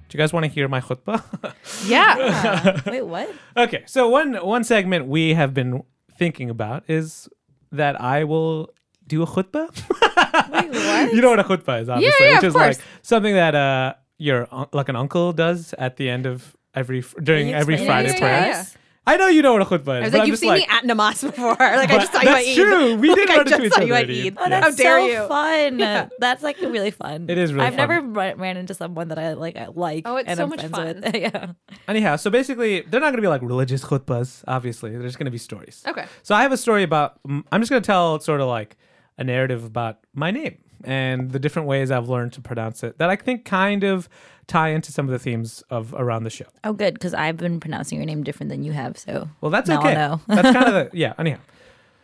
Do 0.08 0.16
you 0.16 0.22
guys 0.22 0.32
want 0.32 0.44
to 0.44 0.50
hear 0.50 0.68
my 0.68 0.80
khutbah? 0.80 1.22
Yeah. 1.86 2.80
Wait, 2.86 3.02
what? 3.02 3.30
okay, 3.56 3.82
so 3.86 4.08
one 4.08 4.34
one 4.36 4.64
segment 4.64 5.06
we 5.06 5.34
have 5.34 5.52
been 5.54 5.82
thinking 6.18 6.48
about 6.50 6.84
is 6.88 7.28
that 7.72 8.00
I 8.00 8.24
will 8.24 8.70
do 9.06 9.22
a 9.22 9.26
khutbah. 9.26 9.68
Wait, 10.52 10.70
what? 10.70 11.12
you 11.14 11.20
know 11.20 11.30
what 11.30 11.40
a 11.40 11.44
khutbah 11.44 11.82
is, 11.82 11.88
obviously, 11.88 12.26
yeah, 12.26 12.34
which 12.36 12.44
of 12.44 12.48
is 12.48 12.52
course. 12.54 12.78
like 12.78 12.86
something 13.02 13.34
that 13.34 13.54
uh 13.54 13.94
your 14.18 14.48
like 14.72 14.88
an 14.88 14.96
uncle 14.96 15.32
does 15.32 15.74
at 15.78 15.96
the 15.96 16.08
end 16.08 16.26
of 16.26 16.56
every 16.74 17.04
during 17.22 17.52
every 17.52 17.76
Friday 17.84 18.12
to 18.12 18.18
prayer. 18.18 18.64
Us? 19.06 19.12
I 19.14 19.16
know 19.16 19.28
you 19.28 19.40
know 19.42 19.52
what 19.52 19.62
a 19.62 19.64
khutbah 19.64 19.78
is. 19.80 19.86
I 19.88 20.00
was 20.00 20.12
like, 20.12 20.22
I'm 20.22 20.26
you've 20.26 20.32
just 20.32 20.40
seen 20.42 20.54
me 20.54 20.66
at 20.68 20.82
Namaz 20.84 21.22
before. 21.22 21.56
Like, 21.60 21.90
I 21.90 21.98
just 21.98 22.12
saw 22.12 22.20
you 22.22 22.28
at 22.28 22.34
that's 22.34 22.48
Eid. 22.48 22.56
true. 22.56 22.96
We 22.96 23.08
like, 23.10 23.16
did 23.18 23.30
I 23.30 23.36
run 23.36 23.40
into 23.46 23.50
just 23.50 23.62
each 23.64 23.72
saw 23.72 23.76
other 23.78 23.86
you 23.86 23.94
at 23.94 24.04
at 24.04 24.10
Eid. 24.10 24.26
Eid. 24.26 24.34
Oh, 24.38 24.48
that's 24.48 24.66
How 24.66 24.70
dare 24.72 25.00
so 25.00 25.06
you? 25.06 25.28
fun. 25.28 25.78
Yeah. 25.78 26.08
That's 26.18 26.42
like 26.42 26.60
really 26.60 26.90
fun. 26.90 27.26
It 27.28 27.38
is 27.38 27.52
really 27.52 27.66
I've 27.66 27.76
fun. 27.76 27.88
never 27.88 28.34
ran 28.36 28.56
into 28.56 28.74
someone 28.74 29.08
that 29.08 29.18
I 29.18 29.34
like. 29.34 29.56
I 29.56 29.68
like. 29.68 30.02
Oh, 30.06 30.16
it's 30.16 30.28
and 30.28 30.36
so 30.38 30.42
I'm 30.44 30.50
much 30.50 30.60
friends 30.60 30.74
fun. 30.76 31.00
With. 31.02 31.14
yeah. 31.14 31.52
Anyhow, 31.88 32.16
so 32.16 32.30
basically, 32.30 32.80
they're 32.80 33.00
not 33.00 33.06
going 33.06 33.16
to 33.16 33.22
be 33.22 33.28
like 33.28 33.42
religious 33.42 33.84
khutbahs. 33.84 34.42
Obviously, 34.48 34.90
they're 34.90 35.02
just 35.02 35.18
going 35.18 35.26
to 35.26 35.30
be 35.30 35.38
stories. 35.38 35.82
Okay. 35.86 36.06
So 36.22 36.34
I 36.34 36.42
have 36.42 36.52
a 36.52 36.56
story 36.56 36.82
about. 36.82 37.22
mm, 37.22 37.44
I'm 37.52 37.60
just 37.60 37.70
going 37.70 37.82
to 37.82 37.86
tell 37.86 38.18
sort 38.20 38.40
of 38.40 38.48
like 38.48 38.76
a 39.18 39.24
narrative 39.24 39.64
about 39.64 39.98
my 40.14 40.30
name 40.30 40.58
and 40.84 41.30
the 41.32 41.38
different 41.38 41.68
ways 41.68 41.90
I've 41.90 42.08
learned 42.08 42.32
to 42.34 42.40
pronounce 42.40 42.82
it 42.84 42.98
that 42.98 43.10
I 43.10 43.16
think 43.16 43.44
kind 43.44 43.84
of 43.84 44.08
tie 44.46 44.68
into 44.68 44.92
some 44.92 45.06
of 45.06 45.12
the 45.12 45.18
themes 45.18 45.62
of 45.70 45.92
around 45.94 46.24
the 46.24 46.30
show. 46.30 46.46
Oh, 46.64 46.72
good, 46.72 46.94
because 46.94 47.14
I've 47.14 47.36
been 47.36 47.58
pronouncing 47.60 47.98
your 47.98 48.06
name 48.06 48.22
different 48.22 48.50
than 48.50 48.62
you 48.62 48.72
have. 48.72 48.96
So 48.98 49.28
Well, 49.40 49.50
that's 49.50 49.68
okay. 49.70 49.94
that's 49.94 50.52
kind 50.52 50.68
of 50.68 50.74
the 50.74 50.90
yeah. 50.92 51.14
Anyhow, 51.18 51.38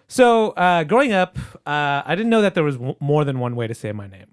so 0.09 0.51
uh, 0.51 0.85
growing 0.85 1.12
up, 1.12 1.39
uh, 1.66 2.03
I 2.05 2.14
didn't 2.14 2.31
know 2.31 2.43
that 2.43 2.55
there 2.55 2.64
was 2.64 2.77
w- 2.77 2.97
more 3.01 3.25
than 3.25 3.39
one 3.39 3.57
way 3.57 3.66
to 3.66 3.75
say 3.75 3.93
my 3.93 4.07
name. 4.07 4.27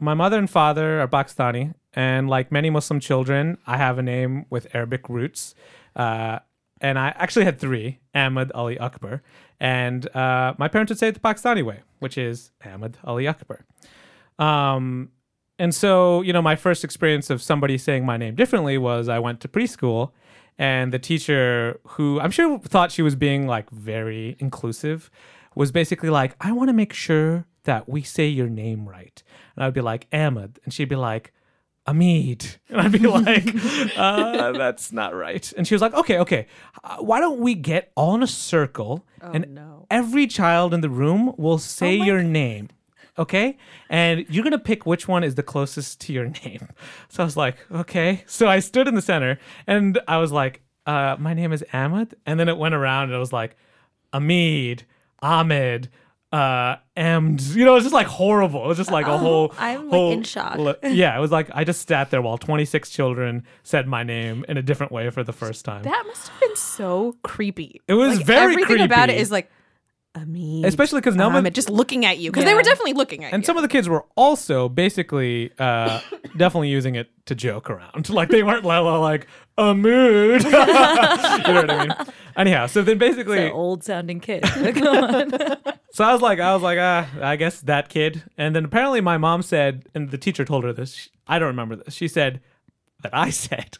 My 0.00 0.14
mother 0.14 0.38
and 0.38 0.48
father 0.48 1.00
are 1.00 1.08
Pakistani, 1.08 1.74
and 1.94 2.28
like 2.28 2.52
many 2.52 2.70
Muslim 2.70 3.00
children, 3.00 3.58
I 3.66 3.76
have 3.78 3.98
a 3.98 4.02
name 4.02 4.46
with 4.50 4.66
Arabic 4.74 5.08
roots. 5.08 5.54
Uh, 5.94 6.40
and 6.80 6.98
I 6.98 7.08
actually 7.16 7.44
had 7.44 7.58
three: 7.58 8.00
Ahmad 8.14 8.52
Ali 8.54 8.78
Akbar, 8.78 9.22
and 9.60 10.14
uh, 10.14 10.54
my 10.58 10.68
parents 10.68 10.90
would 10.90 10.98
say 10.98 11.08
it 11.08 11.14
the 11.14 11.20
Pakistani 11.20 11.64
way, 11.64 11.82
which 11.98 12.18
is 12.18 12.52
Ahmad 12.64 12.98
Ali 13.04 13.26
Akbar. 13.26 13.64
Um, 14.38 15.10
and 15.58 15.74
so, 15.74 16.20
you 16.20 16.32
know, 16.32 16.42
my 16.42 16.56
first 16.56 16.84
experience 16.84 17.30
of 17.30 17.40
somebody 17.40 17.78
saying 17.78 18.04
my 18.04 18.16
name 18.18 18.34
differently 18.34 18.76
was 18.76 19.08
I 19.08 19.18
went 19.18 19.40
to 19.40 19.48
preschool 19.48 20.12
and 20.58 20.92
the 20.92 20.98
teacher 20.98 21.80
who 21.88 22.20
I'm 22.20 22.30
sure 22.30 22.58
thought 22.58 22.92
she 22.92 23.02
was 23.02 23.14
being 23.14 23.46
like 23.46 23.70
very 23.70 24.36
inclusive 24.38 25.10
was 25.54 25.72
basically 25.72 26.10
like, 26.10 26.36
I 26.40 26.52
want 26.52 26.68
to 26.68 26.74
make 26.74 26.92
sure 26.92 27.46
that 27.64 27.88
we 27.88 28.02
say 28.02 28.26
your 28.26 28.48
name 28.48 28.88
right. 28.88 29.22
And 29.54 29.64
I'd 29.64 29.74
be 29.74 29.80
like, 29.80 30.06
Ahmed. 30.12 30.58
And 30.64 30.72
she'd 30.72 30.88
be 30.88 30.96
like, 30.96 31.32
Amid. 31.86 32.56
And 32.68 32.80
I'd 32.80 32.92
be 32.92 32.98
like, 33.06 33.46
uh, 33.96 34.52
that's 34.52 34.92
not 34.92 35.14
right. 35.14 35.52
And 35.56 35.66
she 35.66 35.74
was 35.74 35.82
like, 35.82 35.94
okay, 35.94 36.18
okay. 36.18 36.46
Uh, 36.82 36.96
why 36.98 37.20
don't 37.20 37.40
we 37.40 37.54
get 37.54 37.92
all 37.94 38.14
in 38.14 38.22
a 38.22 38.26
circle 38.26 39.06
and 39.20 39.54
no. 39.54 39.86
every 39.90 40.26
child 40.26 40.74
in 40.74 40.80
the 40.80 40.90
room 40.90 41.32
will 41.36 41.58
say 41.58 41.94
your 41.94 42.22
name. 42.22 42.68
Okay. 43.18 43.56
And 43.88 44.26
you're 44.28 44.42
going 44.42 44.52
to 44.52 44.58
pick 44.58 44.84
which 44.84 45.08
one 45.08 45.24
is 45.24 45.36
the 45.36 45.42
closest 45.42 46.00
to 46.02 46.12
your 46.12 46.26
name. 46.44 46.68
So 47.08 47.22
I 47.22 47.26
was 47.26 47.36
like, 47.36 47.56
okay. 47.70 48.24
So 48.26 48.48
I 48.48 48.60
stood 48.60 48.88
in 48.88 48.94
the 48.94 49.02
center 49.02 49.38
and 49.66 49.98
I 50.06 50.18
was 50.18 50.32
like, 50.32 50.62
uh, 50.86 51.16
my 51.18 51.34
name 51.34 51.52
is 51.52 51.64
Ahmed. 51.72 52.14
And 52.26 52.38
then 52.38 52.48
it 52.48 52.58
went 52.58 52.74
around 52.74 53.04
and 53.04 53.14
it 53.14 53.18
was 53.18 53.32
like, 53.32 53.56
Amid, 54.12 54.84
Ahmed, 55.20 55.88
uh, 56.36 56.76
Amd. 56.96 57.54
You 57.54 57.64
know, 57.64 57.72
it 57.72 57.74
was 57.76 57.84
just 57.84 57.94
like 57.94 58.06
horrible. 58.06 58.64
It 58.64 58.68
was 58.68 58.76
just 58.76 58.90
like 58.90 59.06
a 59.06 59.16
whole. 59.16 59.54
I'm, 59.58 59.88
like, 59.88 60.12
in 60.12 60.22
shock. 60.22 60.58
li- 60.58 60.74
yeah. 60.82 61.16
It 61.16 61.20
was 61.20 61.30
like 61.30 61.48
I 61.54 61.64
just 61.64 61.88
sat 61.88 62.10
there 62.10 62.20
while 62.20 62.36
26 62.38 62.90
children 62.90 63.44
said 63.62 63.86
my 63.86 64.02
name 64.02 64.44
in 64.48 64.56
a 64.56 64.62
different 64.62 64.92
way 64.92 65.08
for 65.10 65.22
the 65.24 65.32
first 65.32 65.64
time. 65.64 65.82
That 65.84 66.04
must 66.06 66.28
have 66.28 66.40
been 66.40 66.56
so 66.56 67.16
creepy. 67.22 67.80
It 67.88 67.94
was 67.94 68.18
Like, 68.18 68.26
very 68.26 68.52
everything 68.52 68.80
about 68.80 69.08
it 69.10 69.18
is 69.18 69.30
like, 69.30 69.50
I 70.14 70.24
mean, 70.24 70.64
Especially 70.64 71.00
because 71.00 71.14
of 71.14 71.20
um, 71.20 71.46
just 71.52 71.68
looking 71.68 72.06
at 72.06 72.18
you 72.18 72.30
because 72.30 72.44
they 72.46 72.54
were 72.54 72.62
definitely 72.62 72.94
looking 72.94 73.22
at 73.22 73.26
And 73.26 73.32
you. 73.32 73.36
And 73.36 73.46
some 73.46 73.56
of 73.58 73.62
the 73.62 73.68
kids 73.68 73.86
were 73.86 74.04
also 74.14 74.68
basically 74.68 75.52
uh, 75.58 76.00
definitely 76.38 76.70
using 76.70 76.94
it 76.94 77.10
to 77.26 77.34
joke 77.34 77.68
around. 77.68 78.08
Like 78.16 78.30
they 78.30 78.42
weren't 78.42 78.64
li- 78.64 78.78
li- 78.78 78.98
like 78.98 79.26
a 79.58 79.74
mood. 79.74 80.42
you 80.42 80.50
know 80.50 80.58
what 80.60 81.70
I 81.70 81.86
mean? 81.86 81.94
Anyhow, 82.36 82.66
so 82.66 82.82
then 82.82 82.96
basically, 82.98 83.50
old 83.50 83.84
sounding 83.84 84.20
kid. 84.20 84.42
Come 84.42 85.04
on. 85.04 85.32
So 85.96 86.04
I 86.04 86.12
was 86.12 86.20
like, 86.20 86.40
I 86.40 86.52
was 86.52 86.62
like, 86.62 86.78
ah, 86.78 87.08
I 87.22 87.36
guess 87.36 87.62
that 87.62 87.88
kid. 87.88 88.22
And 88.36 88.54
then 88.54 88.66
apparently 88.66 89.00
my 89.00 89.16
mom 89.16 89.40
said, 89.40 89.88
and 89.94 90.10
the 90.10 90.18
teacher 90.18 90.44
told 90.44 90.64
her 90.64 90.72
this. 90.74 91.08
I 91.26 91.38
don't 91.38 91.48
remember 91.48 91.74
this. 91.74 91.94
She 91.94 92.06
said 92.06 92.42
that 93.02 93.14
I 93.14 93.30
said, 93.46 93.78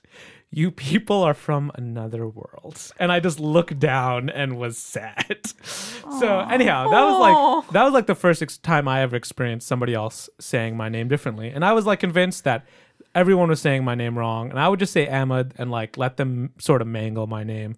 "You 0.51 0.71
people 0.71 1.23
are 1.23 1.35
from 1.35 1.71
another 1.75 2.27
world," 2.27 2.91
and 2.99 3.13
I 3.13 3.21
just 3.21 3.39
looked 3.39 3.79
down 3.79 4.31
and 4.31 4.57
was 4.57 4.79
sad. 4.79 5.43
so 5.63 6.41
anyhow, 6.41 6.89
that 6.89 7.05
was 7.05 7.21
like 7.21 7.73
that 7.73 7.85
was 7.85 7.93
like 7.93 8.07
the 8.07 8.15
first 8.15 8.41
ex- 8.41 8.57
time 8.57 8.89
I 8.89 9.03
ever 9.03 9.15
experienced 9.15 9.69
somebody 9.69 9.93
else 9.93 10.31
saying 10.41 10.75
my 10.75 10.89
name 10.89 11.09
differently, 11.09 11.51
and 11.51 11.67
I 11.67 11.75
was 11.75 11.85
like 11.85 12.01
convinced 12.01 12.45
that 12.45 12.65
everyone 13.15 13.51
was 13.51 13.61
saying 13.61 13.85
my 13.85 13.95
name 13.95 14.17
wrong, 14.17 14.49
and 14.49 14.59
I 14.59 14.71
would 14.71 14.79
just 14.79 14.95
say 14.95 15.07
Ahmed 15.07 15.53
and 15.59 15.71
like 15.71 15.99
let 15.99 16.17
them 16.17 16.55
sort 16.57 16.81
of 16.81 16.89
mangle 16.89 17.27
my 17.27 17.45
name. 17.45 17.77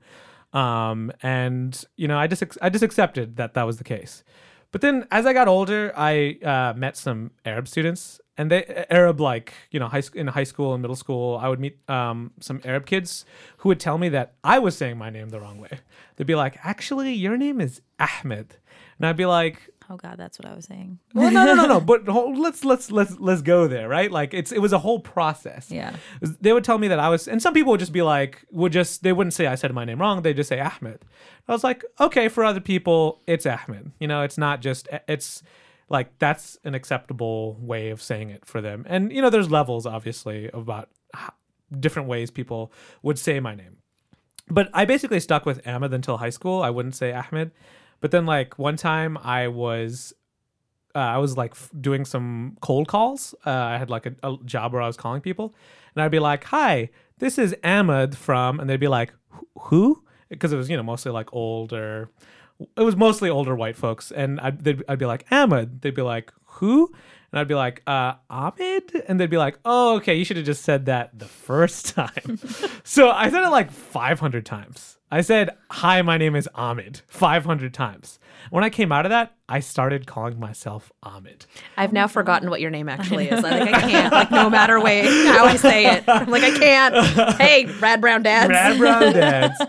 Um, 0.53 1.13
and 1.23 1.83
you 1.97 2.09
know, 2.09 2.19
I 2.19 2.27
just 2.27 2.43
I 2.63 2.69
just 2.71 2.85
accepted 2.85 3.37
that 3.37 3.55
that 3.55 3.65
was 3.65 3.77
the 3.79 3.85
case. 3.85 4.25
But 4.71 4.83
then 4.83 5.07
as 5.11 5.25
I 5.25 5.33
got 5.33 5.49
older, 5.49 5.93
I 5.97 6.39
uh, 6.45 6.75
met 6.77 6.97
some 6.97 7.31
Arab 7.45 7.69
students, 7.69 8.21
and 8.37 8.51
they 8.51 8.87
Arab 8.91 9.21
like 9.21 9.55
you 9.71 9.81
know 9.81 9.89
high 9.89 10.01
sc- 10.01 10.17
in 10.17 10.27
high 10.27 10.45
school 10.45 10.75
and 10.75 10.83
middle 10.83 10.97
school. 10.97 11.39
I 11.41 11.49
would 11.49 11.61
meet 11.61 11.79
um, 11.89 12.33
some 12.41 12.61
Arab 12.65 12.87
kids 12.87 13.25
who 13.59 13.69
would 13.71 13.81
tell 13.81 13.99
me 13.99 14.09
that 14.11 14.35
I 14.45 14.59
was 14.59 14.77
saying 14.77 14.99
my 14.99 15.11
name 15.11 15.31
the 15.31 15.41
wrong 15.41 15.59
way. 15.59 15.81
They'd 16.17 16.27
be 16.27 16.35
like, 16.35 16.59
"Actually, 16.63 17.15
your 17.15 17.37
name 17.37 17.61
is 17.61 17.81
Ahmed," 17.99 18.57
and 18.99 19.07
I'd 19.07 19.17
be 19.17 19.27
like, 19.27 19.71
oh 19.91 19.97
God, 19.97 20.17
that's 20.17 20.39
what 20.39 20.47
I 20.47 20.55
was 20.55 20.67
saying. 20.67 20.99
well, 21.15 21.31
no, 21.31 21.45
no, 21.45 21.55
no, 21.55 21.67
no. 21.67 21.81
But 21.89 22.07
let's 22.07 22.65
let's 22.65 22.91
let's 22.91 23.19
let's 23.19 23.43
go 23.43 23.67
there, 23.67 23.89
right? 23.89 24.11
Like 24.11 24.35
it's 24.35 24.53
it 24.53 24.61
was 24.61 24.73
a 24.73 24.79
whole 24.79 25.01
process. 25.01 25.71
Yeah. 25.71 25.97
They 26.21 26.53
would 26.53 26.65
tell 26.65 26.79
me 26.79 26.89
that 26.89 26.99
I 26.99 27.09
was, 27.09 27.29
and 27.29 27.41
some 27.41 27.55
people 27.55 27.71
would 27.73 27.81
just 27.81 27.93
be 27.93 28.03
like, 28.03 28.45
would 28.51 28.73
just 28.73 29.03
they 29.03 29.13
wouldn't 29.13 29.35
say 29.35 29.47
I 29.47 29.55
said 29.55 29.73
my 29.73 29.85
name 29.85 30.01
wrong. 30.01 30.23
They 30.23 30.35
just 30.35 30.49
say 30.49 30.61
Ahmed. 30.61 31.05
I 31.49 31.53
was 31.53 31.65
like, 31.65 31.85
okay, 31.99 32.29
for 32.29 32.45
other 32.45 32.61
people, 32.61 33.21
it's 33.27 33.47
Ahmed. 33.47 33.93
You 33.99 34.09
know, 34.09 34.23
it's 34.23 34.39
not 34.39 34.61
just 34.61 34.89
eh, 34.91 34.99
it's 35.09 35.43
like 35.89 36.19
that's 36.19 36.59
an 36.65 36.75
acceptable 36.75 37.57
way 37.61 37.91
of 37.91 38.03
saying 38.03 38.31
it 38.31 38.45
for 38.45 38.61
them. 38.61 38.85
And 38.89 39.13
you 39.13 39.23
know, 39.23 39.31
there's 39.31 39.51
levels 39.51 39.87
obviously 39.87 40.51
about 40.53 40.91
how, 41.15 41.33
different 41.79 42.09
ways 42.09 42.31
people 42.31 42.73
would 43.03 43.19
say 43.19 43.41
my 43.41 43.55
name. 43.55 43.79
But 44.51 44.71
I 44.73 44.85
basically 44.85 45.21
stuck 45.21 45.45
with 45.45 45.67
Ahmed 45.67 45.93
until 45.93 46.19
high 46.19 46.31
school. 46.31 46.63
I 46.63 46.71
wouldn't 46.71 46.95
say 46.95 47.13
Ahmed. 47.13 47.51
But 48.01 48.11
then 48.11 48.27
like 48.27 48.59
one 48.59 48.77
time 48.77 49.19
I 49.19 49.49
was 49.49 50.13
uh, 50.95 50.99
I 50.99 51.19
was 51.19 51.37
like 51.37 51.53
f- 51.53 51.71
doing 51.81 52.05
some 52.05 52.57
cold 52.61 52.89
calls. 52.89 53.35
Uh, 53.47 53.51
I 53.51 53.79
had 53.79 53.91
like 53.91 54.07
a, 54.07 54.15
a 54.23 54.37
job 54.45 54.73
where 54.73 54.83
I 54.83 54.87
was 54.87 54.97
calling 54.97 55.21
people, 55.21 55.55
and 55.95 56.03
I'd 56.03 56.11
be 56.11 56.19
like, 56.19 56.45
"Hi, 56.45 56.91
this 57.19 57.39
is 57.39 57.55
Ahmed 57.63 58.17
from," 58.17 58.59
and 58.61 58.69
they'd 58.69 58.81
be 58.81 58.89
like, 58.89 59.13
"Who?" 59.59 60.03
Because 60.29 60.53
it 60.53 60.57
was 60.57 60.69
you 60.71 60.77
know 60.77 60.83
mostly 60.83 61.13
like 61.13 61.33
older. 61.33 62.11
It 62.77 62.83
was 62.83 62.97
mostly 62.97 63.31
older 63.31 63.55
white 63.55 63.77
folks, 63.77 64.11
and 64.11 64.41
I'd 64.41 64.85
I'd 64.89 64.99
be 64.99 65.07
like 65.07 65.27
Ahmed. 65.31 65.83
They'd 65.83 65.95
be 65.95 66.03
like, 66.03 66.33
"Who?" 66.59 66.93
And 67.31 67.39
I'd 67.39 67.49
be 67.49 67.55
like, 67.55 67.83
uh, 67.87 68.15
Ahmed? 68.31 69.05
And 69.07 69.21
they'd 69.21 69.29
be 69.29 69.37
like, 69.37 69.59
oh, 69.65 69.97
okay, 69.97 70.15
you 70.15 70.25
should 70.25 70.39
have 70.39 70.47
just 70.47 70.63
said 70.63 70.87
that 70.87 71.19
the 71.19 71.27
first 71.27 71.89
time. 71.95 72.39
so 72.85 73.11
I 73.11 73.29
said 73.29 73.45
it 73.45 73.51
like 73.51 73.71
500 73.71 74.47
times. 74.47 74.97
I 75.11 75.21
said, 75.23 75.51
hi, 75.71 76.03
my 76.03 76.19
name 76.19 76.37
is 76.37 76.49
Ahmed 76.55 77.01
500 77.07 77.73
times. 77.73 78.19
When 78.51 78.63
I 78.65 78.71
came 78.71 78.93
out 78.93 79.05
of 79.07 79.11
that, 79.11 79.35
I 79.49 79.61
started 79.61 80.07
calling 80.07 80.39
myself 80.39 80.91
Ahmed. 81.03 81.47
I've 81.77 81.93
now 81.93 82.07
forgotten 82.07 82.51
what 82.51 82.61
your 82.61 82.71
name 82.71 82.89
actually 82.89 83.29
is. 83.29 83.45
I 83.45 83.59
like 83.59 83.75
I 83.75 83.81
can't, 83.91 84.13
like 84.13 84.31
no 84.31 84.49
matter 84.49 84.81
way 84.81 85.03
how 85.27 85.45
I 85.45 85.57
say 85.57 85.87
it. 85.87 86.05
I'm 86.09 86.29
like 86.31 86.43
I 86.43 86.59
can't. 86.59 87.37
Hey, 87.41 87.67
Rad 87.81 88.01
Brown 88.01 88.23
Dads. 88.23 88.51
Rad 88.51 88.79
Brown 88.79 89.13
Dads. 89.13 89.61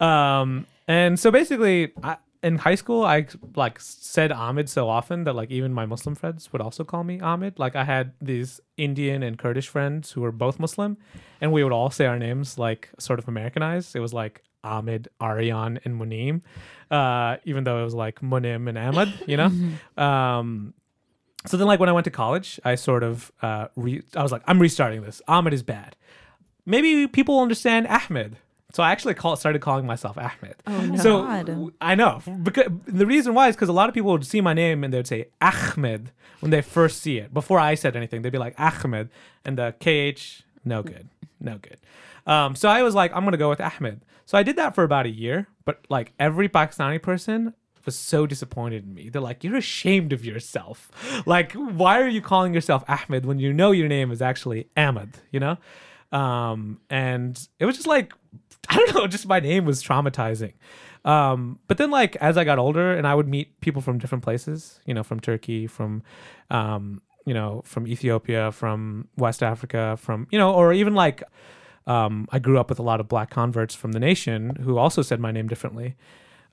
Um, 0.00 0.66
and 0.88 1.18
so 1.18 1.30
basically, 1.30 1.92
I, 2.02 2.16
in 2.42 2.56
high 2.58 2.74
school, 2.74 3.04
I 3.04 3.26
like 3.54 3.78
said 3.80 4.32
Ahmed 4.32 4.68
so 4.68 4.88
often 4.88 5.24
that 5.24 5.34
like 5.34 5.50
even 5.50 5.72
my 5.72 5.86
Muslim 5.86 6.14
friends 6.14 6.52
would 6.52 6.60
also 6.60 6.82
call 6.82 7.04
me 7.04 7.20
Ahmed. 7.20 7.58
Like 7.58 7.76
I 7.76 7.84
had 7.84 8.12
these 8.20 8.60
Indian 8.76 9.22
and 9.22 9.38
Kurdish 9.38 9.68
friends 9.68 10.12
who 10.12 10.22
were 10.22 10.32
both 10.32 10.58
Muslim, 10.58 10.96
and 11.40 11.52
we 11.52 11.62
would 11.62 11.72
all 11.72 11.90
say 11.90 12.06
our 12.06 12.18
names 12.18 12.58
like 12.58 12.90
sort 12.98 13.18
of 13.18 13.28
Americanized. 13.28 13.94
It 13.94 14.00
was 14.00 14.12
like 14.12 14.42
Ahmed, 14.64 15.08
Aryan, 15.20 15.78
and 15.84 16.00
Munim, 16.00 16.42
uh, 16.90 17.36
even 17.44 17.64
though 17.64 17.80
it 17.80 17.84
was 17.84 17.94
like 17.94 18.20
Munim 18.20 18.68
and 18.68 18.76
Ahmed, 18.76 19.12
you 19.26 19.36
know. 19.36 19.50
um, 20.02 20.74
so 21.46 21.56
then, 21.56 21.66
like 21.66 21.80
when 21.80 21.88
I 21.88 21.92
went 21.92 22.04
to 22.04 22.10
college, 22.10 22.58
I 22.64 22.74
sort 22.74 23.04
of 23.04 23.30
uh, 23.40 23.68
re- 23.76 24.02
I 24.16 24.22
was 24.22 24.32
like, 24.32 24.42
I'm 24.46 24.60
restarting 24.60 25.02
this. 25.02 25.22
Ahmed 25.28 25.52
is 25.52 25.62
bad. 25.62 25.96
Maybe 26.66 27.06
people 27.06 27.40
understand 27.40 27.86
Ahmed. 27.88 28.36
So 28.72 28.82
I 28.82 28.90
actually 28.90 29.14
call, 29.14 29.36
started 29.36 29.60
calling 29.60 29.86
myself 29.86 30.16
Ahmed. 30.16 30.56
Oh 30.66 30.80
no. 30.80 30.96
So 30.96 31.22
God. 31.22 31.72
I 31.80 31.94
know 31.94 32.22
because 32.42 32.68
the 32.86 33.06
reason 33.06 33.34
why 33.34 33.48
is 33.48 33.56
because 33.56 33.68
a 33.68 33.72
lot 33.72 33.88
of 33.88 33.94
people 33.94 34.10
would 34.12 34.26
see 34.26 34.40
my 34.40 34.54
name 34.54 34.82
and 34.82 34.92
they'd 34.92 35.06
say 35.06 35.26
Ahmed 35.40 36.10
when 36.40 36.50
they 36.50 36.62
first 36.62 37.00
see 37.02 37.18
it. 37.18 37.34
Before 37.34 37.58
I 37.58 37.74
said 37.74 37.96
anything, 37.96 38.22
they'd 38.22 38.30
be 38.30 38.38
like 38.38 38.58
Ahmed, 38.58 39.10
and 39.44 39.58
the 39.58 39.74
kh 39.78 40.42
no 40.64 40.82
good, 40.82 41.08
no 41.40 41.58
good. 41.58 41.78
Um, 42.26 42.56
so 42.56 42.68
I 42.68 42.82
was 42.82 42.94
like, 42.94 43.14
I'm 43.14 43.24
gonna 43.24 43.36
go 43.36 43.50
with 43.50 43.60
Ahmed. 43.60 44.00
So 44.24 44.38
I 44.38 44.42
did 44.42 44.56
that 44.56 44.74
for 44.74 44.84
about 44.84 45.04
a 45.04 45.10
year, 45.10 45.48
but 45.64 45.84
like 45.90 46.12
every 46.18 46.48
Pakistani 46.48 47.02
person 47.02 47.54
was 47.84 47.96
so 47.96 48.26
disappointed 48.26 48.84
in 48.84 48.94
me. 48.94 49.08
They're 49.08 49.20
like, 49.20 49.42
you're 49.44 49.56
ashamed 49.56 50.12
of 50.12 50.24
yourself. 50.24 50.88
Like, 51.26 51.52
why 51.52 52.00
are 52.00 52.08
you 52.08 52.22
calling 52.22 52.54
yourself 52.54 52.84
Ahmed 52.88 53.26
when 53.26 53.40
you 53.40 53.52
know 53.52 53.72
your 53.72 53.88
name 53.88 54.10
is 54.12 54.22
actually 54.22 54.68
Ahmed? 54.76 55.18
You 55.30 55.40
know. 55.40 55.58
Um, 56.12 56.80
and 56.90 57.48
it 57.58 57.64
was 57.64 57.76
just 57.76 57.88
like 57.88 58.12
I 58.68 58.76
don't 58.76 58.94
know, 58.94 59.06
just 59.16 59.26
my 59.26 59.40
name 59.40 59.64
was 59.64 59.82
traumatizing. 59.82 60.54
Um, 61.04 61.58
but 61.66 61.78
then 61.78 61.90
like 61.90 62.16
as 62.16 62.36
I 62.36 62.44
got 62.44 62.58
older 62.58 62.94
and 62.94 63.06
I 63.06 63.14
would 63.14 63.28
meet 63.28 63.60
people 63.60 63.82
from 63.82 63.98
different 63.98 64.22
places, 64.22 64.78
you 64.86 64.94
know, 64.94 65.02
from 65.02 65.20
Turkey, 65.20 65.66
from 65.66 66.02
um, 66.50 67.02
you 67.24 67.34
know, 67.34 67.62
from 67.64 67.86
Ethiopia, 67.86 68.52
from 68.52 69.08
West 69.16 69.42
Africa, 69.42 69.96
from 70.00 70.26
you 70.30 70.38
know, 70.38 70.52
or 70.52 70.72
even 70.72 70.94
like 70.94 71.22
um, 71.86 72.28
I 72.30 72.38
grew 72.38 72.58
up 72.58 72.68
with 72.68 72.78
a 72.78 72.82
lot 72.82 73.00
of 73.00 73.08
black 73.08 73.30
converts 73.30 73.74
from 73.74 73.92
the 73.92 74.00
nation 74.00 74.56
who 74.62 74.78
also 74.78 75.02
said 75.02 75.20
my 75.20 75.32
name 75.32 75.48
differently. 75.48 75.96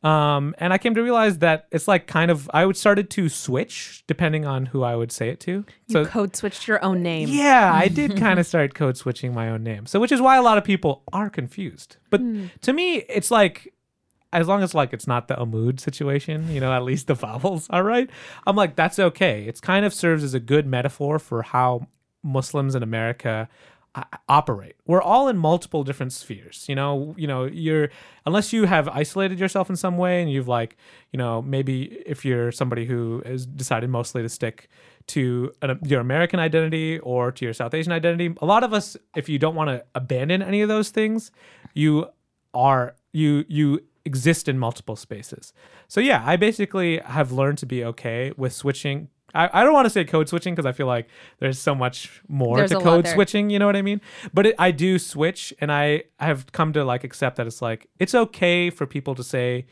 Um, 0.02 0.56
and 0.60 0.72
I 0.72 0.78
came 0.78 0.95
to 0.95 1.04
realize 1.04 1.39
that 1.39 1.68
it's 1.72 1.88
like 1.88 2.08
kind 2.08 2.32
of 2.32 2.50
I 2.54 2.66
would 2.66 2.78
started 2.78 3.10
to 3.12 3.28
switch 3.28 4.04
depending 4.08 4.45
on 4.45 4.68
who 4.68 4.84
I 4.84 4.95
would 4.95 5.12
say 5.12 5.30
it 5.30 5.39
to. 5.41 5.66
you 5.88 6.06
code 6.06 6.36
switched 6.36 6.68
your 6.68 6.84
own 6.84 7.04
name. 7.04 7.28
Yeah, 7.30 7.72
I 7.74 7.89
did 7.89 8.16
kind 8.18 8.39
of 8.39 8.47
start 8.47 8.74
code 8.74 8.95
switching 8.95 9.34
my 9.34 9.50
own 9.50 9.64
name. 9.64 9.86
So 9.86 10.00
which 10.00 10.12
is 10.12 10.22
why 10.22 10.38
a 10.38 10.41
lot 10.41 10.58
of 10.58 10.64
people 10.64 11.04
are 11.12 11.30
confused. 11.30 11.97
But 12.10 12.22
to 12.62 12.74
me, 12.74 12.97
it's 13.10 13.30
like 13.30 13.74
as 14.32 14.47
long 14.47 14.64
as 14.64 14.74
like 14.74 14.93
it's 14.93 15.08
not 15.08 15.28
the 15.28 15.36
Amud 15.36 15.80
situation, 15.80 16.50
you 16.52 16.62
know, 16.62 16.72
at 16.72 16.84
least 16.84 17.08
the 17.08 17.16
vowels 17.16 17.68
are 17.70 17.84
right. 17.84 18.10
I'm 18.47 18.56
like, 18.56 18.76
that's 18.76 19.00
okay. 19.00 19.43
It's 19.47 19.60
kind 19.60 19.86
of 19.86 19.93
serves 19.93 20.24
as 20.24 20.34
a 20.34 20.39
good 20.39 20.66
metaphor 20.66 21.20
for 21.20 21.41
how 21.41 21.88
Muslims 22.24 22.76
in 22.76 22.84
America 22.84 23.50
operate. 24.28 24.76
We're 24.86 25.02
all 25.02 25.28
in 25.28 25.38
multiple 25.38 25.84
different 25.84 26.14
spheres. 26.14 26.66
You 26.68 26.76
know, 26.76 27.16
you 27.18 27.28
know, 27.28 27.46
you're 27.46 27.90
unless 28.26 28.54
you 28.54 28.66
have 28.66 28.88
isolated 28.88 29.40
yourself 29.40 29.70
in 29.70 29.76
some 29.76 29.98
way 29.98 30.22
and 30.22 30.32
you've 30.32 30.48
like, 30.48 30.78
you 31.12 31.18
know, 31.18 31.42
maybe 31.42 32.02
if 32.06 32.24
you're 32.24 32.52
somebody 32.52 32.86
who 32.86 33.22
has 33.26 33.46
decided 33.46 33.90
mostly 33.90 34.22
to 34.22 34.30
stick 34.30 34.70
to 35.08 35.52
an, 35.62 35.80
your 35.84 36.02
American 36.02 36.40
identity 36.40 37.00
or 37.00 37.32
to 37.32 37.46
your 37.46 37.54
South 37.54 37.74
Asian 37.74 37.92
identity, 37.92 38.36
a 38.42 38.46
lot 38.46 38.64
of 38.64 38.74
us, 38.74 38.96
if 39.16 39.28
you 39.28 39.40
don't 39.40 39.56
want 39.56 39.70
to 39.70 39.84
abandon 39.96 40.42
any 40.42 40.62
of 40.62 40.70
those 40.70 40.90
things, 40.90 41.32
you 41.74 42.08
are 42.54 42.96
you 43.12 43.46
you 43.48 43.82
exist 44.06 44.48
in 44.48 44.58
multiple 44.58 44.96
spaces. 44.96 45.54
So 45.88 46.00
yeah, 46.00 46.24
I 46.26 46.36
basically 46.36 47.00
have 47.00 47.32
learned 47.32 47.58
to 47.60 47.66
be 47.66 47.84
okay 47.86 48.32
with 48.38 48.54
switching. 48.54 49.10
I, 49.34 49.49
I 49.53 49.63
don't 49.63 49.73
want 49.73 49.86
to 49.86 49.89
say 49.89 50.03
code 50.05 50.30
switching 50.30 50.53
because 50.55 50.65
I 50.65 50.71
feel 50.71 50.88
like 50.88 51.07
there's 51.39 51.59
so 51.59 51.75
much 51.75 52.21
more 52.27 52.57
There's 52.57 52.71
to 52.71 52.77
a 52.77 52.80
lot 52.80 52.84
code 52.86 53.05
there. 53.05 53.13
switching. 53.13 53.49
You 53.49 53.59
know 53.59 53.65
what 53.65 53.75
I 53.75 53.82
mean? 53.82 54.01
But 54.34 54.47
it, 54.47 54.55
I 54.57 54.71
do 54.71 54.99
switch, 54.99 55.53
and 55.59 55.71
I 55.71 56.03
have 56.19 56.51
come 56.51 56.73
to 56.73 56.84
like 56.84 57.03
accept 57.03 57.38
that 57.38 57.47
it's 57.47 57.61
like 57.61 57.88
it's 57.99 58.15
okay 58.15 58.69
for 58.69 58.86
people 58.86 59.15
to 59.15 59.23
say 59.23 59.65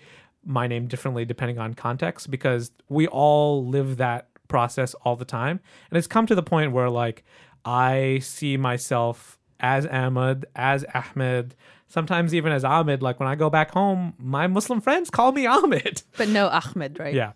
my 0.45 0.67
name 0.67 0.87
differently 0.87 1.25
depending 1.25 1.59
on 1.59 1.73
context 1.73 2.31
because 2.31 2.71
we 2.87 3.07
all 3.07 3.65
live 3.65 3.97
that 3.97 4.29
process 4.47 4.93
all 5.03 5.15
the 5.15 5.25
time, 5.25 5.59
and 5.89 5.97
it's 5.97 6.07
come 6.07 6.25
to 6.27 6.35
the 6.35 6.43
point 6.43 6.71
where 6.71 6.89
like 6.89 7.23
I 7.65 8.19
see 8.21 8.57
myself 8.57 9.37
as 9.59 9.85
Ahmed, 9.87 10.45
as 10.55 10.85
Ahmed, 10.93 11.55
sometimes 11.87 12.33
even 12.33 12.51
as 12.51 12.63
Ahmed. 12.63 13.01
Like 13.01 13.19
when 13.19 13.27
I 13.27 13.35
go 13.35 13.49
back 13.49 13.71
home, 13.71 14.13
my 14.17 14.47
Muslim 14.47 14.81
friends 14.81 15.09
call 15.09 15.31
me 15.31 15.45
Ahmed. 15.45 16.03
But 16.15 16.29
no 16.29 16.47
Ahmed, 16.47 16.99
right? 16.99 17.13
Yeah. 17.13 17.33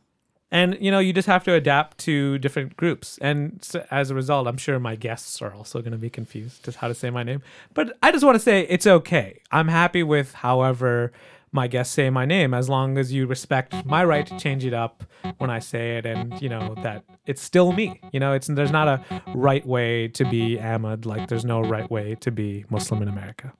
And 0.51 0.77
you 0.81 0.91
know, 0.91 0.99
you 0.99 1.13
just 1.13 1.27
have 1.27 1.43
to 1.45 1.53
adapt 1.53 1.97
to 1.99 2.37
different 2.39 2.75
groups, 2.75 3.17
and 3.21 3.59
so 3.63 3.85
as 3.89 4.11
a 4.11 4.15
result, 4.15 4.47
I'm 4.47 4.57
sure 4.57 4.79
my 4.79 4.95
guests 4.95 5.41
are 5.41 5.53
also 5.53 5.79
going 5.79 5.93
to 5.93 5.97
be 5.97 6.09
confused 6.09 6.67
as 6.67 6.75
how 6.75 6.89
to 6.89 6.93
say 6.93 7.09
my 7.09 7.23
name. 7.23 7.41
But 7.73 7.97
I 8.03 8.11
just 8.11 8.25
want 8.25 8.35
to 8.35 8.39
say 8.39 8.67
it's 8.67 8.85
okay. 8.85 9.39
I'm 9.51 9.69
happy 9.69 10.03
with 10.03 10.33
however 10.33 11.13
my 11.53 11.67
guests 11.67 11.93
say 11.93 12.09
my 12.09 12.25
name, 12.25 12.53
as 12.53 12.69
long 12.69 12.97
as 12.97 13.11
you 13.11 13.27
respect 13.27 13.85
my 13.85 14.03
right 14.03 14.25
to 14.25 14.37
change 14.39 14.65
it 14.65 14.73
up 14.73 15.03
when 15.37 15.49
I 15.49 15.59
say 15.59 15.97
it, 15.97 16.05
and 16.05 16.41
you 16.41 16.49
know 16.49 16.75
that 16.83 17.03
it's 17.25 17.41
still 17.41 17.71
me. 17.71 18.01
You 18.11 18.19
know, 18.19 18.33
it's 18.33 18.47
there's 18.47 18.71
not 18.71 18.87
a 18.87 19.23
right 19.33 19.65
way 19.65 20.07
to 20.09 20.25
be 20.25 20.59
Ahmed, 20.59 21.05
like 21.05 21.27
there's 21.29 21.45
no 21.45 21.61
right 21.61 21.89
way 21.89 22.15
to 22.15 22.31
be 22.31 22.65
Muslim 22.69 23.01
in 23.01 23.07
America. 23.07 23.53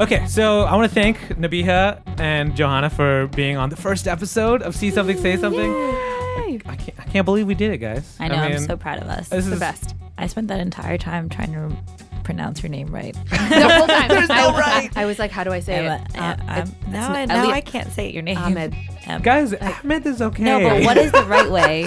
Okay, 0.00 0.26
so 0.26 0.62
I 0.62 0.74
want 0.76 0.88
to 0.88 0.94
thank 0.94 1.18
Nabiha 1.36 2.00
and 2.18 2.54
Johana 2.54 2.90
for 2.90 3.26
being 3.36 3.58
on 3.58 3.68
the 3.68 3.76
first 3.76 4.08
episode 4.08 4.62
of 4.62 4.74
See 4.74 4.90
Something, 4.90 5.18
Say 5.18 5.36
Something. 5.36 5.70
I 5.70 6.76
can't, 6.78 7.00
I 7.00 7.04
can't 7.04 7.26
believe 7.26 7.46
we 7.46 7.54
did 7.54 7.70
it, 7.70 7.78
guys. 7.78 8.16
I 8.18 8.28
know. 8.28 8.36
I 8.36 8.46
am 8.46 8.52
mean, 8.52 8.60
so 8.66 8.78
proud 8.78 8.98
of 9.02 9.08
us. 9.08 9.28
this 9.28 9.28
The 9.28 9.36
is 9.36 9.50
the 9.50 9.56
best. 9.56 9.94
I 10.16 10.26
spent 10.26 10.48
that 10.48 10.58
entire 10.58 10.96
time 10.96 11.28
trying 11.28 11.52
to 11.52 11.76
pronounce 12.24 12.62
your 12.62 12.70
name 12.70 12.88
right. 12.88 13.14
The 13.30 13.68
whole 13.68 13.86
time. 13.86 14.08
There's 14.08 14.28
no 14.28 14.52
right. 14.52 14.90
I 14.96 15.04
was 15.06 15.18
like, 15.18 15.30
how 15.30 15.44
do 15.44 15.50
I 15.52 15.60
say 15.60 15.86
I'm 15.86 16.00
it? 16.00 16.08
a- 16.14 16.18
Uh, 16.20 16.36
I'm- 16.46 16.68
it's- 16.68 16.88
now 16.88 17.12
I, 17.12 17.22
it's 17.22 17.28
now 17.28 17.50
I 17.50 17.60
can't 17.60 17.90
say 17.92 18.10
your 18.10 18.22
name. 18.22 18.38
Ahmed. 18.38 18.74
Um, 19.06 19.22
guys. 19.22 19.54
Ahmed 19.54 20.06
is 20.06 20.20
okay. 20.22 20.42
No, 20.44 20.60
but 20.60 20.84
what 20.84 20.96
is 20.96 21.10
the 21.12 21.24
right 21.24 21.50
way? 21.58 21.84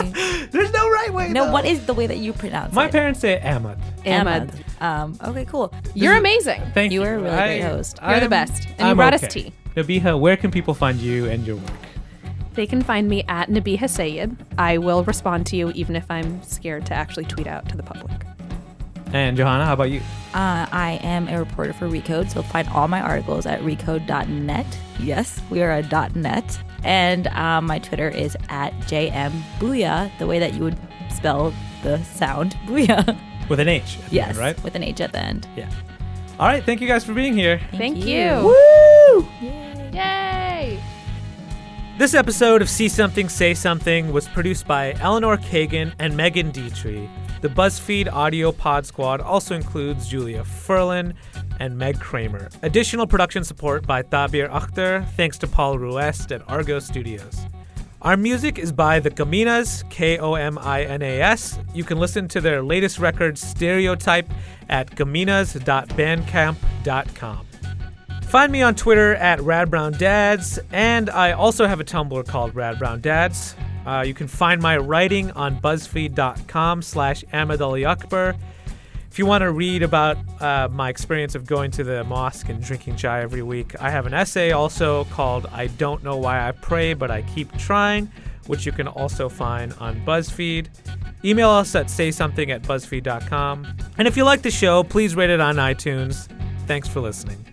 There's 0.51 0.71
no 0.73 0.89
right 0.89 1.13
way. 1.13 1.29
No, 1.29 1.45
though. 1.45 1.51
what 1.51 1.65
is 1.65 1.85
the 1.85 1.93
way 1.93 2.07
that 2.07 2.17
you 2.17 2.33
pronounce 2.33 2.73
My 2.73 2.83
it? 2.83 2.87
My 2.87 2.91
parents 2.91 3.19
say 3.19 3.39
Ahmed. 3.41 3.77
Ahmed. 4.05 4.63
Um, 4.81 5.17
okay, 5.23 5.45
cool. 5.45 5.73
You're 5.93 6.15
amazing. 6.17 6.61
Thank 6.73 6.91
You 6.91 7.01
You 7.01 7.07
are 7.07 7.15
a 7.15 7.19
really 7.19 7.35
great 7.35 7.61
host. 7.61 7.99
You're 8.01 8.15
the 8.15 8.21
I'm- 8.21 8.29
best. 8.29 8.65
And 8.69 8.79
you 8.79 8.85
I'm 8.87 8.97
brought 8.97 9.13
us 9.13 9.25
tea. 9.33 9.53
Nabiha, 9.75 10.19
where 10.19 10.37
can 10.37 10.51
people 10.51 10.73
find 10.73 10.99
you 10.99 11.25
and 11.29 11.45
your 11.47 11.55
work? 11.55 11.71
They 12.53 12.67
can 12.67 12.83
find 12.83 13.09
me 13.09 13.23
at 13.27 13.49
Nabiha 13.49 13.89
Syed. 13.89 14.37
I 14.59 14.77
will 14.77 15.03
respond 15.05 15.47
to 15.47 15.55
you 15.55 15.71
even 15.71 15.95
if 15.95 16.05
I'm 16.11 16.41
scared 16.43 16.85
to 16.87 16.93
actually 16.93 17.25
tweet 17.25 17.47
out 17.47 17.67
to 17.69 17.77
the 17.77 17.81
public. 17.81 18.11
And 19.11 19.35
Johana, 19.37 19.65
how 19.65 19.73
about 19.73 19.89
you? 19.89 20.01
Uh, 20.33 20.65
I 20.71 20.99
am 21.03 21.27
a 21.27 21.37
reporter 21.37 21.73
for 21.73 21.87
Recode, 21.87 22.29
so 22.31 22.41
find 22.41 22.67
all 22.69 22.87
my 22.87 22.99
articles 22.99 23.45
at 23.45 23.61
recode.net. 23.61 24.65
Yes, 24.99 25.39
we 25.51 25.61
are 25.61 25.71
a 25.71 26.09
.net. 26.15 26.59
And 26.83 27.27
um, 27.27 27.67
my 27.67 27.79
Twitter 27.79 28.09
is 28.09 28.35
at 28.49 28.73
jmbooyah, 28.81 30.17
the 30.17 30.25
way 30.27 30.39
that 30.39 30.53
you 30.55 30.63
would 30.63 30.77
spell 31.09 31.53
the 31.83 32.03
sound 32.03 32.53
booyah. 32.65 33.17
With 33.47 33.59
an 33.59 33.67
H. 33.67 33.99
at 33.99 34.09
the 34.09 34.15
yes, 34.15 34.29
end, 34.29 34.37
right? 34.37 34.63
with 34.63 34.75
an 34.75 34.83
H 34.83 35.01
at 35.01 35.11
the 35.11 35.19
end. 35.19 35.47
Yeah. 35.55 35.69
All 36.39 36.47
right. 36.47 36.63
Thank 36.63 36.81
you 36.81 36.87
guys 36.87 37.03
for 37.05 37.13
being 37.13 37.33
here. 37.35 37.61
Thank, 37.71 37.97
you. 37.97 38.05
you. 38.05 38.43
Woo! 38.43 39.27
Yay! 39.93 40.81
This 41.99 42.15
episode 42.15 42.63
of 42.63 42.69
See 42.69 42.89
Something, 42.89 43.29
Say 43.29 43.53
Something 43.53 44.11
was 44.11 44.27
produced 44.27 44.65
by 44.65 44.93
Eleanor 44.93 45.37
Kagan 45.37 45.93
and 45.99 46.17
Megan 46.17 46.49
Dietrich. 46.49 47.07
The 47.43 47.49
BuzzFeed 47.49 48.09
Audio 48.09 48.53
Pod 48.53 48.85
Squad 48.85 49.19
also 49.19 49.53
includes 49.53 50.07
Julia 50.07 50.45
Furlan 50.45 51.13
and 51.59 51.77
Meg 51.77 51.99
Kramer. 51.99 52.47
Additional 52.61 53.05
production 53.05 53.43
support 53.43 53.85
by 53.85 54.01
Tabir 54.01 54.47
Akhtar, 54.47 55.05
thanks 55.17 55.37
to 55.39 55.47
Paul 55.47 55.77
Ruest 55.77 56.31
at 56.31 56.41
Argot 56.47 56.83
Studios. 56.83 57.45
Our 58.01 58.15
music 58.15 58.57
is 58.57 58.71
by 58.71 59.01
the 59.01 59.11
Kominas, 59.11 59.83
K 59.89 60.19
O 60.19 60.35
M 60.35 60.57
I 60.57 60.83
N 60.83 61.01
A 61.01 61.19
S. 61.19 61.59
You 61.73 61.83
can 61.83 61.99
listen 61.99 62.29
to 62.29 62.39
their 62.39 62.63
latest 62.63 62.97
record, 62.97 63.37
Stereotype, 63.37 64.29
at 64.69 64.91
kominas.bandcamp.com. 64.91 67.45
Find 68.21 68.51
me 68.53 68.61
on 68.61 68.73
Twitter 68.73 69.15
at 69.15 69.39
radbrowndads, 69.39 70.59
and 70.71 71.09
I 71.09 71.33
also 71.33 71.67
have 71.67 71.81
a 71.81 71.83
Tumblr 71.83 72.25
called 72.25 72.53
radbrowndads. 72.53 73.55
Uh, 73.85 74.03
you 74.05 74.13
can 74.13 74.27
find 74.27 74.61
my 74.61 74.77
writing 74.77 75.31
on 75.31 75.59
buzzfeed.com 75.59 76.81
slash 76.81 77.23
Akbar. 77.33 78.35
If 79.13 79.19
you 79.19 79.27
want 79.27 79.43
to 79.43 79.51
read 79.51 79.83
about 79.83 80.17
uh, 80.41 80.69
my 80.71 80.89
experience 80.89 81.35
of 81.35 81.45
going 81.45 81.69
to 81.71 81.83
the 81.83 82.03
mosque 82.03 82.49
and 82.49 82.63
drinking 82.63 82.95
chai 82.95 83.21
every 83.21 83.43
week, 83.43 83.79
I 83.79 83.91
have 83.91 84.07
an 84.07 84.13
essay 84.15 84.51
also 84.53 85.03
called 85.05 85.45
I 85.51 85.67
Don't 85.67 86.03
Know 86.03 86.17
Why 86.17 86.47
I 86.47 86.51
Pray, 86.51 86.95
But 86.95 87.11
I 87.11 87.21
Keep 87.21 87.55
Trying, 87.59 88.11
which 88.47 88.65
you 88.65 88.71
can 88.71 88.87
also 88.87 89.29
find 89.29 89.71
on 89.73 90.03
BuzzFeed. 90.03 90.67
Email 91.23 91.51
us 91.51 91.75
at 91.75 91.87
saysomething 91.87 92.49
at 92.49 92.63
buzzfeed.com. 92.63 93.67
And 93.99 94.07
if 94.07 94.17
you 94.17 94.23
like 94.23 94.41
the 94.41 94.51
show, 94.51 94.83
please 94.83 95.15
rate 95.15 95.29
it 95.29 95.39
on 95.39 95.57
iTunes. 95.57 96.27
Thanks 96.65 96.87
for 96.87 96.99
listening. 96.99 97.52